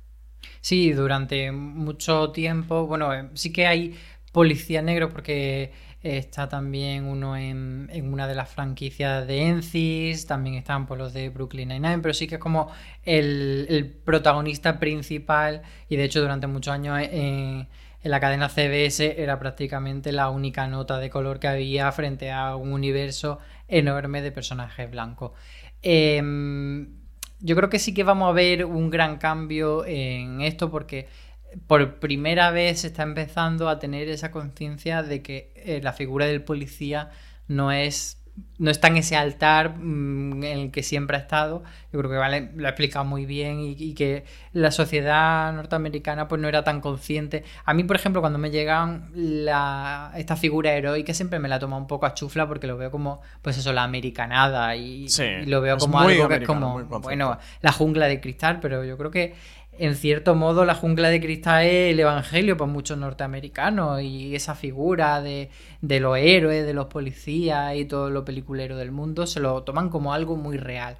Sí, 0.60 0.92
durante 0.92 1.52
mucho 1.52 2.30
tiempo, 2.30 2.86
bueno, 2.86 3.12
eh, 3.12 3.28
sí 3.34 3.52
que 3.52 3.66
hay 3.66 3.98
policía 4.32 4.82
negro 4.82 5.10
porque 5.10 5.72
está 6.02 6.48
también 6.48 7.04
uno 7.04 7.36
en, 7.36 7.90
una 8.02 8.26
de 8.26 8.34
las 8.34 8.48
franquicias 8.48 9.26
de 9.26 9.48
Encis, 9.48 10.26
también 10.26 10.54
están 10.54 10.86
por 10.86 10.96
los 10.96 11.12
de 11.12 11.28
Brooklyn 11.28 11.68
Nine-Nine, 11.68 11.98
pero 11.98 12.14
sí 12.14 12.26
que 12.26 12.36
es 12.36 12.40
como 12.40 12.70
el, 13.02 14.00
protagonista 14.04 14.78
principal 14.78 15.62
y 15.88 15.96
de 15.96 16.04
hecho 16.04 16.20
durante 16.20 16.46
muchos 16.46 16.72
años... 16.72 16.98
Eh, 17.02 17.66
en 18.02 18.10
la 18.10 18.20
cadena 18.20 18.48
CBS 18.48 19.20
era 19.20 19.38
prácticamente 19.38 20.12
la 20.12 20.30
única 20.30 20.66
nota 20.68 20.98
de 20.98 21.10
color 21.10 21.40
que 21.40 21.48
había 21.48 21.90
frente 21.92 22.30
a 22.30 22.54
un 22.56 22.72
universo 22.72 23.38
enorme 23.66 24.22
de 24.22 24.32
personajes 24.32 24.90
blancos. 24.90 25.32
Em, 25.82 26.88
yo 27.40 27.56
creo 27.56 27.68
que 27.68 27.78
sí 27.78 27.94
que 27.94 28.04
vamos 28.04 28.28
a 28.28 28.32
ver 28.32 28.64
un 28.64 28.90
gran 28.90 29.18
cambio 29.18 29.84
en 29.84 30.40
esto 30.40 30.70
porque 30.70 31.08
por 31.66 31.98
primera 31.98 32.50
vez 32.50 32.80
se 32.80 32.88
está 32.88 33.02
empezando 33.02 33.68
a 33.68 33.78
tener 33.78 34.08
esa 34.08 34.30
conciencia 34.30 35.02
de 35.02 35.22
que 35.22 35.52
eh, 35.56 35.80
la 35.82 35.92
figura 35.92 36.26
del 36.26 36.42
policía 36.42 37.10
no 37.46 37.72
es 37.72 38.22
no 38.58 38.70
está 38.70 38.88
en 38.88 38.96
ese 38.96 39.16
altar 39.16 39.78
mm, 39.78 40.42
en 40.42 40.58
el 40.58 40.70
que 40.70 40.82
siempre 40.82 41.16
ha 41.16 41.20
estado. 41.20 41.62
Yo 41.92 41.98
creo 42.00 42.10
que 42.10 42.16
vale, 42.16 42.50
lo 42.54 42.66
ha 42.66 42.70
explicado 42.70 43.04
muy 43.04 43.24
bien 43.24 43.60
y, 43.60 43.94
que 43.94 44.24
la 44.52 44.70
sociedad 44.70 45.52
norteamericana 45.52 46.28
pues 46.28 46.40
no 46.40 46.48
era 46.48 46.64
tan 46.64 46.80
consciente. 46.80 47.44
A 47.64 47.74
mí, 47.74 47.84
por 47.84 47.96
ejemplo, 47.96 48.20
cuando 48.20 48.38
me 48.38 48.50
llegan 48.50 49.10
la, 49.14 50.12
esta 50.16 50.36
figura 50.36 50.72
heroica 50.72 51.14
siempre 51.14 51.38
me 51.38 51.48
la 51.48 51.58
toma 51.58 51.76
un 51.76 51.86
poco 51.86 52.06
a 52.06 52.14
chufla 52.14 52.46
porque 52.46 52.66
lo 52.66 52.76
veo 52.76 52.90
como, 52.90 53.20
pues 53.42 53.56
eso, 53.58 53.72
la 53.72 53.84
americanada 53.84 54.74
y, 54.76 55.06
lo 55.46 55.60
veo 55.60 55.78
como 55.78 56.00
algo 56.00 56.28
que 56.28 56.36
es 56.36 56.46
como, 56.46 56.84
bueno, 56.84 57.38
la 57.62 57.72
jungla 57.72 58.06
de 58.06 58.20
cristal, 58.20 58.58
pero 58.60 58.84
yo 58.84 58.98
creo 58.98 59.10
que 59.10 59.34
en 59.78 59.94
cierto 59.94 60.34
modo 60.34 60.64
la 60.64 60.74
jungla 60.74 61.08
de 61.08 61.20
cristal 61.20 61.64
es 61.64 61.92
el 61.92 62.00
evangelio 62.00 62.56
para 62.56 62.70
muchos 62.70 62.98
norteamericanos 62.98 64.02
y 64.02 64.34
esa 64.34 64.54
figura 64.54 65.20
de, 65.22 65.50
los 65.80 66.18
héroes, 66.18 66.66
de 66.66 66.74
los 66.74 66.86
policías 66.86 67.76
y 67.76 67.84
todo 67.84 68.10
lo 68.10 68.24
peliculero 68.24 68.76
del 68.76 68.90
mundo 68.90 69.26
se 69.26 69.40
lo 69.40 69.62
toman 69.62 69.88
como 69.88 70.12
algo 70.12 70.36
muy 70.36 70.56
real. 70.56 70.96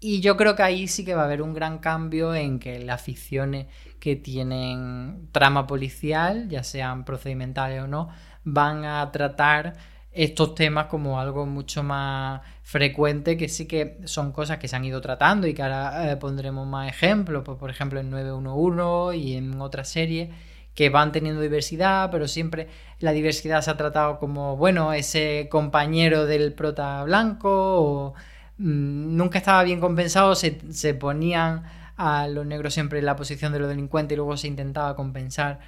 Y 0.00 0.20
yo 0.20 0.36
creo 0.36 0.54
que 0.54 0.62
ahí 0.62 0.86
sí 0.86 1.04
que 1.04 1.14
va 1.14 1.22
a 1.22 1.24
haber 1.24 1.42
un 1.42 1.54
gran 1.54 1.78
cambio 1.78 2.34
en 2.34 2.60
que 2.60 2.78
las 2.78 3.02
ficciones 3.02 3.66
que 3.98 4.14
tienen 4.14 5.28
trama 5.32 5.66
policial, 5.66 6.48
ya 6.48 6.62
sean 6.62 7.04
procedimentales 7.04 7.82
o 7.82 7.88
no, 7.88 8.08
van 8.44 8.84
a 8.84 9.10
tratar 9.10 9.74
estos 10.12 10.54
temas 10.54 10.86
como 10.86 11.20
algo 11.20 11.46
mucho 11.46 11.82
más 11.82 12.40
frecuente, 12.62 13.36
que 13.36 13.48
sí 13.48 13.66
que 13.66 13.98
son 14.04 14.32
cosas 14.32 14.58
que 14.58 14.68
se 14.68 14.76
han 14.76 14.84
ido 14.84 15.00
tratando 15.00 15.46
y 15.46 15.54
que 15.54 15.62
ahora 15.62 16.12
eh, 16.12 16.16
pondremos 16.16 16.66
más 16.66 16.88
ejemplos, 16.88 17.42
pues, 17.44 17.58
por 17.58 17.70
ejemplo 17.70 18.00
en 18.00 18.10
911 18.10 19.16
y 19.16 19.36
en 19.36 19.60
otras 19.60 19.88
series 19.88 20.30
que 20.74 20.90
van 20.90 21.10
teniendo 21.12 21.40
diversidad, 21.40 22.10
pero 22.10 22.28
siempre 22.28 22.68
la 23.00 23.12
diversidad 23.12 23.62
se 23.62 23.70
ha 23.70 23.76
tratado 23.76 24.18
como, 24.20 24.56
bueno, 24.56 24.92
ese 24.92 25.48
compañero 25.50 26.24
del 26.26 26.52
prota 26.52 27.02
blanco, 27.04 27.50
o 27.50 28.14
mm, 28.58 29.16
nunca 29.16 29.38
estaba 29.38 29.64
bien 29.64 29.80
compensado, 29.80 30.34
se, 30.36 30.60
se 30.72 30.94
ponían 30.94 31.64
a 31.96 32.28
los 32.28 32.46
negros 32.46 32.74
siempre 32.74 33.00
en 33.00 33.06
la 33.06 33.16
posición 33.16 33.52
de 33.52 33.58
los 33.58 33.68
delincuentes 33.68 34.14
y 34.14 34.16
luego 34.16 34.36
se 34.36 34.46
intentaba 34.46 34.94
compensar 34.94 35.58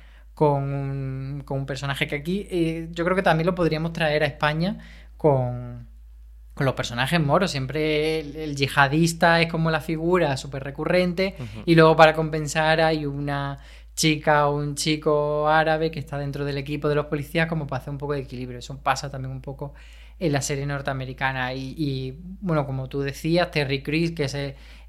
con 0.40 1.44
un, 1.46 1.66
personaje 1.66 2.08
que 2.08 2.14
aquí 2.14 2.46
eh, 2.50 2.88
yo 2.92 3.04
creo 3.04 3.14
que 3.14 3.22
también 3.22 3.44
lo 3.44 3.54
podríamos 3.54 3.92
traer 3.92 4.22
a 4.22 4.26
España 4.26 4.78
con, 5.18 5.86
los 6.56 6.72
personajes 6.72 7.20
moros. 7.20 7.50
Siempre 7.50 8.20
el, 8.20 8.56
yihadista 8.56 9.42
es 9.42 9.50
como 9.50 9.70
la 9.70 9.82
figura 9.82 10.38
súper 10.38 10.64
recurrente 10.64 11.34
y 11.66 11.74
luego 11.74 11.94
para 11.94 12.14
compensar 12.14 12.80
hay 12.80 13.04
una 13.04 13.58
chica 13.94 14.46
o 14.48 14.56
un 14.56 14.76
chico 14.76 15.46
árabe 15.46 15.90
que 15.90 15.98
está 15.98 16.16
dentro 16.16 16.46
del 16.46 16.56
equipo 16.56 16.88
de 16.88 16.94
los 16.94 17.04
policías 17.04 17.46
como 17.46 17.66
para 17.66 17.82
hacer 17.82 17.90
un 17.90 17.98
poco 17.98 18.14
de 18.14 18.20
equilibrio. 18.20 18.60
Eso 18.60 18.78
pasa 18.78 19.10
también 19.10 19.32
un 19.32 19.42
poco 19.42 19.74
en 20.20 20.32
la 20.32 20.42
serie 20.42 20.66
norteamericana. 20.66 21.54
Y, 21.54 22.16
bueno, 22.40 22.66
como 22.66 22.88
tú 22.88 23.00
decías, 23.00 23.50
Terry 23.50 23.82
Crews, 23.82 24.12
que 24.12 24.24
es 24.24 24.36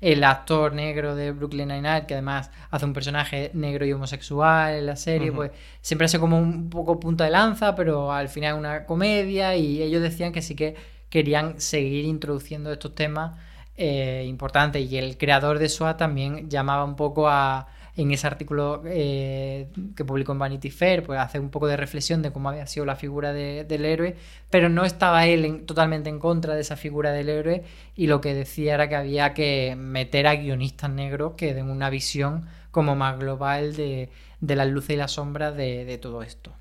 el, 0.02 0.24
actor 0.24 0.74
negro 0.74 1.16
de 1.16 1.32
Brooklyn 1.32 1.70
Nine-Nine, 1.70 2.06
que 2.06 2.16
además 2.16 2.52
hace 2.70 2.86
un 2.86 2.94
personaje 2.94 3.50
negro 3.54 3.86
y 3.86 3.94
homosexual 3.94 4.76
en 4.76 4.86
la 4.86 4.96
serie, 4.96 5.32
pues 5.32 5.52
siempre 5.82 6.06
hace 6.06 6.20
como 6.20 6.38
un 6.38 6.70
poco 6.70 7.00
punto 7.00 7.24
de 7.24 7.30
lanza, 7.30 7.76
pero 7.76 8.12
al 8.12 8.28
final 8.28 8.54
es 8.54 8.60
una 8.60 8.86
comedia. 8.86 9.56
Y 9.56 9.82
ellos 9.82 10.02
decían 10.02 10.34
que 10.34 10.42
sí 10.42 10.56
que 10.56 10.76
querían 11.10 11.60
seguir 11.62 12.06
introduciendo 12.06 12.72
estos 12.72 12.94
temas 12.94 13.38
eh, 13.78 14.26
importantes. 14.28 14.92
Y 14.92 14.98
el 14.98 15.18
creador 15.18 15.60
de 15.60 15.70
SWAT 15.70 15.98
también 15.98 16.50
llamaba 16.50 16.84
un 16.84 16.96
poco 16.96 17.30
a 17.30 17.68
en 17.96 18.12
ese 18.12 18.28
artículo 18.28 18.82
eh, 18.86 19.68
que 19.96 20.06
publicó 20.06 20.32
en 20.32 20.40
Vanity 20.40 20.70
Fair, 20.70 21.04
pues 21.04 21.20
hace 21.20 21.40
un 21.40 21.50
poco 21.50 21.68
de 21.68 21.78
reflexión 21.78 22.22
de 22.22 22.32
cómo 22.32 22.50
había 22.50 22.66
sido 22.68 22.86
la 22.86 22.96
figura 22.96 23.34
del 23.34 23.86
héroe, 23.86 24.16
pero 24.50 24.70
no 24.70 24.86
estaba 24.86 25.26
él 25.26 25.64
totalmente 25.66 26.10
en 26.10 26.20
contra 26.20 26.56
de 26.56 26.62
esa 26.62 26.78
figura 26.78 27.12
del 27.12 27.30
héroe 27.30 27.64
y 27.96 28.08
lo 28.08 28.22
que 28.22 28.34
decía 28.34 28.76
era 28.76 28.88
que 28.88 28.96
había 28.96 29.34
que 29.34 29.76
meter 29.78 30.28
a 30.28 30.36
guionistas 30.36 30.90
negros 30.90 31.34
que 31.36 31.54
den 31.54 31.70
una 31.70 31.90
visión 31.90 32.48
como 32.72 32.96
más 32.96 33.20
global 33.20 33.76
de, 33.76 34.10
de 34.40 34.56
las 34.56 34.68
luces 34.68 34.92
y 34.92 34.98
las 34.98 35.12
sombras 35.14 35.56
de, 35.56 35.98
todo 36.02 36.24
esto. 36.24 36.54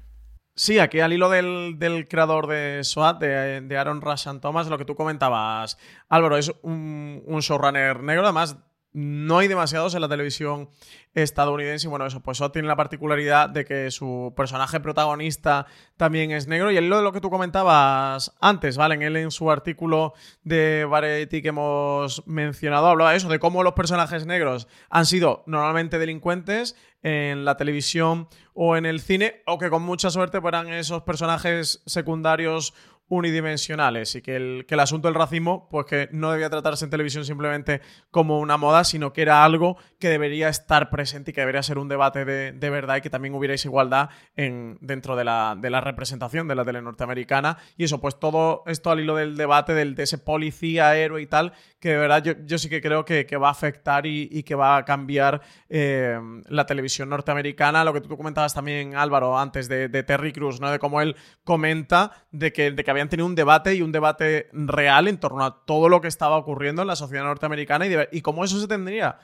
Sí, 0.57 0.78
aquí 0.78 1.01
al 1.01 1.12
hilo 1.12 1.31
del, 1.31 2.07
creador 2.09 2.47
de 2.49 2.83
SWAT, 2.85 3.20
de, 3.20 3.78
Aaron 3.78 4.03
Rashan 4.03 4.41
Thomas, 4.41 4.66
lo 4.66 4.78
que 4.78 4.85
tú 4.85 4.95
comentabas, 4.95 5.78
Álvaro, 6.09 6.37
es 6.37 6.53
un, 6.62 7.22
un 7.24 7.41
showrunner 7.41 8.03
negro, 8.03 8.24
además 8.24 8.57
no 8.93 9.38
hay 9.38 9.49
demasiados 9.49 9.95
en 9.95 10.01
la 10.01 10.09
televisión 10.09 10.68
estadounidense. 11.14 11.86
Y 11.86 11.91
bueno, 11.91 12.07
eso, 12.07 12.20
pues 12.20 12.38
eso 12.38 12.51
tiene 12.51 12.68
la 12.68 12.76
particularidad 12.76 13.49
de 13.49 13.64
que 13.64 13.91
su 13.91 14.32
personaje 14.36 14.80
protagonista 14.80 15.66
también 15.97 16.30
es 16.30 16.47
negro. 16.47 16.70
Y 16.70 16.76
el 16.76 16.88
lo 16.88 17.03
lo 17.03 17.12
que 17.12 17.20
tú 17.20 17.30
comentabas 17.30 18.34
antes, 18.41 18.76
¿vale? 18.76 18.97
En 18.97 19.03
él, 19.03 19.16
en 19.16 19.30
su 19.30 19.51
artículo 19.51 20.14
de 20.43 20.84
Variety 20.88 21.43
que 21.43 21.49
hemos 21.49 22.26
mencionado, 22.26 22.88
hablaba 22.88 23.12
de 23.12 23.18
eso, 23.18 23.28
de 23.28 23.38
cómo 23.38 23.62
los 23.62 23.74
personajes 23.74 24.26
negros 24.26 24.68
han 24.88 25.07
sido 25.07 25.45
normalmente 25.47 25.99
delincuentes 25.99 26.76
en 27.03 27.45
la 27.45 27.57
televisión 27.57 28.28
o 28.53 28.76
en 28.76 28.84
el 28.84 29.01
cine, 29.01 29.43
o 29.47 29.59
que 29.59 29.70
con 29.70 29.82
mucha 29.82 30.11
suerte 30.11 30.41
fueran 30.41 30.68
esos 30.68 31.03
personajes 31.03 31.82
secundarios 31.86 32.74
unidimensionales 33.11 34.14
y 34.14 34.22
que 34.22 34.36
el, 34.36 34.64
que 34.66 34.74
el 34.74 34.80
asunto 34.80 35.08
del 35.08 35.16
racismo, 35.16 35.68
pues 35.68 35.84
que 35.86 36.08
no 36.12 36.30
debía 36.30 36.48
tratarse 36.48 36.84
en 36.84 36.90
televisión 36.90 37.24
simplemente 37.24 37.82
como 38.11 38.38
una 38.38 38.56
moda, 38.56 38.84
sino 38.84 39.12
que 39.12 39.22
era 39.22 39.44
algo 39.44 39.76
que 39.98 40.08
debería 40.08 40.48
estar 40.48 40.90
presente 40.90 41.32
y 41.32 41.34
que 41.34 41.40
debería 41.40 41.62
ser 41.62 41.78
un 41.78 41.88
debate 41.88 42.24
de, 42.24 42.52
de 42.52 42.70
verdad 42.70 42.96
y 42.96 43.00
que 43.00 43.11
también 43.11 43.34
hubierais 43.34 43.64
igualdad 43.64 44.11
en, 44.36 44.78
dentro 44.80 45.16
de 45.16 45.24
la, 45.24 45.56
de 45.58 45.70
la, 45.70 45.80
representación 45.80 46.46
de 46.46 46.54
la 46.54 46.64
tele 46.64 46.80
norteamericana. 46.82 47.58
Y 47.76 47.84
eso, 47.84 48.00
pues 48.00 48.18
todo 48.20 48.62
esto 48.66 48.92
al 48.92 49.00
hilo 49.00 49.16
del 49.16 49.36
debate 49.36 49.74
del, 49.74 49.96
de 49.96 50.04
ese 50.04 50.18
policía, 50.18 50.96
héroe 50.96 51.20
y 51.20 51.26
tal, 51.26 51.52
que 51.80 51.88
de 51.90 51.96
verdad 51.96 52.22
yo, 52.22 52.34
yo 52.46 52.58
sí 52.58 52.68
que 52.68 52.80
creo 52.80 53.04
que, 53.04 53.26
que 53.26 53.36
va 53.36 53.48
a 53.48 53.52
afectar 53.52 54.06
y, 54.06 54.42
que 54.44 54.54
va 54.54 54.76
a 54.76 54.84
cambiar 54.84 55.40
eh, 55.68 56.18
la 56.48 56.64
televisión 56.64 57.08
norteamericana. 57.08 57.84
Lo 57.84 57.92
que 57.92 58.00
tú 58.00 58.16
comentabas 58.16 58.54
también, 58.54 58.94
Álvaro, 58.94 59.36
antes 59.36 59.68
de, 59.68 59.88
de 59.88 60.02
Terry 60.04 60.32
Cruz, 60.32 60.61
¿no? 60.61 60.70
De 60.70 60.78
cómo 60.78 61.00
él 61.00 61.16
comenta 61.42 62.12
de 62.30 62.52
que, 62.52 62.70
de 62.70 62.84
que 62.84 62.90
había 62.90 62.99
habían 63.01 63.09
tenido 63.09 63.26
un 63.26 63.34
debate 63.34 63.74
y 63.74 63.82
un 63.82 63.92
debate 63.92 64.48
real 64.53 65.09
en 65.09 65.18
torno 65.18 65.44
a 65.44 65.64
todo 65.64 65.88
lo 65.88 66.01
que 66.01 66.09
estaba 66.09 66.36
ocurriendo 66.36 66.82
en 66.82 66.88
la 66.88 66.96
sociedad 66.96 67.24
norteamericana 67.24 67.86
y, 67.86 67.94
y 68.12 68.20
cómo 68.20 68.44
eso 68.44 68.61
se 68.61 68.68
tendría 68.68 69.18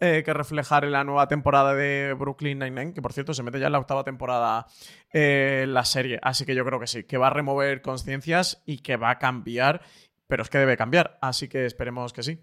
eh, 0.00 0.22
que 0.24 0.34
reflejar 0.34 0.84
en 0.84 0.92
la 0.92 1.04
nueva 1.04 1.28
temporada 1.28 1.74
de 1.74 2.14
Brooklyn 2.18 2.58
Nine-Nine, 2.58 2.92
que 2.92 3.02
por 3.02 3.12
cierto 3.12 3.34
se 3.34 3.42
mete 3.42 3.58
ya 3.58 3.66
en 3.66 3.72
la 3.72 3.78
octava 3.78 4.04
temporada 4.04 4.66
eh, 5.12 5.64
la 5.68 5.84
serie. 5.84 6.18
Así 6.22 6.44
que 6.44 6.54
yo 6.54 6.64
creo 6.64 6.78
que 6.78 6.86
sí, 6.86 7.04
que 7.04 7.16
va 7.16 7.28
a 7.28 7.30
remover 7.30 7.82
conciencias 7.82 8.62
y 8.66 8.78
que 8.78 8.96
va 8.96 9.10
a 9.10 9.18
cambiar, 9.18 9.82
pero 10.26 10.42
es 10.42 10.50
que 10.50 10.58
debe 10.58 10.76
cambiar, 10.76 11.18
así 11.20 11.48
que 11.48 11.64
esperemos 11.64 12.12
que 12.12 12.22
sí. 12.22 12.40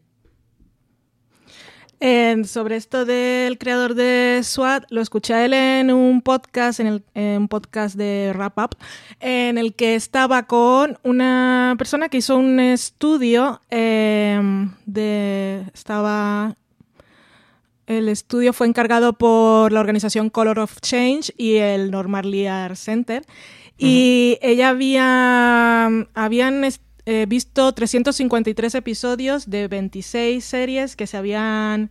Sobre 2.46 2.78
esto 2.78 3.04
del 3.04 3.58
creador 3.58 3.94
de 3.94 4.40
SWAT, 4.42 4.86
lo 4.90 5.02
escuché 5.02 5.34
a 5.34 5.46
él 5.46 5.54
en 5.54 5.92
un 5.92 6.22
podcast, 6.22 6.80
en, 6.80 6.88
el, 6.88 7.04
un 7.38 7.48
podcast 7.50 7.96
de 7.96 8.32
Wrap 8.34 8.58
Up, 8.58 8.78
en 9.20 9.58
el 9.58 9.74
que 9.74 9.96
estaba 9.96 10.44
con 10.44 10.98
una 11.04 11.76
persona 11.78 12.08
que 12.08 12.18
hizo 12.18 12.38
un 12.38 12.60
estudio 12.60 13.60
em, 13.70 14.72
de. 14.86 15.66
Estaba. 15.74 16.56
El 17.86 18.08
estudio 18.08 18.54
fue 18.54 18.68
encargado 18.68 19.14
por 19.14 19.72
la 19.72 19.80
organización 19.80 20.30
Color 20.30 20.60
of 20.60 20.80
Change 20.80 21.34
y 21.38 21.56
el 21.56 21.92
Normal 21.92 22.30
Lear 22.32 22.78
Center. 22.78 23.24
Y 23.78 24.38
ella 24.42 24.70
había. 24.70 25.90
Habían 26.14 26.64
he 27.10 27.26
visto 27.26 27.72
353 27.72 28.76
episodios 28.76 29.50
de 29.50 29.68
26 29.68 30.46
series 30.46 30.96
que 30.96 31.08
se 31.08 31.18
habían 31.18 31.90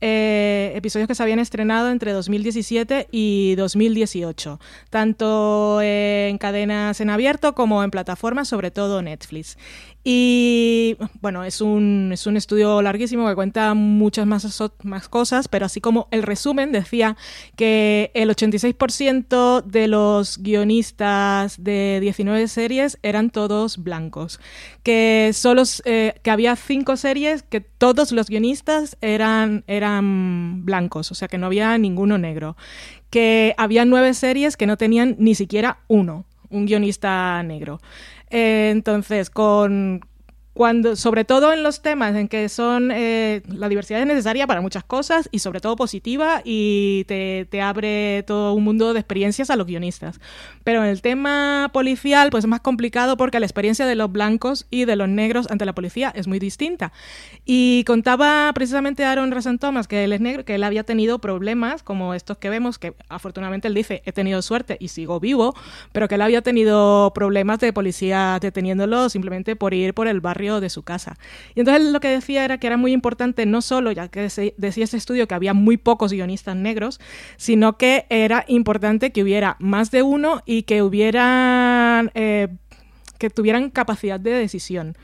eh, 0.00 0.72
episodios 0.76 1.08
que 1.08 1.14
se 1.14 1.22
habían 1.22 1.40
estrenado 1.40 1.90
entre 1.90 2.12
2017 2.12 3.08
y 3.10 3.54
2018, 3.56 4.58
tanto 4.88 5.82
en 5.82 6.38
cadenas 6.38 7.00
en 7.00 7.10
abierto 7.10 7.54
como 7.54 7.82
en 7.84 7.90
plataformas, 7.90 8.48
sobre 8.48 8.70
todo 8.70 9.02
Netflix. 9.02 9.58
Y 10.02 10.96
bueno, 11.20 11.44
es 11.44 11.60
un, 11.60 12.10
es 12.12 12.26
un 12.26 12.38
estudio 12.38 12.80
larguísimo 12.80 13.28
que 13.28 13.34
cuenta 13.34 13.74
muchas 13.74 14.26
más, 14.26 14.62
más 14.82 15.08
cosas, 15.10 15.46
pero 15.46 15.66
así 15.66 15.82
como 15.82 16.08
el 16.10 16.22
resumen 16.22 16.72
decía 16.72 17.18
que 17.54 18.10
el 18.14 18.30
86% 18.30 19.62
de 19.62 19.88
los 19.88 20.38
guionistas 20.38 21.62
de 21.62 21.98
19 22.00 22.48
series 22.48 22.98
eran 23.02 23.28
todos 23.28 23.76
blancos, 23.76 24.40
que, 24.82 25.32
solo, 25.34 25.64
eh, 25.84 26.14
que 26.22 26.30
había 26.30 26.56
cinco 26.56 26.96
series 26.96 27.42
que 27.42 27.60
todos 27.60 28.10
los 28.10 28.28
guionistas 28.28 28.96
eran, 29.02 29.64
eran 29.66 30.64
blancos, 30.64 31.12
o 31.12 31.14
sea 31.14 31.28
que 31.28 31.36
no 31.36 31.46
había 31.46 31.76
ninguno 31.76 32.16
negro, 32.16 32.56
que 33.10 33.54
había 33.58 33.84
nueve 33.84 34.14
series 34.14 34.56
que 34.56 34.66
no 34.66 34.78
tenían 34.78 35.16
ni 35.18 35.34
siquiera 35.34 35.80
uno, 35.88 36.24
un 36.48 36.64
guionista 36.64 37.42
negro. 37.42 37.80
Eh, 38.30 38.70
entonces, 38.70 39.30
con, 39.30 40.00
cuando, 40.60 40.94
sobre 40.94 41.24
todo 41.24 41.54
en 41.54 41.62
los 41.62 41.80
temas 41.80 42.14
en 42.14 42.28
que 42.28 42.50
son 42.50 42.90
eh, 42.92 43.40
la 43.48 43.70
diversidad 43.70 44.02
es 44.02 44.06
necesaria 44.06 44.46
para 44.46 44.60
muchas 44.60 44.84
cosas 44.84 45.26
y 45.32 45.38
sobre 45.38 45.60
todo 45.60 45.74
positiva 45.74 46.42
y 46.44 47.04
te, 47.04 47.46
te, 47.48 47.62
abre 47.62 48.24
todo 48.26 48.52
un 48.52 48.64
mundo 48.64 48.92
de 48.92 49.00
experiencias 49.00 49.48
a 49.48 49.56
los 49.56 49.66
guionistas. 49.66 50.20
Pero 50.62 50.84
en 50.84 50.90
el 50.90 51.00
tema 51.00 51.70
policial 51.72 52.28
pues 52.28 52.44
es 52.44 52.48
más 52.48 52.60
complicado 52.60 53.16
porque 53.16 53.40
la 53.40 53.46
experiencia 53.46 53.86
de 53.86 53.94
los 53.94 54.12
blancos 54.12 54.66
y 54.68 54.84
de 54.84 54.96
los 54.96 55.08
negros 55.08 55.50
ante 55.50 55.64
la 55.64 55.74
policía 55.74 56.12
es 56.14 56.26
muy 56.26 56.38
distinta. 56.38 56.92
Y 57.46 57.82
contaba 57.84 58.52
precisamente 58.52 59.06
Aaron 59.06 59.30
Rasen 59.30 59.58
Thomas 59.58 59.88
que 59.88 60.04
él 60.04 60.12
es 60.12 60.20
negro, 60.20 60.44
que 60.44 60.56
él 60.56 60.64
había 60.64 60.84
tenido 60.84 61.20
problemas 61.20 61.82
como 61.82 62.12
estos 62.12 62.36
que 62.36 62.50
vemos, 62.50 62.78
que 62.78 62.92
afortunadamente 63.08 63.66
él 63.66 63.72
dice 63.72 64.02
he 64.04 64.12
tenido 64.12 64.42
suerte 64.42 64.76
y 64.78 64.88
sigo 64.88 65.20
vivo, 65.20 65.54
pero 65.92 66.06
que 66.06 66.16
él 66.16 66.20
había 66.20 66.42
tenido 66.42 67.12
problemas 67.14 67.60
de 67.60 67.72
policía 67.72 68.36
deteniéndolo 68.42 69.08
simplemente 69.08 69.56
por 69.56 69.72
ir 69.72 69.94
por 69.94 70.06
el 70.06 70.20
barrio 70.20 70.49
de 70.58 70.70
su 70.70 70.82
casa. 70.82 71.16
Y 71.54 71.60
entonces 71.60 71.92
lo 71.92 72.00
que 72.00 72.08
decía 72.08 72.44
era 72.44 72.58
que 72.58 72.66
era 72.66 72.76
muy 72.76 72.92
importante 72.92 73.46
no 73.46 73.62
solo, 73.62 73.92
ya 73.92 74.08
que 74.08 74.22
decía 74.56 74.84
ese 74.84 74.96
estudio 74.96 75.28
que 75.28 75.34
había 75.34 75.54
muy 75.54 75.76
pocos 75.76 76.12
guionistas 76.12 76.56
negros, 76.56 76.98
sino 77.36 77.78
que 77.78 78.06
era 78.10 78.44
importante 78.48 79.12
que 79.12 79.22
hubiera 79.22 79.56
más 79.60 79.92
de 79.92 80.02
uno 80.02 80.42
y 80.46 80.64
que 80.64 80.82
hubieran, 80.82 82.10
eh, 82.14 82.48
que 83.18 83.30
tuvieran 83.30 83.70
capacidad 83.70 84.18
de 84.18 84.32
decisión 84.32 84.96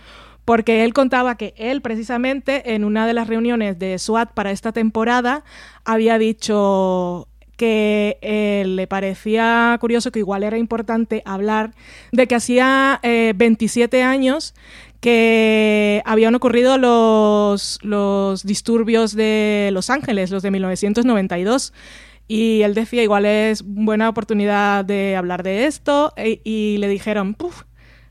porque 0.47 0.85
él 0.85 0.95
contaba 0.95 1.37
que 1.37 1.55
él 1.59 1.83
precisamente 1.83 2.75
en 2.75 2.85
una 2.85 3.07
de 3.07 3.13
las 3.13 3.27
reuniones 3.27 3.81
de 3.81 3.99
SWAT 3.99 4.33
para 4.33 4.53
esta 4.53 4.71
temporada 4.71 5.43
había 5.85 6.19
dicho 6.19 7.27
que 7.57 8.19
eh, 8.21 8.65
le 8.67 8.87
parecía 8.87 9.77
curioso 9.81 10.13
que 10.13 10.19
igual 10.19 10.43
era 10.43 10.59
importante 10.59 11.23
hablar 11.25 11.73
de 12.13 12.27
que 12.27 12.35
hacía 12.35 13.01
27 13.03 13.99
eh, 13.99 14.03
años 14.03 14.55
que 15.01 16.03
habían 16.05 16.35
ocurrido 16.35 16.79
los, 16.79 17.79
los 17.83 18.45
disturbios 18.45 19.15
de 19.15 19.71
Los 19.73 19.91
Ángeles, 19.91 20.31
los 20.31 20.43
de 20.43 20.51
1992. 20.51 21.73
Y 22.29 22.63
él 22.63 22.75
decía, 22.75 23.03
igual 23.03 23.25
es 23.25 23.63
buena 23.63 24.09
oportunidad 24.09 24.85
de 24.85 25.17
hablar 25.17 25.43
de 25.43 25.67
esto. 25.67 26.13
E, 26.17 26.41
y 26.45 26.79
le 26.79 26.89
dijeron, 26.89 27.35
Puf, 27.35 27.63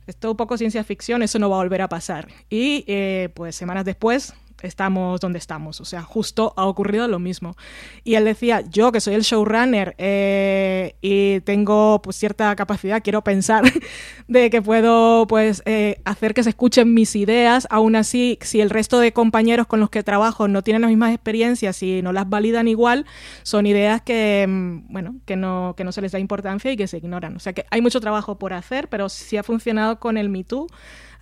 esto 0.08 0.28
es 0.28 0.32
un 0.32 0.38
poco 0.38 0.58
ciencia 0.58 0.84
ficción, 0.84 1.24
eso 1.24 1.40
no 1.40 1.50
va 1.50 1.58
a 1.58 1.64
volver 1.64 1.82
a 1.82 1.90
pasar. 1.90 2.28
Y 2.50 2.86
eh, 2.88 3.30
pues 3.34 3.56
semanas 3.56 3.86
después 3.86 4.34
estamos 4.62 5.20
donde 5.20 5.40
estamos. 5.40 5.82
O 5.82 5.86
sea, 5.86 6.02
justo 6.02 6.54
ha 6.56 6.66
ocurrido 6.66 7.08
lo 7.08 7.20
mismo. 7.20 7.56
Y 8.04 8.16
él 8.16 8.26
decía, 8.26 8.62
yo 8.70 8.92
que 8.92 9.02
soy 9.02 9.16
el 9.16 9.22
showrunner 9.22 9.96
eh, 9.98 10.96
y 11.02 11.42
tengo 11.42 12.02
pues 12.02 12.16
cierta 12.16 12.56
capacidad, 12.56 13.02
quiero 13.04 13.24
pensar, 13.24 13.64
de 14.28 14.50
que 14.50 14.62
puedo 14.62 15.28
pues 15.28 15.62
eh, 15.66 16.02
hacer 16.06 16.34
que 16.34 16.44
se 16.44 16.50
escuchen 16.50 16.94
mis 16.94 17.16
ideas, 17.16 17.68
aún 17.70 17.96
así, 17.96 18.38
si 18.42 18.62
el 18.62 18.70
resto 18.70 19.00
de 19.00 19.14
compañeros 19.14 19.68
con 19.68 19.80
los 19.80 19.90
que 19.90 20.04
trabajo 20.04 20.48
no 20.48 20.62
tienen 20.62 20.82
las 20.82 20.90
mismas 20.90 21.14
experiencias 21.14 21.82
y 21.84 22.02
no 22.02 22.14
las 22.14 22.30
validan 22.30 22.68
igual, 22.68 23.06
son 23.44 23.66
ideas 23.66 24.02
que, 24.02 24.46
mm, 24.48 24.92
bueno, 24.92 25.16
que 25.26 25.36
no, 25.36 25.74
que 25.78 25.84
no 25.84 25.92
se 25.92 26.02
les 26.02 26.12
da 26.12 26.20
importancia 26.20 26.72
y 26.72 26.78
que 26.78 26.88
se 26.88 26.98
ignoran. 26.98 27.36
O 27.36 27.40
sea 27.40 27.54
que 27.54 27.66
hay 27.72 27.82
mucho 27.82 28.00
trabajo 28.00 28.38
por 28.38 28.54
hacer, 28.54 28.88
pero 28.90 29.10
si 29.10 29.38
ha 29.38 29.44
funcionado 29.44 30.00
con 30.00 30.18
el 30.18 30.30
Me 30.30 30.44
Too, 30.44 30.68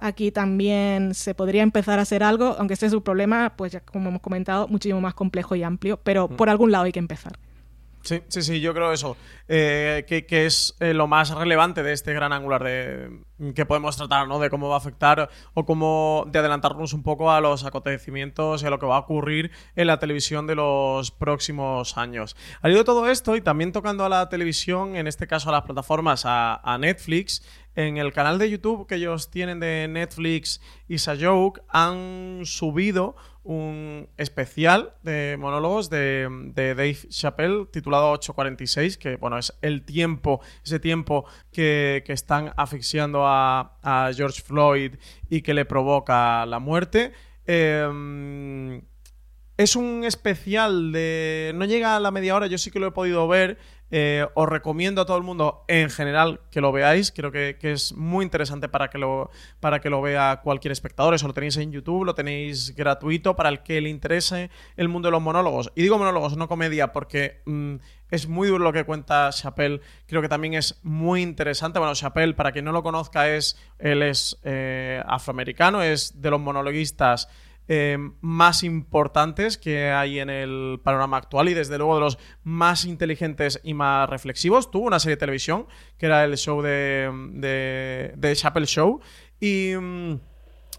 Aquí 0.03 0.33
también 0.33 1.13
se 1.13 1.33
podría 1.33 1.63
empezar 1.63 1.97
a 1.97 2.01
hacer 2.01 2.23
algo, 2.23 2.57
aunque 2.59 2.73
este 2.73 2.87
es 2.87 2.93
un 2.93 3.03
problema, 3.03 3.53
pues 3.55 3.71
ya 3.71 3.79
como 3.79 4.09
hemos 4.09 4.21
comentado, 4.21 4.67
muchísimo 4.67 4.99
más 4.99 5.13
complejo 5.13 5.55
y 5.55 5.63
amplio, 5.63 5.95
pero 5.95 6.27
mm. 6.27 6.35
por 6.35 6.49
algún 6.49 6.73
lado 6.73 6.83
hay 6.83 6.91
que 6.91 6.99
empezar. 6.99 7.39
Sí, 8.01 8.21
sí, 8.27 8.41
sí, 8.41 8.59
yo 8.59 8.73
creo 8.73 8.91
eso, 8.91 9.15
eh, 9.47 10.03
que, 10.05 10.45
es 10.45 10.75
eh, 10.81 10.93
lo 10.93 11.07
más 11.07 11.29
relevante 11.29 11.83
de 11.83 11.93
este 11.93 12.13
gran 12.13 12.33
angular 12.33 12.61
de, 12.61 13.21
que 13.55 13.65
podemos 13.65 13.95
tratar, 13.95 14.27
¿no? 14.27 14.39
De 14.39 14.49
cómo 14.49 14.67
va 14.67 14.75
a 14.75 14.77
afectar 14.79 15.29
o 15.53 15.65
cómo 15.65 16.25
de 16.27 16.39
adelantarnos 16.39 16.91
un 16.91 17.01
poco 17.01 17.31
a 17.31 17.39
los 17.39 17.63
acontecimientos 17.63 18.61
y 18.61 18.65
a 18.65 18.69
lo 18.69 18.77
que 18.77 18.87
va 18.87 18.97
a 18.97 18.99
ocurrir 18.99 19.51
en 19.77 19.87
la 19.87 19.99
televisión 19.99 20.47
de 20.47 20.55
los 20.55 21.11
próximos 21.11 21.97
años. 21.97 22.35
Al 22.61 22.71
hilo 22.71 22.79
de 22.79 22.85
todo 22.85 23.09
esto 23.09 23.37
y 23.37 23.41
también 23.41 23.71
tocando 23.71 24.03
a 24.03 24.09
la 24.09 24.27
televisión, 24.27 24.97
en 24.97 25.07
este 25.07 25.25
caso 25.25 25.47
a 25.47 25.53
las 25.53 25.63
plataformas, 25.63 26.25
a, 26.25 26.55
a 26.55 26.77
Netflix, 26.77 27.41
en 27.75 27.97
el 27.97 28.13
canal 28.13 28.37
de 28.37 28.49
YouTube 28.49 28.87
que 28.87 28.95
ellos 28.95 29.31
tienen 29.31 29.59
de 29.59 29.87
Netflix 29.89 30.61
y 30.87 30.97
Joke 30.99 31.61
han 31.69 32.41
subido 32.43 33.15
un 33.43 34.07
especial 34.17 34.93
de 35.03 35.35
monólogos 35.37 35.89
de, 35.89 36.27
Dave 36.55 36.97
Chappelle 37.09 37.65
titulado 37.71 38.11
846, 38.11 38.97
que 38.97 39.15
bueno, 39.17 39.37
es 39.37 39.53
el 39.61 39.83
tiempo, 39.83 40.39
ese 40.63 40.79
tiempo 40.79 41.25
que, 41.51 42.03
están 42.07 42.53
asfixiando 42.55 43.23
a, 43.25 44.11
George 44.15 44.41
Floyd 44.41 44.95
y 45.29 45.41
que 45.41 45.53
le 45.53 45.65
provoca 45.65 46.45
la 46.45 46.59
muerte. 46.59 47.11
Em, 47.45 48.81
es 49.57 49.75
un 49.75 50.03
especial 50.05 50.91
de... 50.91 51.51
No 51.55 51.65
llega 51.65 51.95
a 51.95 51.99
la 51.99 52.11
media 52.11 52.35
hora, 52.35 52.47
yo 52.47 52.57
sí 52.57 52.71
que 52.71 52.79
lo 52.79 52.87
he 52.87 52.91
podido 52.91 53.27
ver. 53.27 53.57
Eh, 53.95 54.25
os 54.33 54.49
recomiendo 54.49 55.03
a 55.03 55.05
todo 55.05 55.17
el 55.17 55.23
mundo 55.23 55.65
en 55.67 55.91
general 55.91 56.39
que 56.49 56.61
lo 56.61 56.71
veáis. 56.71 57.11
Creo 57.11 57.31
que, 57.31 57.55
es 57.61 57.93
muy 57.93 58.25
interesante 58.25 58.67
para 58.67 58.89
que, 58.89 58.97
lo, 58.97 59.29
para 59.59 59.81
que 59.81 59.91
lo 59.91 60.01
vea 60.01 60.41
cualquier 60.43 60.71
espectador. 60.71 61.13
Eso 61.13 61.27
lo 61.27 61.33
tenéis 61.35 61.57
en 61.57 61.71
YouTube, 61.71 62.03
lo 62.03 62.15
tenéis 62.15 62.75
gratuito 62.75 63.35
para 63.35 63.49
el 63.49 63.61
que 63.61 63.81
le 63.81 63.89
interese 63.89 64.49
el 64.77 64.89
mundo 64.89 65.09
de 65.09 65.11
los 65.11 65.21
monólogos. 65.21 65.71
Y 65.75 65.83
digo 65.83 65.99
monólogos, 65.99 66.35
no 66.35 66.47
comedia, 66.47 66.91
porque 66.91 67.43
mm, 67.45 67.75
es 68.09 68.27
muy 68.27 68.47
duro 68.47 68.63
lo 68.63 68.73
que 68.73 68.83
cuenta 68.83 69.29
Chappelle. 69.29 69.79
Creo 70.07 70.23
que 70.23 70.29
también 70.29 70.55
es 70.55 70.79
muy 70.81 71.21
interesante. 71.21 71.77
Bueno, 71.77 71.93
Chappelle, 71.93 72.33
para 72.33 72.51
quien 72.51 72.65
no 72.65 72.71
lo 72.71 72.81
conozca, 72.81 73.29
es, 73.29 73.59
él 73.77 74.01
es 74.01 74.39
eh, 74.43 75.03
afroamericano, 75.05 75.83
es 75.83 76.19
de 76.19 76.31
los 76.31 76.41
monologuistas 76.41 77.29
eh, 77.67 77.97
más 78.21 78.63
importantes 78.63 79.57
que 79.57 79.89
hay 79.89 80.19
en 80.19 80.29
el 80.29 80.79
panorama 80.83 81.17
actual 81.17 81.49
y 81.49 81.53
desde 81.53 81.77
luego 81.77 81.95
de 81.95 82.01
los 82.01 82.19
más 82.43 82.85
inteligentes 82.85 83.59
y 83.63 83.73
más 83.73 84.09
reflexivos. 84.09 84.71
Tuvo 84.71 84.87
una 84.87 84.99
serie 84.99 85.15
de 85.15 85.19
televisión 85.19 85.67
que 85.97 86.07
era 86.07 86.23
el 86.23 86.37
show 86.37 86.61
de, 86.61 87.09
de, 87.33 88.13
de 88.15 88.65
Show 88.65 89.01
y... 89.39 89.73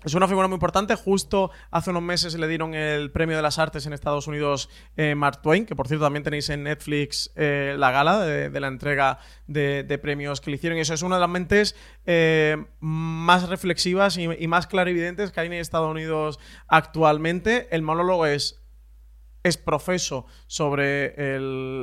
Es 0.05 0.13
una 0.13 0.29
figura 0.29 0.47
muy 0.49 0.57
importante. 0.57 0.95
Justo 0.97 1.51
hace 1.71 1.89
unos 1.89 2.03
meses 2.03 2.35
le 2.39 2.47
dieron 2.47 2.75
el 2.75 3.11
premio 3.11 3.37
de 3.37 3.43
las 3.43 3.59
artes 3.59 3.87
en 3.87 3.95
Estados 3.95 4.27
Unidos 4.27 4.69
eh, 4.99 5.15
Mark 5.15 5.41
Twain, 5.41 5.65
que 5.65 5.75
por 5.75 5.89
cierto 5.89 6.05
también 6.05 6.23
tenéis 6.23 6.51
en 6.51 6.63
Netflix 6.63 7.33
eh, 7.37 7.75
la 7.79 7.91
gala 7.91 8.21
de, 8.21 8.61
la 8.61 8.69
entrega 8.69 9.19
de, 9.47 9.99
premios 10.03 10.43
que 10.43 10.51
le 10.51 10.57
hicieron. 10.57 10.79
Eso 10.79 10.93
es 10.93 11.01
una 11.01 11.17
de 11.17 11.21
las 11.21 11.31
mentes 11.31 11.75
eh, 12.05 12.63
más 12.81 13.49
reflexivas 13.49 14.19
y, 14.19 14.25
y, 14.25 14.47
más 14.47 14.67
clarividentes 14.67 15.33
que 15.33 15.41
hay 15.41 15.47
en 15.47 15.55
Estados 15.55 15.91
Unidos 15.91 16.39
actualmente. 16.69 17.69
El 17.75 17.81
monólogo 17.81 18.27
es 18.27 18.65
es 19.45 19.59
profeso 19.59 20.25
sobre 20.47 21.39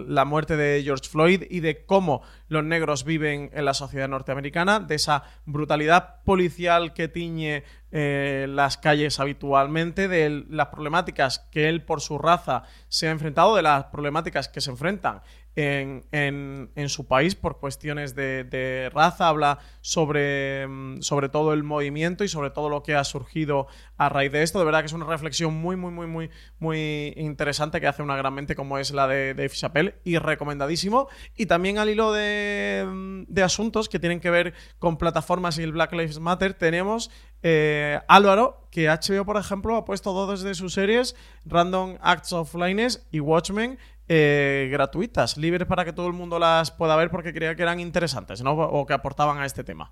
la 0.08 0.26
muerte 0.26 0.58
de 0.58 0.82
George 0.84 1.08
Floyd 1.08 1.44
y 1.48 1.60
de 1.60 1.86
cómo 1.86 2.24
los 2.48 2.64
negros 2.64 3.06
viven 3.06 3.52
en 3.54 3.66
la 3.66 3.76
sociedad 3.76 4.10
norteamericana, 4.10 4.80
de 4.80 4.96
esa 4.96 5.24
brutalidad 5.46 6.24
policial 6.24 6.94
que 6.94 7.08
tiñe 7.08 7.64
eh, 7.92 8.48
las 8.50 8.78
calles 8.78 9.20
habitualmente, 9.20 10.08
de 10.08 10.46
las 10.50 10.68
problemáticas 10.68 11.40
que 11.52 11.70
él 11.70 11.84
por 11.84 12.02
su 12.02 12.18
raza 12.18 12.64
se 12.88 13.08
ha 13.08 13.12
enfrentado, 13.12 13.56
de 13.56 13.62
las 13.62 13.86
problemáticas 13.86 14.48
que 14.48 14.62
se 14.62 14.72
enfrentan 14.72 15.22
en, 15.56 16.70
en, 16.76 16.90
su 16.90 17.08
país 17.08 17.36
por 17.36 17.60
cuestiones 17.60 18.16
de, 18.16 18.90
raza, 18.94 19.28
habla 19.28 19.60
sobre, 19.82 20.66
mm, 20.68 21.02
sobre 21.02 21.30
todo 21.30 21.54
el 21.54 21.64
movimiento 21.64 22.24
y 22.24 22.30
sobre 22.30 22.52
todo 22.52 22.70
lo 22.70 22.84
que 22.84 22.96
ha 22.96 23.04
surgido 23.04 23.68
a 23.98 24.08
raíz 24.08 24.32
de 24.32 24.44
esto. 24.44 24.60
De 24.60 24.66
verdad 24.66 24.80
que 24.80 24.86
es 24.86 24.94
una 24.94 25.06
reflexión 25.06 25.54
muy, 25.54 25.76
muy, 25.76 25.92
muy, 25.92 26.08
muy, 26.08 26.30
muy 26.60 27.14
interesante 27.18 27.82
que 27.82 27.88
hace 27.88 28.02
una 28.02 28.16
gran 28.16 28.34
mente 28.34 28.56
como 28.56 28.78
es 28.78 28.92
la 28.92 29.08
de 29.08 29.34
Dave 29.34 29.50
Chappelle 29.50 29.96
y 30.06 30.18
recomendadísimo. 30.18 31.10
Y 31.36 31.48
también 31.48 31.78
al 31.80 31.90
hilo 31.90 32.14
de, 32.14 32.86
mm, 32.88 33.24
de 33.28 33.44
asuntos 33.44 33.90
que 33.90 34.00
tienen 34.00 34.22
que 34.22 34.30
ver 34.30 34.54
con 34.80 34.98
plataformas 34.98 35.58
y 35.58 35.64
el 35.64 35.74
Black 35.74 35.92
Lives 35.92 36.20
Matter, 36.20 36.54
tenemos 36.54 37.12
eh, 37.44 38.00
Álvaro, 38.08 38.68
que 38.72 38.88
HBO, 38.88 39.26
por 39.26 39.38
ejemplo, 39.38 39.76
ha 39.76 39.86
puesto 39.86 40.14
dos 40.14 40.42
de 40.42 40.54
sus 40.54 40.74
series, 40.74 41.16
Random 41.46 41.98
Acts 42.02 42.34
of 42.34 42.54
Lines 42.56 43.06
y 43.12 43.20
Watchmen, 43.20 43.78
eh, 44.08 44.70
gratuitas, 44.72 45.38
libres 45.38 45.68
para 45.68 45.86
que 45.86 45.94
todo 45.94 46.08
el 46.08 46.14
mundo 46.14 46.38
las 46.38 46.72
pueda 46.72 46.96
ver 46.96 47.10
porque 47.10 47.34
creía 47.34 47.56
que 47.56 47.64
eran 47.64 47.80
interesantes, 47.80 48.42
¿no? 48.42 48.52
O 48.54 48.86
que 48.86 48.94
aportaban 48.94 49.40
a 49.40 49.46
este 49.46 49.64
tema. 49.64 49.92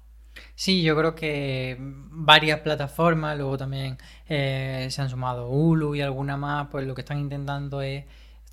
Sí, 0.55 0.83
yo 0.83 0.95
creo 0.95 1.15
que 1.15 1.77
varias 1.79 2.59
plataformas, 2.61 3.37
luego 3.37 3.57
también 3.57 3.97
eh, 4.27 4.87
se 4.89 5.01
han 5.01 5.09
sumado 5.09 5.49
Hulu 5.49 5.95
y 5.95 6.01
alguna 6.01 6.37
más, 6.37 6.67
pues 6.69 6.85
lo 6.85 6.95
que 6.95 7.01
están 7.01 7.19
intentando 7.19 7.81
es 7.81 8.05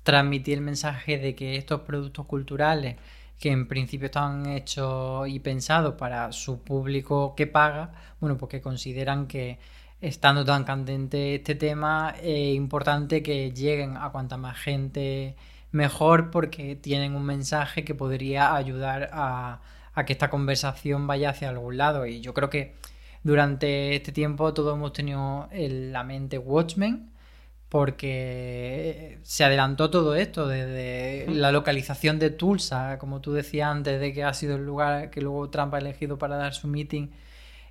transmitir 0.03 0.55
el 0.55 0.61
mensaje 0.61 1.17
de 1.17 1.35
que 1.35 1.57
estos 1.57 1.81
productos 1.81 2.25
culturales 2.25 2.95
que 3.39 3.51
en 3.51 3.67
principio 3.67 4.07
están 4.07 4.47
hechos 4.47 5.27
y 5.27 5.39
pensados 5.39 5.95
para 5.95 6.31
su 6.31 6.61
público 6.61 7.35
que 7.35 7.47
paga, 7.47 7.91
bueno, 8.19 8.37
porque 8.37 8.57
pues 8.57 8.63
consideran 8.63 9.27
que 9.27 9.59
estando 10.01 10.45
tan 10.45 10.63
candente 10.63 11.35
este 11.35 11.55
tema 11.55 12.15
es 12.21 12.55
importante 12.55 13.23
que 13.23 13.51
lleguen 13.51 13.97
a 13.97 14.09
cuanta 14.11 14.37
más 14.37 14.57
gente 14.57 15.35
mejor 15.71 16.31
porque 16.31 16.75
tienen 16.75 17.15
un 17.15 17.25
mensaje 17.25 17.83
que 17.83 17.95
podría 17.95 18.55
ayudar 18.55 19.09
a, 19.13 19.61
que 20.05 20.13
esta 20.13 20.29
conversación 20.29 21.07
vaya 21.07 21.31
hacia 21.31 21.49
algún 21.49 21.77
lado. 21.77 22.05
Y 22.05 22.21
yo 22.21 22.33
creo 22.33 22.49
que 22.49 22.75
durante 23.23 23.95
este 23.95 24.11
tiempo 24.11 24.53
todos 24.53 24.75
hemos 24.75 24.93
tenido 24.93 25.47
en 25.51 25.91
la 25.91 26.03
mente 26.03 26.37
Watchmen 26.37 27.09
porque 27.69 29.19
se 29.23 29.43
adelantó 29.43 29.89
todo 29.89 30.15
esto 30.15 30.47
desde 30.47 31.25
la 31.29 31.51
localización 31.51 32.19
de 32.19 32.29
Tulsa, 32.29 32.97
como 32.99 33.21
tú 33.21 33.33
decías 33.33 33.69
antes, 33.69 33.99
de 33.99 34.13
que 34.13 34.23
ha 34.23 34.33
sido 34.33 34.55
el 34.55 34.65
lugar 34.65 35.09
que 35.09 35.21
luego 35.21 35.49
Trump 35.49 35.73
ha 35.73 35.79
elegido 35.79 36.17
para 36.17 36.37
dar 36.37 36.53
su 36.53 36.67
meeting. 36.67 37.09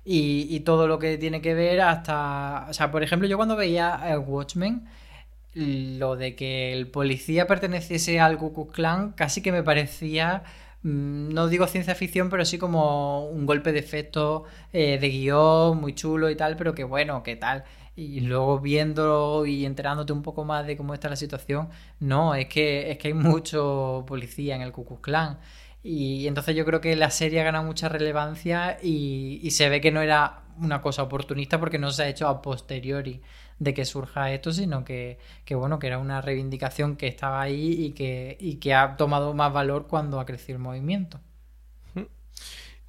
Y, 0.05 0.47
y 0.49 0.61
todo 0.61 0.87
lo 0.87 0.99
que 0.99 1.17
tiene 1.17 1.41
que 1.41 1.53
ver 1.53 1.81
hasta... 1.81 2.67
O 2.69 2.73
sea, 2.73 2.91
por 2.91 3.03
ejemplo, 3.03 3.27
yo 3.27 3.37
cuando 3.37 3.55
veía 3.57 3.99
Watchmen, 4.25 4.87
lo 5.53 6.15
de 6.15 6.35
que 6.35 6.73
el 6.73 6.87
policía 6.87 7.47
perteneciese 7.47 8.19
al 8.19 8.37
Ku 8.37 8.53
Klux 8.53 8.73
Klan 8.73 9.11
casi 9.13 9.41
que 9.41 9.51
me 9.51 9.63
parecía 9.63 10.43
no 10.87 11.47
digo 11.47 11.67
ciencia 11.67 11.95
ficción, 11.95 12.29
pero 12.29 12.45
sí 12.45 12.57
como 12.57 13.27
un 13.27 13.45
golpe 13.45 13.71
de 13.71 13.79
efecto 13.79 14.45
eh, 14.73 14.97
de 14.99 15.09
guion 15.09 15.79
muy 15.79 15.93
chulo 15.93 16.29
y 16.29 16.35
tal, 16.35 16.55
pero 16.55 16.73
que 16.73 16.83
bueno, 16.83 17.23
qué 17.23 17.35
tal. 17.35 17.63
Y 17.95 18.21
luego 18.21 18.59
viendo 18.59 19.45
y 19.45 19.65
enterándote 19.65 20.13
un 20.13 20.21
poco 20.21 20.45
más 20.45 20.67
de 20.67 20.77
cómo 20.77 20.93
está 20.93 21.09
la 21.09 21.15
situación, 21.15 21.69
no, 21.99 22.35
es 22.35 22.47
que, 22.47 22.91
es 22.91 22.97
que 22.97 23.09
hay 23.09 23.13
mucho 23.13 24.05
policía 24.07 24.55
en 24.55 24.61
el 24.61 24.71
Ku 24.71 25.01
Klan. 25.01 25.39
Y 25.83 26.27
entonces 26.27 26.55
yo 26.55 26.65
creo 26.65 26.81
que 26.81 26.95
la 26.95 27.11
serie 27.11 27.41
ha 27.41 27.43
ganado 27.43 27.65
mucha 27.65 27.89
relevancia 27.89 28.77
y 28.81 29.49
se 29.51 29.69
ve 29.69 29.81
que 29.81 29.91
no 29.91 30.01
era 30.01 30.43
una 30.59 30.81
cosa 30.81 31.03
oportunista 31.03 31.59
porque 31.59 31.79
no 31.79 31.91
se 31.91 32.03
ha 32.03 32.07
hecho 32.07 32.27
a 32.27 32.41
posteriori 32.41 33.21
de 33.59 33.73
que 33.73 33.85
surja 33.85 34.31
esto, 34.31 34.51
sino 34.51 34.83
que, 34.83 35.19
bueno, 35.51 35.79
que 35.79 35.87
era 35.87 35.99
una 35.99 36.21
reivindicación 36.21 36.95
que 36.95 37.07
estaba 37.07 37.41
ahí 37.41 37.73
y 37.85 37.91
que, 37.93 38.37
y 38.39 38.55
que 38.57 38.73
ha 38.73 38.97
tomado 38.97 39.33
más 39.33 39.51
valor 39.53 39.87
cuando 39.87 40.19
ha 40.19 40.25
crecido 40.25 40.57
el 40.57 40.63
movimiento. 40.63 41.19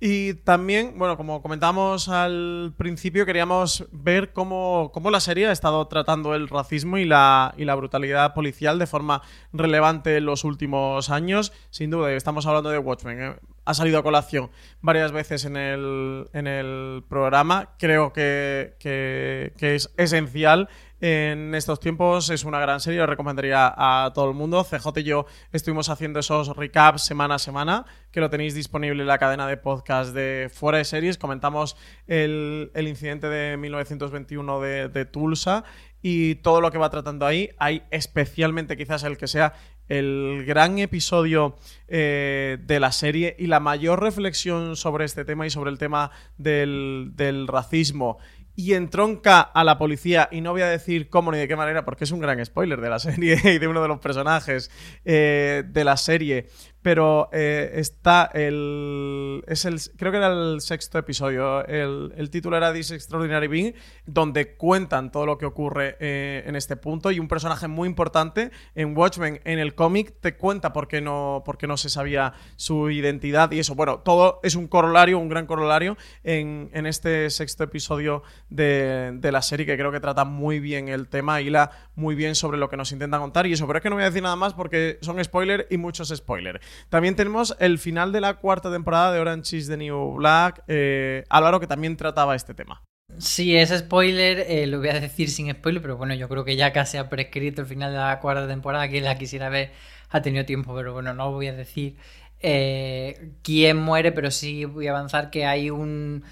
Y 0.00 0.34
también, 0.34 0.96
bueno, 0.96 1.16
como 1.16 1.42
comentamos 1.42 2.08
al 2.08 2.72
principio, 2.76 3.26
queríamos 3.26 3.84
ver 3.90 4.32
cómo, 4.32 4.92
la 5.10 5.18
serie 5.18 5.48
ha 5.48 5.52
estado 5.52 5.88
tratando 5.88 6.36
el 6.36 6.48
racismo 6.48 6.98
y 6.98 7.04
la, 7.04 7.52
y 7.56 7.64
la 7.64 7.74
brutalidad 7.74 8.32
policial 8.32 8.78
de 8.78 8.86
forma 8.86 9.22
relevante 9.52 10.16
en 10.16 10.24
los 10.24 10.44
últimos 10.44 11.10
años. 11.10 11.52
Sin 11.70 11.90
duda, 11.90 12.12
estamos 12.12 12.46
hablando 12.46 12.70
de 12.70 12.78
Watchmen. 12.78 13.20
¿eh? 13.20 13.36
Ha 13.64 13.74
salido 13.74 13.98
a 13.98 14.02
colación 14.04 14.50
varias 14.82 15.10
veces 15.10 15.44
en 15.44 15.56
el, 15.56 16.28
en 16.32 16.46
el 16.46 17.02
programa. 17.08 17.70
Creo 17.76 18.12
que, 18.12 18.76
que 18.78 19.74
es 19.74 19.92
esencial 19.96 20.68
en 21.00 21.54
estos 21.54 21.80
tiempos. 21.80 22.30
Es 22.30 22.44
una 22.44 22.60
gran 22.60 22.80
serie, 22.80 23.00
lo 23.00 23.06
recomendaría 23.06 23.72
a 23.76 24.12
todo 24.14 24.28
el 24.28 24.34
mundo. 24.34 24.64
CJ 24.64 25.00
y 25.00 25.02
yo 25.04 25.26
estuvimos 25.52 25.88
haciendo 25.88 26.20
esos 26.20 26.56
recaps 26.56 27.02
semana 27.02 27.36
a 27.36 27.38
semana, 27.38 27.84
que 28.10 28.20
lo 28.20 28.30
tenéis 28.30 28.54
disponible 28.54 29.02
en 29.02 29.08
la 29.08 29.18
cadena 29.18 29.46
de 29.46 29.56
podcast 29.56 30.14
de 30.14 30.50
Fuera 30.52 30.78
de 30.78 30.84
Series. 30.84 31.18
Comentamos 31.18 31.76
el, 32.06 32.70
incidente 32.76 33.28
de 33.28 33.56
1921 33.56 34.60
de, 34.60 35.04
Tulsa 35.04 35.64
y 36.02 36.36
todo 36.36 36.60
lo 36.60 36.70
que 36.70 36.78
va 36.78 36.90
tratando 36.90 37.26
ahí. 37.26 37.50
Hay 37.58 37.82
especialmente 37.90 38.76
quizás 38.76 39.04
el 39.04 39.16
que 39.16 39.26
sea 39.26 39.54
el 39.88 40.44
gran 40.46 40.78
episodio 40.78 41.56
eh, 41.86 42.58
de 42.60 42.78
la 42.78 42.92
serie 42.92 43.34
y 43.38 43.46
la 43.46 43.58
mayor 43.58 44.02
reflexión 44.02 44.76
sobre 44.76 45.06
este 45.06 45.24
tema 45.24 45.46
y 45.46 45.50
sobre 45.50 45.70
el 45.70 45.78
tema 45.78 46.10
del 46.36 47.46
racismo 47.48 48.18
y 48.58 48.74
entronca 48.74 49.40
a 49.40 49.62
la 49.62 49.78
policía, 49.78 50.28
y 50.32 50.40
no 50.40 50.50
voy 50.50 50.62
a 50.62 50.66
decir 50.66 51.08
cómo 51.08 51.30
ni 51.30 51.38
de 51.38 51.46
qué 51.46 51.54
manera, 51.54 51.84
porque 51.84 52.02
es 52.02 52.10
un 52.10 52.18
gran 52.18 52.44
spoiler 52.44 52.80
de 52.80 52.90
la 52.90 52.98
serie 52.98 53.38
y 53.44 53.58
de 53.60 53.68
uno 53.68 53.80
de 53.80 53.86
los 53.86 54.00
personajes 54.00 54.68
eh, 55.04 55.62
de 55.64 55.84
la 55.84 55.96
serie, 55.96 56.48
pero 56.82 57.28
eh, 57.32 57.72
está 57.74 58.30
el, 58.32 59.42
es 59.46 59.64
el... 59.64 59.80
Creo 59.96 60.12
que 60.12 60.18
era 60.18 60.32
el 60.32 60.60
sexto 60.60 60.98
episodio. 60.98 61.64
El, 61.66 62.30
título 62.30 62.56
era 62.56 62.72
This 62.72 62.90
Extraordinary 62.90 63.48
Being, 63.48 63.74
donde 64.06 64.56
cuentan 64.56 65.10
todo 65.10 65.26
lo 65.26 65.38
que 65.38 65.46
ocurre 65.46 65.96
eh, 66.00 66.44
en 66.46 66.56
este 66.56 66.76
punto. 66.76 67.10
Y 67.10 67.18
un 67.18 67.28
personaje 67.28 67.68
muy 67.68 67.88
importante 67.88 68.50
en 68.74 68.96
Watchmen, 68.96 69.40
en 69.44 69.58
el 69.58 69.74
cómic, 69.74 70.14
te 70.20 70.36
cuenta 70.36 70.72
por 70.72 70.88
qué, 70.88 71.00
no, 71.00 71.42
por 71.44 71.58
qué 71.58 71.66
no 71.66 71.76
se 71.76 71.90
sabía 71.90 72.34
su 72.56 72.90
identidad 72.90 73.50
y 73.52 73.58
eso. 73.58 73.74
Bueno, 73.74 73.98
todo 73.98 74.40
es 74.42 74.54
un 74.54 74.68
corolario, 74.68 75.18
un 75.18 75.28
gran 75.28 75.46
corolario 75.46 75.96
en, 76.22 76.70
este 76.86 77.28
sexto 77.28 77.64
episodio 77.64 78.22
de, 78.48 79.12
de, 79.14 79.32
la 79.32 79.42
serie 79.42 79.66
que 79.66 79.76
creo 79.76 79.92
que 79.92 80.00
trata 80.00 80.24
muy 80.24 80.58
bien 80.58 80.88
el 80.88 81.08
tema, 81.08 81.40
y 81.40 81.50
la 81.50 81.70
muy 81.94 82.14
bien 82.14 82.34
sobre 82.34 82.58
lo 82.58 82.68
que 82.68 82.76
nos 82.76 82.92
intenta 82.92 83.18
contar. 83.18 83.46
Y 83.46 83.52
eso, 83.52 83.66
pero 83.66 83.78
es 83.78 83.82
que 83.82 83.90
no 83.90 83.96
voy 83.96 84.04
a 84.04 84.06
decir 84.06 84.22
nada 84.22 84.36
más 84.36 84.54
porque 84.54 84.98
son 85.02 85.22
spoilers 85.22 85.66
y 85.70 85.76
muchos 85.76 86.08
spoilers. 86.08 86.60
También 86.88 87.16
tenemos 87.16 87.56
el 87.60 87.78
final 87.78 88.12
de 88.12 88.20
la 88.20 88.34
cuarta 88.34 88.70
temporada 88.70 89.12
de 89.12 89.20
Orange 89.20 89.56
is 89.56 89.68
the 89.68 89.76
New 89.76 90.14
Black. 90.14 90.62
Eh, 90.68 91.24
Álvaro, 91.28 91.60
que 91.60 91.66
también 91.66 91.96
trataba 91.96 92.34
este 92.34 92.54
tema. 92.54 92.82
Sí, 93.18 93.56
ese 93.56 93.78
spoiler 93.78 94.44
eh, 94.48 94.66
lo 94.66 94.78
voy 94.78 94.88
a 94.88 95.00
decir 95.00 95.30
sin 95.30 95.50
spoiler, 95.52 95.80
pero 95.80 95.96
bueno, 95.96 96.14
yo 96.14 96.28
creo 96.28 96.44
que 96.44 96.56
ya 96.56 96.72
casi 96.72 96.98
ha 96.98 97.08
prescrito 97.08 97.62
el 97.62 97.66
final 97.66 97.92
de 97.92 97.98
la 97.98 98.20
cuarta 98.20 98.46
temporada. 98.46 98.88
Quien 98.88 99.04
la 99.04 99.18
quisiera 99.18 99.48
ver 99.48 99.72
ha 100.10 100.22
tenido 100.22 100.44
tiempo, 100.44 100.74
pero 100.74 100.92
bueno, 100.92 101.14
no 101.14 101.32
voy 101.32 101.48
a 101.48 101.54
decir 101.54 101.96
eh, 102.40 103.32
quién 103.42 103.78
muere, 103.78 104.12
pero 104.12 104.30
sí 104.30 104.64
voy 104.64 104.86
a 104.86 104.90
avanzar 104.90 105.30
que 105.30 105.46
hay 105.46 105.70
un, 105.70 106.24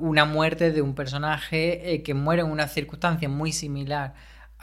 una 0.00 0.24
muerte 0.24 0.72
de 0.72 0.82
un 0.82 0.94
personaje 0.94 2.02
que 2.04 2.14
muere 2.14 2.42
en 2.42 2.50
una 2.50 2.68
circunstancia 2.68 3.28
muy 3.28 3.52
similar 3.52 4.14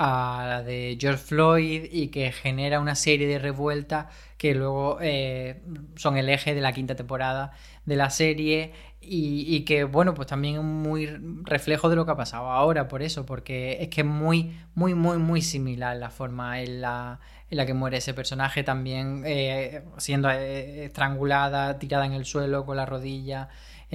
a 0.06 0.46
la 0.46 0.64
de 0.64 0.98
George 1.00 1.24
Floyd 1.24 1.86
y 1.90 2.10
que 2.10 2.34
genera 2.34 2.82
una 2.82 2.94
serie 2.94 3.26
de 3.26 3.40
revueltas 3.40 4.08
que 4.38 4.54
luego 4.54 4.98
eh, 5.00 5.62
son 5.96 6.18
el 6.18 6.28
eje 6.28 6.54
de 6.54 6.60
la 6.60 6.74
quinta 6.74 6.96
temporada 6.96 7.54
de 7.86 7.96
la 7.96 8.10
serie 8.10 8.74
y, 9.00 9.62
que 9.62 9.86
bueno 9.86 10.14
pues 10.14 10.28
también 10.28 10.56
es 10.56 10.64
muy 10.64 11.06
reflejo 11.44 11.90
de 11.90 11.96
lo 11.96 12.06
que 12.06 12.12
ha 12.12 12.18
pasado 12.18 12.50
ahora 12.50 12.90
por 12.90 13.02
eso 13.02 13.26
porque 13.26 13.78
es 13.80 13.88
que 13.88 14.02
es 14.02 14.08
muy 14.08 14.58
muy 14.76 14.94
muy 14.94 15.18
muy 15.20 15.42
similar 15.42 15.96
la 15.96 16.10
forma 16.10 16.62
en 16.62 16.82
la, 16.82 17.22
en 17.50 17.58
la 17.58 17.66
que 17.66 17.74
muere 17.74 17.98
ese 17.98 18.14
personaje 18.14 18.64
también 18.64 19.24
eh, 19.26 19.84
siendo 19.98 20.30
eh, 20.30 20.86
estrangulada 20.86 21.80
tirada 21.80 22.06
en 22.06 22.14
el 22.14 22.26
suelo 22.26 22.66
con 22.66 22.76
la 22.76 22.86
rodilla 22.86 23.48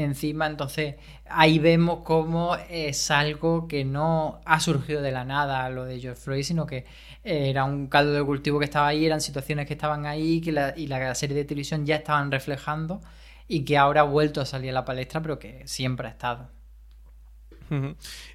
encima. 0.03 0.47
Entonces 0.47 0.97
ahí 1.29 1.59
vemos 1.59 2.01
cómo 2.05 2.57
es 2.69 3.11
algo 3.11 3.69
que 3.69 3.85
no 3.85 4.41
ha 4.45 4.61
surgido 4.61 5.03
de 5.03 5.13
la 5.13 5.25
nada 5.25 5.69
lo 5.71 5.85
de 5.85 6.01
George 6.01 6.21
Floyd, 6.21 6.43
sino 6.43 6.67
que 6.67 6.87
era 7.25 7.65
un 7.65 7.89
caldo 7.89 8.13
de 8.13 8.25
cultivo 8.25 8.59
que 8.59 8.65
estaba 8.65 8.89
ahí, 8.89 9.05
eran 9.05 9.21
situaciones 9.21 9.67
que 9.67 9.75
estaban 9.75 10.07
ahí 10.07 10.41
que 10.41 10.51
y 10.77 10.87
la 10.87 11.15
serie 11.15 11.37
de 11.37 11.45
televisión 11.45 11.85
ya 11.85 11.97
estaban 11.97 12.31
reflejando 12.31 13.01
y 13.49 13.65
que 13.65 13.77
ahora 13.79 14.03
ha 14.03 14.05
vuelto 14.05 14.41
a 14.41 14.47
salir 14.47 14.71
a 14.71 14.75
la 14.75 14.85
palestra, 14.85 15.21
pero 15.23 15.39
que 15.39 15.63
siempre 15.67 16.07
ha 16.09 16.11
estado. 16.11 16.59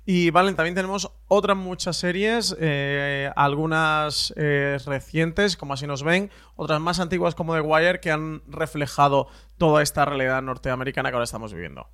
Y 0.05 0.30
Valen, 0.30 0.55
también 0.55 0.76
tenemos 0.76 1.11
otras 1.28 1.57
muchas 1.57 1.97
series, 1.97 2.55
eh, 2.59 3.32
algunas 3.36 4.34
eh, 4.38 4.78
recientes, 4.86 5.57
como 5.57 5.74
así 5.74 5.88
nos 5.88 6.03
ven, 6.03 6.30
otras 6.55 6.80
más 6.80 6.99
antiguas 6.99 7.34
como 7.34 7.55
The 7.55 7.61
Wire, 7.61 7.99
que 7.99 8.11
han 8.11 8.41
reflejado 8.47 9.28
toda 9.64 9.82
esta 9.82 10.03
realidad 10.03 10.41
norteamericana 10.41 11.09
que 11.09 11.16
ahora 11.16 11.24
estamos 11.24 11.53
viviendo. 11.53 11.88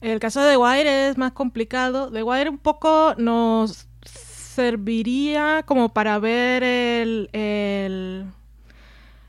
El 0.00 0.20
caso 0.20 0.40
de 0.40 0.52
The 0.52 0.56
Wire 0.56 1.08
es 1.10 1.18
más 1.18 1.32
complicado. 1.32 2.10
The 2.10 2.22
Wire 2.22 2.48
un 2.48 2.56
poco 2.56 3.14
nos 3.18 3.88
serviría 4.06 5.62
como 5.66 5.92
para 5.92 6.18
ver 6.18 6.62
el, 6.62 8.24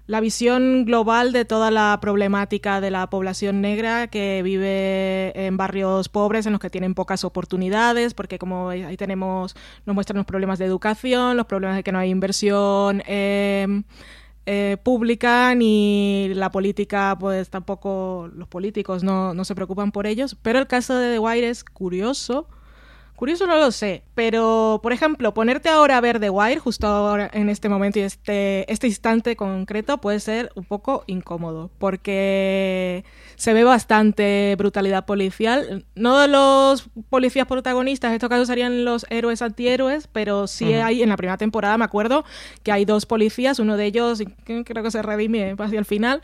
la 0.08 0.22
visión 0.22 0.86
global 0.86 1.34
de 1.34 1.44
toda 1.44 1.70
la 1.70 2.00
problemática 2.02 2.80
de 2.80 2.92
la 2.92 3.10
población 3.10 3.60
negra 3.60 4.08
que 4.08 4.42
vive 4.42 5.34
en 5.36 5.58
barrios 5.58 6.08
pobres 6.08 6.46
en 6.46 6.54
los 6.54 6.62
que 6.62 6.70
tienen 6.70 6.94
pocas 6.94 7.26
oportunidades, 7.26 8.14
porque 8.14 8.39
como 8.39 8.70
ahí 8.70 8.96
tenemos, 8.96 9.54
nos 9.86 9.94
muestran 9.94 10.16
los 10.16 10.26
problemas 10.26 10.60
de 10.60 10.66
educación, 10.66 11.36
los 11.36 11.46
problemas 11.46 11.76
de 11.76 11.84
que 11.84 11.92
no 11.92 12.00
hay 12.00 12.10
inversión. 12.10 13.04
Em, 13.06 13.84
eh, 14.46 14.78
pública 14.84 15.54
ni 15.56 16.32
la 16.34 16.52
política, 16.52 17.16
pues 17.20 17.50
tampoco 17.50 18.30
los 18.36 18.48
políticos 18.48 19.04
no, 19.04 19.34
no 19.34 19.46
se 19.46 19.56
preocupan 19.56 19.92
por 19.92 20.08
ellos. 20.08 20.36
Pero 20.42 20.60
el 20.60 20.68
caso 20.68 20.96
de 20.96 21.14
The 21.14 21.20
Wire 21.20 21.50
es 21.50 21.64
curioso 21.64 22.48
Curioso 23.22 23.46
no 23.46 23.56
lo 23.56 23.70
sé, 23.70 24.02
pero 24.16 24.80
por 24.82 24.94
ejemplo, 24.94 25.32
ponerte 25.32 25.70
ahora 25.70 25.98
a 25.98 26.02
ver 26.02 26.20
The 26.20 26.32
Wire 26.32 26.60
justo 26.60 26.88
ahora 26.88 27.30
en 27.32 27.50
este 27.50 27.70
momento 27.70 28.00
y 28.00 28.02
este, 28.02 28.66
este 28.74 28.88
instante 28.88 29.36
concreto 29.36 30.00
puede 30.00 30.20
ser 30.20 30.52
un 30.56 30.64
poco 30.64 31.04
incómodo, 31.06 31.70
porque 31.78 33.06
se 33.36 33.54
ve 33.54 33.64
bastante 33.64 34.56
brutalidad 34.58 35.06
policial. 35.06 35.86
No 35.94 36.18
de 36.18 36.30
los 36.30 36.90
policías 37.12 37.46
protagonistas, 37.46 38.10
en 38.10 38.16
estos 38.16 38.30
casos 38.30 38.48
serían 38.48 38.86
los 38.86 39.06
héroes 39.12 39.44
antihéroes, 39.44 40.08
pero 40.08 40.48
sí 40.48 40.74
hay 40.74 41.04
en 41.04 41.10
la 41.10 41.16
primera 41.16 41.38
temporada, 41.38 41.78
me 41.78 41.86
acuerdo, 41.86 42.26
que 42.64 42.72
hay 42.72 42.86
dos 42.86 43.06
policías, 43.06 43.60
uno 43.60 43.78
de 43.78 43.86
ellos 43.86 44.24
creo 44.46 44.84
que 44.84 44.90
se 44.90 45.04
redime 45.04 45.56
hacia 45.60 45.78
el 45.78 45.86
final, 45.86 46.24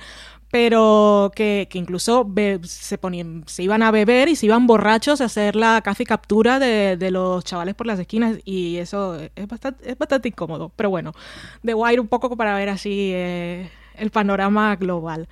pero 0.52 1.32
que, 1.36 1.68
incluso 1.74 2.26
se, 2.64 2.98
ponían, 2.98 3.44
se 3.48 3.64
iban 3.64 3.84
a 3.84 3.92
beber 3.92 4.30
y 4.30 4.36
se 4.36 4.46
iban 4.46 4.68
borrachos 4.68 5.22
a 5.22 5.26
hacer 5.26 5.56
la 5.56 5.82
y 5.84 6.06
captura 6.06 6.60
de, 6.60 7.12
los 7.12 7.44
chavales 7.44 7.76
por 7.76 7.88
las 7.88 8.00
esquinas 8.00 8.38
y 8.46 8.78
eso 8.78 9.18
es 9.36 9.48
bastante, 9.48 9.92
es 9.92 9.98
bastante 9.98 10.30
incómodo. 10.30 10.72
Pero 10.76 10.90
bueno, 10.90 11.14
The 11.64 11.74
Wire 11.74 12.00
un 12.00 12.08
poco 12.08 12.36
para 12.38 12.56
ver 12.56 12.70
así 12.70 13.12
eh, 13.14 13.70
el 13.96 14.12
panorama 14.12 14.76
global. 14.76 15.28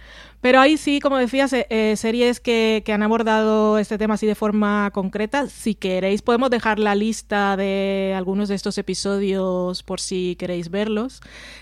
Pero 0.46 0.60
ahí 0.60 0.78
sí, 0.78 1.00
como 1.00 1.18
decías, 1.18 1.54
eh, 1.54 1.96
series 1.98 2.40
que, 2.40 2.84
han 2.94 3.02
abordado 3.02 3.80
este 3.80 3.98
tema 3.98 4.14
así 4.14 4.28
de 4.28 4.36
forma 4.36 4.92
concreta. 4.94 5.48
Si 5.48 5.74
queréis, 5.74 6.22
podemos 6.22 6.52
dejar 6.52 6.78
la 6.78 6.94
lista 6.94 7.58
de 7.58 8.14
algunos 8.16 8.50
de 8.50 8.54
estos 8.54 8.78
episodios 8.78 9.82
por 9.82 10.00
si 10.00 10.36
queréis 10.36 10.70
verlos. 10.70 11.22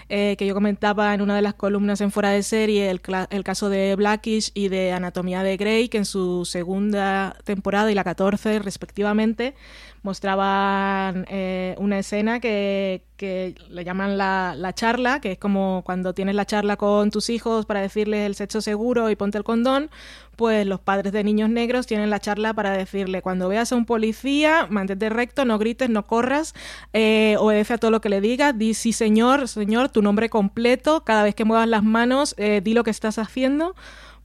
Eh, 0.09 0.36
que 0.38 0.45
yo 0.45 0.53
comentaba 0.53 1.13
en 1.13 1.21
una 1.21 1.34
de 1.34 1.41
las 1.41 1.53
columnas 1.53 2.01
en 2.01 2.11
Fuera 2.11 2.31
de 2.31 2.43
Serie, 2.43 2.89
el, 2.89 2.99
el, 3.29 3.43
caso 3.45 3.69
de 3.69 3.95
Blackish 3.95 4.51
y 4.53 4.67
de 4.67 4.91
Anatomía 4.91 5.43
de 5.43 5.55
Grey, 5.55 5.88
que 5.88 5.99
en 5.99 6.05
su 6.05 6.43
segunda 6.43 7.38
temporada 7.45 7.89
y 7.89 7.95
la 7.95 8.03
14 8.03 8.59
respectivamente 8.59 9.55
mostraban 10.03 11.25
eh, 11.29 11.75
una 11.79 11.97
escena 11.97 12.41
que, 12.41 13.05
que 13.15 13.55
le 13.69 13.86
llaman 13.86 14.17
la, 14.17 14.53
la, 14.55 14.73
charla, 14.73 15.21
que 15.21 15.31
es 15.31 15.38
como 15.38 15.81
cuando 15.86 16.13
tienes 16.13 16.36
la 16.36 16.45
charla 16.45 16.75
con 16.75 17.09
tus 17.09 17.29
hijos 17.29 17.65
para 17.65 17.81
decirles 17.81 18.25
el 18.25 18.36
sexo 18.36 18.61
seguro 18.74 19.11
y 19.11 19.15
ponte 19.15 19.38
el 19.38 19.43
condón, 19.43 19.91
pues 20.36 20.65
los 20.65 20.80
padres 20.80 21.13
de 21.13 21.24
niños 21.24 21.49
negros 21.51 21.86
tienen 21.86 22.09
la 22.09 22.19
charla 22.19 22.55
para 22.55 22.71
decirle 22.71 23.21
cuando 23.21 23.47
veas 23.49 23.71
a 23.71 23.76
un 23.76 23.86
policía, 23.86 24.65
mantente 24.67 25.09
recto, 25.09 25.45
no 25.45 25.59
grites, 25.59 25.91
no 25.91 26.07
corras, 26.07 26.55
eh, 26.93 27.36
obedece 27.38 27.76
a 27.76 27.78
todo 27.78 27.91
lo 27.91 28.01
que 28.01 28.09
le 28.09 28.19
digas, 28.19 28.57
di 28.57 28.74
sí 28.74 28.91
señor, 28.91 29.47
señor, 29.47 29.89
tu 29.89 30.01
nombre 30.01 30.30
completo, 30.30 31.03
cada 31.03 31.21
vez 31.21 31.36
que 31.36 31.45
muevas 31.45 31.67
las 31.67 31.84
manos, 31.84 32.34
eh, 32.38 32.61
di 32.63 32.74
lo 32.74 32.84
que 32.84 32.89
estás 32.89 33.19
haciendo 33.19 33.76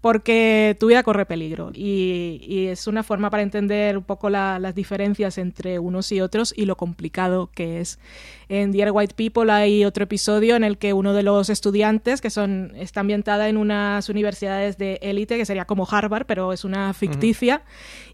porque 0.01 0.77
tu 0.79 0.87
vida 0.87 1.03
corre 1.03 1.27
peligro 1.27 1.71
y, 1.75 2.67
es 2.69 2.87
una 2.87 3.03
forma 3.03 3.31
para 3.31 3.43
entender 3.43 3.97
un 3.97 4.05
poco 4.05 4.31
las 4.31 4.75
diferencias 4.75 5.39
entre 5.39 5.79
unos 5.79 6.13
y 6.13 6.21
otros 6.21 6.53
y 6.57 6.67
lo 6.67 6.77
complicado 6.77 7.51
que 7.55 7.81
es. 7.81 7.99
En 8.49 8.73
Dear 8.73 8.91
White 8.93 9.15
People 9.15 9.51
hay 9.53 9.85
otro 9.85 10.05
episodio 10.05 10.57
en 10.57 10.65
el 10.65 10.79
que 10.79 10.93
uno 10.93 11.13
de 11.13 11.23
los 11.23 11.51
estudiantes, 11.51 12.21
que 12.21 12.31
son 12.31 12.73
está 12.77 13.01
ambientada 13.01 13.49
en 13.49 13.57
unas 13.57 14.09
universidades 14.09 14.79
de 14.79 14.99
élite, 15.03 15.37
que 15.37 15.45
sería 15.45 15.67
como 15.67 15.87
Harvard, 15.91 16.27
pero 16.27 16.53
es 16.53 16.65
una 16.65 16.95
ficticia, 16.95 17.63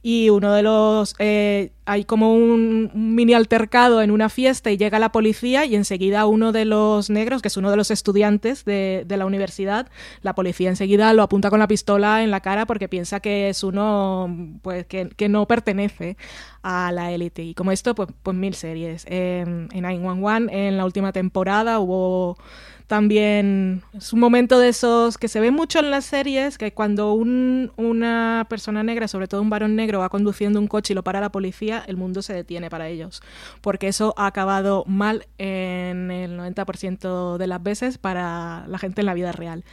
y 0.02 0.30
uno 0.30 0.52
de 0.52 0.62
los... 0.62 1.14
Eh, 1.18 1.70
hay 1.86 2.04
como 2.04 2.34
un, 2.34 2.90
mini 2.94 3.34
altercado 3.34 4.00
en 4.00 4.10
una 4.10 4.30
fiesta 4.30 4.70
y 4.70 4.78
llega 4.78 4.98
la 4.98 5.12
policía 5.12 5.66
y 5.66 5.76
enseguida 5.76 6.26
uno 6.26 6.50
de 6.50 6.64
los 6.64 7.10
negros, 7.10 7.42
que 7.42 7.48
es 7.48 7.56
uno 7.58 7.70
de 7.70 7.76
los 7.76 7.90
estudiantes 7.90 8.64
de, 8.64 9.04
de 9.06 9.16
la 9.18 9.26
universidad, 9.26 9.88
la 10.22 10.34
policía 10.34 10.70
enseguida 10.70 11.12
lo 11.12 11.22
apunta 11.22 11.50
con 11.50 11.58
la 11.58 11.68
pistola 11.74 12.22
en 12.22 12.30
la 12.30 12.38
cara 12.38 12.66
porque 12.66 12.88
piensa 12.88 13.18
que 13.18 13.48
es 13.48 13.64
uno 13.64 14.60
pues 14.62 14.86
que, 14.86 15.28
no 15.28 15.44
pertenece 15.48 16.16
a 16.62 16.92
la 16.92 17.10
élite. 17.10 17.42
Y 17.42 17.54
como 17.54 17.72
esto, 17.72 17.96
pues, 17.96 18.10
pues 18.22 18.36
mil 18.36 18.54
series. 18.54 19.04
en 19.08 19.66
911, 19.72 20.68
en 20.68 20.76
la 20.76 20.84
última 20.84 21.10
temporada, 21.10 21.80
hubo 21.80 22.36
también 22.86 23.82
es 23.94 24.12
un 24.12 24.20
momento 24.20 24.58
de 24.58 24.68
esos 24.68 25.16
que 25.16 25.28
se 25.28 25.40
ve 25.40 25.50
mucho 25.50 25.78
en 25.78 25.90
las 25.90 26.04
series, 26.04 26.58
que 26.58 26.74
cuando 26.74 27.14
una 27.14 28.46
persona 28.50 28.82
negra, 28.82 29.08
sobre 29.08 29.26
todo 29.26 29.40
un 29.40 29.48
varón 29.48 29.74
negro, 29.74 30.00
va 30.00 30.10
conduciendo 30.10 30.60
un 30.60 30.66
coche 30.66 30.92
y 30.92 30.94
lo 30.94 31.02
para 31.02 31.20
la 31.20 31.32
policía, 31.32 31.82
el 31.86 31.96
mundo 31.96 32.20
se 32.20 32.34
detiene 32.34 32.68
para 32.68 32.88
ellos, 32.88 33.22
porque 33.62 33.88
eso 33.88 34.12
ha 34.18 34.26
acabado 34.26 34.84
mal 34.86 35.26
en 35.38 36.10
el 36.10 36.38
90% 36.38 37.38
de 37.38 37.46
las 37.46 37.62
veces 37.62 37.96
para 37.96 38.66
la 38.68 38.78
gente 38.78 39.00
en 39.00 39.06
la 39.06 39.14
vida 39.14 39.32
real. 39.32 39.64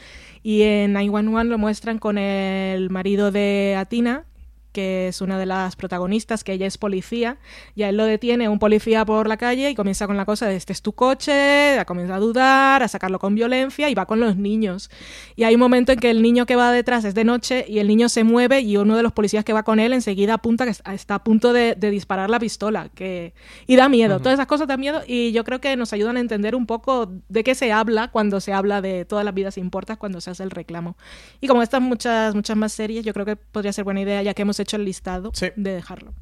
Y 0.43 0.63
en 0.63 0.93
911 0.93 1.49
lo 1.49 1.57
muestran 1.57 1.99
con 1.99 2.17
el 2.17 2.89
marido 2.89 3.31
de 3.31 3.75
Atina, 3.77 4.25
que 4.71 5.07
es 5.07 5.21
una 5.21 5.37
de 5.37 5.45
las 5.45 5.75
protagonistas, 5.75 6.43
que 6.43 6.53
ella 6.53 6.67
es 6.67 6.77
policía, 6.77 7.37
y 7.75 7.83
a 7.83 7.89
él 7.89 7.97
lo 7.97 8.05
detiene 8.05 8.49
un 8.49 8.59
policía 8.59 9.05
por 9.05 9.27
la 9.27 9.37
calle 9.37 9.69
y 9.69 9.75
comienza 9.75 10.07
con 10.07 10.17
la 10.17 10.25
cosa 10.25 10.47
de 10.47 10.55
este 10.55 10.73
es 10.73 10.81
tu 10.81 10.93
coche, 10.93 11.77
comienza 11.85 12.15
a 12.15 12.19
dudar, 12.19 12.83
a 12.83 12.87
sacarlo 12.87 13.19
con 13.19 13.35
violencia 13.35 13.89
y 13.89 13.95
va 13.95 14.05
con 14.05 14.19
los 14.19 14.35
niños. 14.37 14.89
Y 15.35 15.43
hay 15.43 15.55
un 15.55 15.59
momento 15.59 15.91
en 15.91 15.99
que 15.99 16.09
el 16.09 16.21
niño 16.21 16.45
que 16.45 16.55
va 16.55 16.71
detrás 16.71 17.05
es 17.05 17.13
de 17.15 17.23
noche 17.23 17.65
y 17.67 17.79
el 17.79 17.87
niño 17.87 18.09
se 18.09 18.23
mueve 18.23 18.61
y 18.61 18.77
uno 18.77 18.95
de 18.95 19.03
los 19.03 19.11
policías 19.11 19.43
que 19.43 19.53
va 19.53 19.63
con 19.63 19.79
él 19.79 19.93
enseguida 19.93 20.35
apunta 20.35 20.65
que 20.65 20.71
está 20.71 21.15
a 21.15 21.23
punto 21.23 21.53
de, 21.53 21.75
disparar 21.91 22.29
la 22.29 22.39
pistola 22.39 22.89
que, 22.93 23.33
y 23.67 23.75
da 23.75 23.89
miedo. 23.89 24.19
Todas 24.19 24.35
esas 24.35 24.47
cosas 24.47 24.67
dan 24.67 24.79
miedo 24.79 25.01
y 25.05 25.31
yo 25.31 25.43
creo 25.43 25.59
que 25.59 25.75
nos 25.75 25.93
ayudan 25.93 26.17
a 26.17 26.19
entender 26.19 26.55
un 26.55 26.65
poco 26.65 27.11
de 27.27 27.43
qué 27.43 27.55
se 27.55 27.71
habla 27.71 28.09
cuando 28.09 28.39
se 28.39 28.53
habla 28.53 28.81
de 28.81 29.03
todas 29.05 29.25
las 29.25 29.33
vidas 29.33 29.57
importas 29.57 29.97
cuando 29.97 30.21
se 30.21 30.29
hace 30.29 30.43
el 30.43 30.51
reclamo. 30.51 30.95
Y 31.41 31.47
como 31.47 31.61
estas 31.61 31.81
muchas, 31.81 32.33
muchas 32.33 32.55
más 32.55 32.71
series, 32.71 33.03
yo 33.03 33.13
creo 33.13 33.25
que 33.25 33.35
podría 33.35 33.73
ser 33.73 33.83
buena 33.83 34.01
idea 34.01 34.21
ya 34.23 34.33
que 34.33 34.43
hemos 34.43 34.59
hecho 34.61 34.77
el 34.77 34.85
listado 34.85 35.31
de 35.55 35.71
dejarlo. 35.73 36.13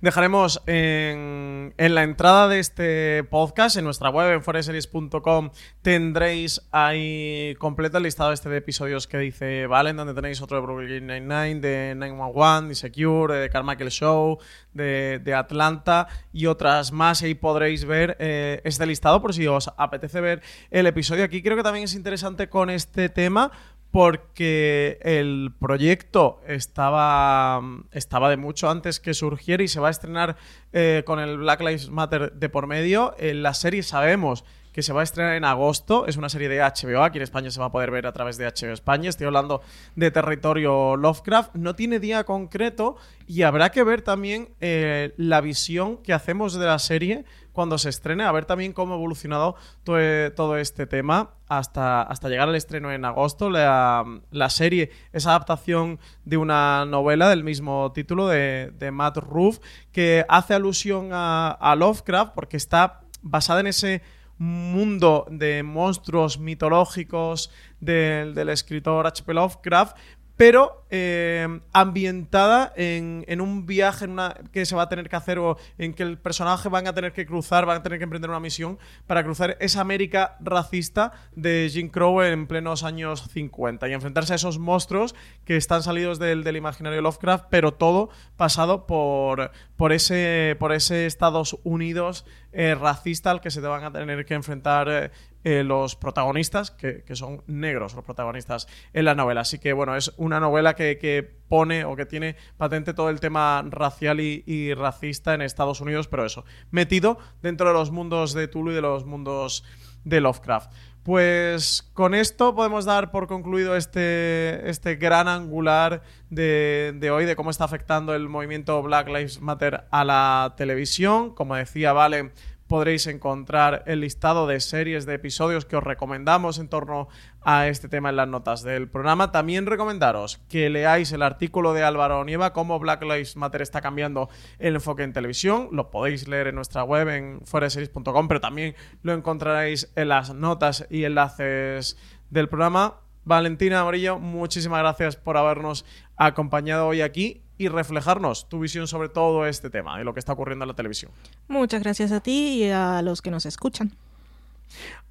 Dejaremos 0.00 0.62
en, 0.66 1.74
la 1.76 2.02
entrada 2.02 2.48
de 2.48 2.58
este 2.58 3.24
podcast, 3.24 3.76
en 3.76 3.84
nuestra 3.84 4.10
web, 4.10 4.32
en 4.32 4.42
foreseries.com, 4.42 5.50
tendréis 5.82 6.62
ahí 6.70 7.54
completo 7.58 7.98
el 7.98 8.04
listado 8.04 8.32
este 8.32 8.48
de 8.48 8.58
episodios 8.58 9.06
que 9.06 9.18
dice 9.18 9.66
Valen, 9.66 9.96
donde 9.96 10.14
tenéis 10.14 10.40
otro 10.42 10.58
de 10.58 10.62
Brooklyn 10.62 11.06
Nine-Nine, 11.06 11.60
de 11.60 11.94
911, 11.96 12.68
de 12.68 12.74
Secure, 12.74 13.34
de 13.36 13.50
Carmichael 13.50 13.90
Show, 13.90 14.38
de, 14.72 15.34
Atlanta 15.36 16.08
y 16.32 16.46
otras 16.46 16.92
más. 16.92 17.22
Y 17.22 17.26
ahí 17.26 17.34
podréis 17.34 17.84
ver 17.84 18.16
eh, 18.20 18.60
este 18.64 18.86
listado 18.86 19.20
por 19.22 19.34
si 19.34 19.46
os 19.46 19.70
apetece 19.76 20.20
ver 20.20 20.42
el 20.70 20.86
episodio. 20.86 21.24
Aquí 21.24 21.42
creo 21.42 21.56
que 21.56 21.62
también 21.62 21.84
es 21.84 21.94
interesante 21.94 22.48
con 22.48 22.70
este 22.70 23.08
tema 23.08 23.50
porque 23.92 24.98
el 25.02 25.52
proyecto 25.60 26.40
estaba, 26.48 27.60
estaba 27.92 28.30
de 28.30 28.38
mucho 28.38 28.70
antes 28.70 28.98
que 28.98 29.12
surgiera 29.12 29.62
y 29.62 29.68
se 29.68 29.80
va 29.80 29.88
a 29.88 29.90
estrenar 29.90 30.36
eh, 30.72 31.02
con 31.04 31.20
el 31.20 31.36
Black 31.36 31.60
Lives 31.60 31.90
Matter 31.90 32.32
de 32.32 32.48
por 32.48 32.66
medio. 32.66 33.14
En 33.18 33.42
la 33.42 33.52
serie 33.52 33.82
sabemos 33.82 34.44
que 34.72 34.82
se 34.82 34.94
va 34.94 35.02
a 35.02 35.04
estrenar 35.04 35.36
en 35.36 35.44
agosto. 35.44 36.06
Es 36.06 36.16
una 36.16 36.30
serie 36.30 36.48
de 36.48 36.60
HBO. 36.60 37.04
Aquí 37.04 37.18
en 37.18 37.22
España 37.22 37.50
se 37.50 37.60
va 37.60 37.66
a 37.66 37.72
poder 37.72 37.90
ver 37.90 38.06
a 38.06 38.12
través 38.12 38.38
de 38.38 38.46
HBO 38.46 38.72
España. 38.72 39.10
Estoy 39.10 39.26
hablando 39.26 39.60
de 39.94 40.10
territorio 40.10 40.96
Lovecraft. 40.96 41.54
No 41.54 41.74
tiene 41.74 42.00
día 42.00 42.24
concreto 42.24 42.96
y 43.26 43.42
habrá 43.42 43.70
que 43.70 43.82
ver 43.82 44.00
también 44.00 44.48
eh, 44.60 45.12
la 45.18 45.42
visión 45.42 45.98
que 45.98 46.14
hacemos 46.14 46.54
de 46.54 46.64
la 46.66 46.78
serie 46.78 47.24
cuando 47.52 47.78
se 47.78 47.88
estrene, 47.88 48.24
a 48.24 48.32
ver 48.32 48.44
también 48.44 48.72
cómo 48.72 48.94
ha 48.94 48.96
evolucionado 48.96 49.56
todo, 49.84 50.56
este 50.56 50.86
tema 50.86 51.30
hasta, 51.48 52.02
hasta 52.02 52.28
llegar 52.28 52.48
al 52.48 52.56
estreno 52.56 52.92
en 52.92 53.04
agosto. 53.04 53.50
La, 53.50 54.04
serie 54.48 54.90
es 55.12 55.26
adaptación 55.26 55.98
de 56.24 56.36
una 56.36 56.84
novela 56.84 57.28
del 57.28 57.44
mismo 57.44 57.92
título 57.92 58.28
de, 58.28 58.90
Matt 58.92 59.18
Ruff 59.18 59.58
que 59.92 60.24
hace 60.28 60.54
alusión 60.54 61.10
a 61.12 61.74
Lovecraft 61.76 62.34
porque 62.34 62.56
está 62.56 63.00
basada 63.22 63.60
en 63.60 63.68
ese 63.68 64.02
mundo 64.42 65.24
de 65.30 65.62
monstruos 65.62 66.40
mitológicos 66.40 67.50
del, 67.78 68.48
escritor 68.48 69.06
H.P. 69.06 69.34
Lovecraft, 69.34 69.96
pero 70.36 70.84
eh, 70.90 71.60
ambientada 71.72 72.72
en, 72.76 73.24
en, 73.28 73.40
un 73.40 73.66
viaje 73.66 74.06
que 74.52 74.66
se 74.66 74.74
va 74.74 74.82
a 74.82 74.88
tener 74.88 75.08
que 75.08 75.16
hacer 75.16 75.38
o 75.38 75.56
en 75.78 75.94
que 75.94 76.02
el 76.02 76.18
personaje 76.18 76.68
van 76.68 76.86
a 76.86 76.94
tener 76.94 77.12
que 77.12 77.26
cruzar, 77.26 77.66
van 77.66 77.78
a 77.78 77.82
tener 77.82 77.98
que 77.98 78.04
emprender 78.04 78.30
una 78.30 78.40
misión 78.40 78.78
para 79.06 79.22
cruzar 79.24 79.56
esa 79.60 79.80
América 79.80 80.36
racista 80.40 81.12
de 81.34 81.70
Jim 81.72 81.88
Crow 81.88 82.22
en 82.22 82.46
plenos 82.46 82.82
años 82.82 83.28
50 83.32 83.88
y 83.88 83.92
enfrentarse 83.92 84.32
a 84.32 84.36
esos 84.36 84.58
monstruos 84.58 85.14
que 85.44 85.56
están 85.56 85.82
salidos 85.82 86.18
del, 86.18 86.44
del 86.44 86.56
imaginario 86.56 87.00
Lovecraft, 87.00 87.46
pero 87.50 87.72
todo 87.72 88.10
pasado 88.36 88.86
por, 88.86 89.50
por, 89.76 89.92
ese, 89.92 90.56
por 90.58 90.72
ese 90.72 91.06
Estados 91.06 91.58
Unidos 91.62 92.24
eh, 92.52 92.74
racista 92.74 93.30
al 93.30 93.40
que 93.40 93.50
se 93.50 93.60
te 93.60 93.66
van 93.66 93.84
a 93.84 93.92
tener 93.92 94.24
que 94.24 94.34
enfrentar 94.34 95.12
eh, 95.44 95.64
los 95.64 95.96
protagonistas, 95.96 96.70
que, 96.70 97.02
son 97.14 97.42
negros 97.46 97.94
los 97.94 98.04
protagonistas 98.04 98.68
en 98.92 99.04
la 99.04 99.14
novela. 99.14 99.40
Así 99.40 99.58
que 99.58 99.72
bueno, 99.72 99.96
es 99.96 100.12
una 100.16 100.38
novela 100.38 100.74
que, 100.74 101.42
pone 101.48 101.84
o 101.84 101.96
que 101.96 102.06
tiene 102.06 102.36
patente 102.56 102.94
todo 102.94 103.10
el 103.10 103.20
tema 103.20 103.64
racial 103.68 104.20
y, 104.20 104.74
racista 104.74 105.34
en 105.34 105.42
Estados 105.42 105.80
Unidos, 105.80 106.08
pero 106.08 106.24
eso, 106.24 106.44
metido 106.70 107.18
dentro 107.42 107.68
de 107.68 107.74
los 107.74 107.90
mundos 107.90 108.32
de 108.34 108.48
Tulu 108.48 108.70
y 108.70 108.74
de 108.74 108.80
los 108.80 109.04
mundos 109.04 109.64
de 110.04 110.20
Lovecraft. 110.20 110.72
Pues 111.02 111.90
con 111.94 112.14
esto 112.14 112.54
podemos 112.54 112.84
dar 112.84 113.10
por 113.10 113.26
concluido 113.26 113.74
este, 113.74 114.70
este 114.70 114.94
gran 114.94 115.26
angular 115.26 116.04
de, 116.30 116.94
de, 116.96 117.10
hoy, 117.10 117.24
de 117.24 117.34
cómo 117.34 117.50
está 117.50 117.64
afectando 117.64 118.14
el 118.14 118.28
movimiento 118.28 118.80
Black 118.82 119.08
Lives 119.08 119.40
Matter 119.40 119.84
a 119.90 120.04
la 120.04 120.54
televisión. 120.56 121.34
Como 121.34 121.56
decía, 121.56 121.92
Vale, 121.92 122.30
podréis 122.72 123.06
encontrar 123.06 123.82
el 123.84 124.00
listado 124.00 124.46
de 124.46 124.58
series, 124.58 125.04
de 125.04 125.12
episodios 125.12 125.66
que 125.66 125.76
os 125.76 125.84
recomendamos 125.84 126.58
en 126.58 126.68
torno 126.68 127.06
a 127.42 127.68
este 127.68 127.86
tema 127.86 128.08
en 128.08 128.16
las 128.16 128.28
notas 128.28 128.62
del 128.62 128.88
programa. 128.88 129.30
También 129.30 129.66
recomendaros 129.66 130.40
que 130.48 130.70
leáis 130.70 131.12
el 131.12 131.20
artículo 131.20 131.74
de 131.74 131.82
Álvaro 131.82 132.24
Nieva, 132.24 132.54
cómo 132.54 132.78
Black 132.78 133.02
Lives 133.02 133.36
Matter 133.36 133.60
está 133.60 133.82
cambiando 133.82 134.30
el 134.58 134.76
enfoque 134.76 135.02
en 135.02 135.12
televisión. 135.12 135.68
Lo 135.70 135.90
podéis 135.90 136.26
leer 136.28 136.46
en 136.46 136.54
nuestra 136.54 136.82
web 136.82 137.10
en 137.10 137.42
fueraseries.com, 137.44 138.26
pero 138.26 138.40
también 138.40 138.74
lo 139.02 139.12
encontraréis 139.12 139.92
en 139.94 140.08
las 140.08 140.34
notas 140.34 140.86
y 140.88 141.04
enlaces 141.04 141.98
del 142.30 142.48
programa. 142.48 143.00
Valentina 143.24 143.80
Amarillo, 143.80 144.18
muchísimas 144.18 144.78
gracias 144.78 145.16
por 145.16 145.36
habernos 145.36 145.84
acompañado 146.16 146.86
hoy 146.86 147.02
aquí 147.02 147.42
y 147.62 147.68
reflejarnos 147.68 148.48
tu 148.48 148.60
visión 148.60 148.86
sobre 148.86 149.08
todo 149.08 149.46
este 149.46 149.70
tema 149.70 150.00
y 150.00 150.04
lo 150.04 150.14
que 150.14 150.20
está 150.20 150.32
ocurriendo 150.32 150.64
en 150.64 150.68
la 150.68 150.74
televisión. 150.74 151.12
Muchas 151.48 151.82
gracias 151.82 152.12
a 152.12 152.20
ti 152.20 152.64
y 152.64 152.70
a 152.70 153.02
los 153.02 153.22
que 153.22 153.30
nos 153.30 153.46
escuchan. 153.46 153.92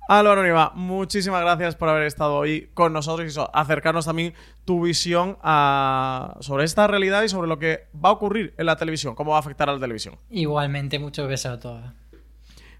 Álvaro 0.09 0.43
Niva, 0.43 0.73
muchísimas 0.75 1.41
gracias 1.41 1.75
por 1.75 1.87
haber 1.87 2.03
estado 2.03 2.35
hoy 2.35 2.69
con 2.73 2.91
nosotros 2.91 3.33
y 3.33 3.39
acercarnos 3.53 4.05
también 4.05 4.33
tu 4.65 4.81
visión 4.81 5.37
sobre 6.41 6.65
esta 6.65 6.87
realidad 6.87 7.23
y 7.23 7.29
sobre 7.29 7.47
lo 7.47 7.59
que 7.59 7.87
va 8.03 8.09
a 8.09 8.11
ocurrir 8.11 8.53
en 8.57 8.65
la 8.65 8.75
televisión, 8.75 9.15
cómo 9.15 9.31
va 9.31 9.37
a 9.37 9.39
afectar 9.39 9.69
a 9.69 9.73
la 9.73 9.79
televisión. 9.79 10.15
Igualmente, 10.29 10.99
muchos 10.99 11.29
besos 11.29 11.53
a 11.53 11.59
todos. 11.59 11.81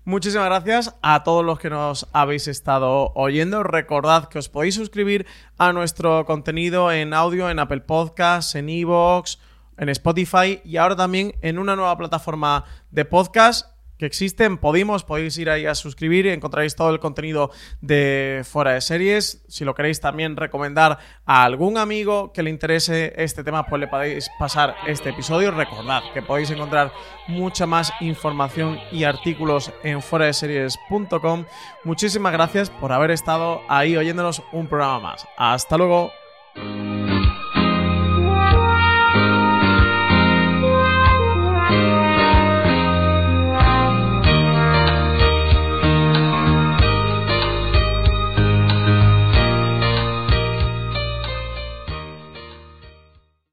Muchísimas 0.04 0.48
gracias 0.48 0.96
a 1.04 1.24
todos 1.24 1.46
los 1.46 1.60
que 1.60 1.70
nos 1.70 2.08
habéis 2.12 2.48
estado 2.48 3.12
oyendo. 3.14 3.62
Recordad 3.62 4.30
que 4.30 4.40
os 4.40 4.50
podéis 4.50 4.74
suscribir 4.74 5.28
a 5.60 5.74
nuestro 5.74 6.26
contenido 6.26 6.92
en 6.92 7.14
audio 7.14 7.52
en 7.52 7.60
Apple 7.60 7.82
Podcasts, 7.82 8.56
en 8.56 8.68
Evox, 8.68 9.38
en 9.78 9.90
Spotify 9.90 10.62
y 10.64 10.78
ahora 10.78 10.96
también 10.96 11.36
en 11.42 11.60
una 11.60 11.76
nueva 11.76 11.98
plataforma 11.98 12.66
de 12.92 13.06
podcast 13.06 13.72
que 14.02 14.08
existen, 14.08 14.58
Podimos, 14.58 15.04
podéis 15.04 15.38
ir 15.38 15.48
ahí 15.48 15.68
a 15.68 15.76
suscribir 15.76 16.26
y 16.26 16.30
encontraréis 16.30 16.76
todo 16.76 16.90
el 16.90 17.00
contenido 17.00 17.52
de 17.82 18.42
Fuera 18.50 18.72
de 18.72 18.82
Series. 18.82 19.44
Si 19.48 19.64
lo 19.64 19.76
queréis 19.76 20.02
también 20.02 20.38
recomendar 20.38 20.98
a 21.24 21.44
algún 21.44 21.78
amigo 21.78 22.34
que 22.34 22.42
le 22.42 22.50
interese 22.50 23.14
este 23.16 23.44
tema, 23.44 23.68
pues 23.68 23.80
le 23.80 23.88
podéis 23.88 24.28
pasar 24.40 24.76
este 24.88 25.10
episodio. 25.10 25.52
Recordad 25.52 26.02
que 26.16 26.24
podéis 26.24 26.50
encontrar 26.50 26.92
mucha 27.28 27.68
más 27.68 27.94
información 28.02 28.80
y 28.92 29.04
artículos 29.04 29.72
en 29.84 30.02
fuera 30.02 30.26
de 30.26 30.34
series.com. 30.34 31.46
Muchísimas 31.84 32.34
gracias 32.34 32.72
por 32.72 32.92
haber 32.92 33.12
estado 33.12 33.62
ahí 33.70 33.96
oyéndonos 33.96 34.42
un 34.52 34.66
programa 34.66 35.00
más. 35.00 35.28
Hasta 35.38 35.78
luego. 35.78 36.12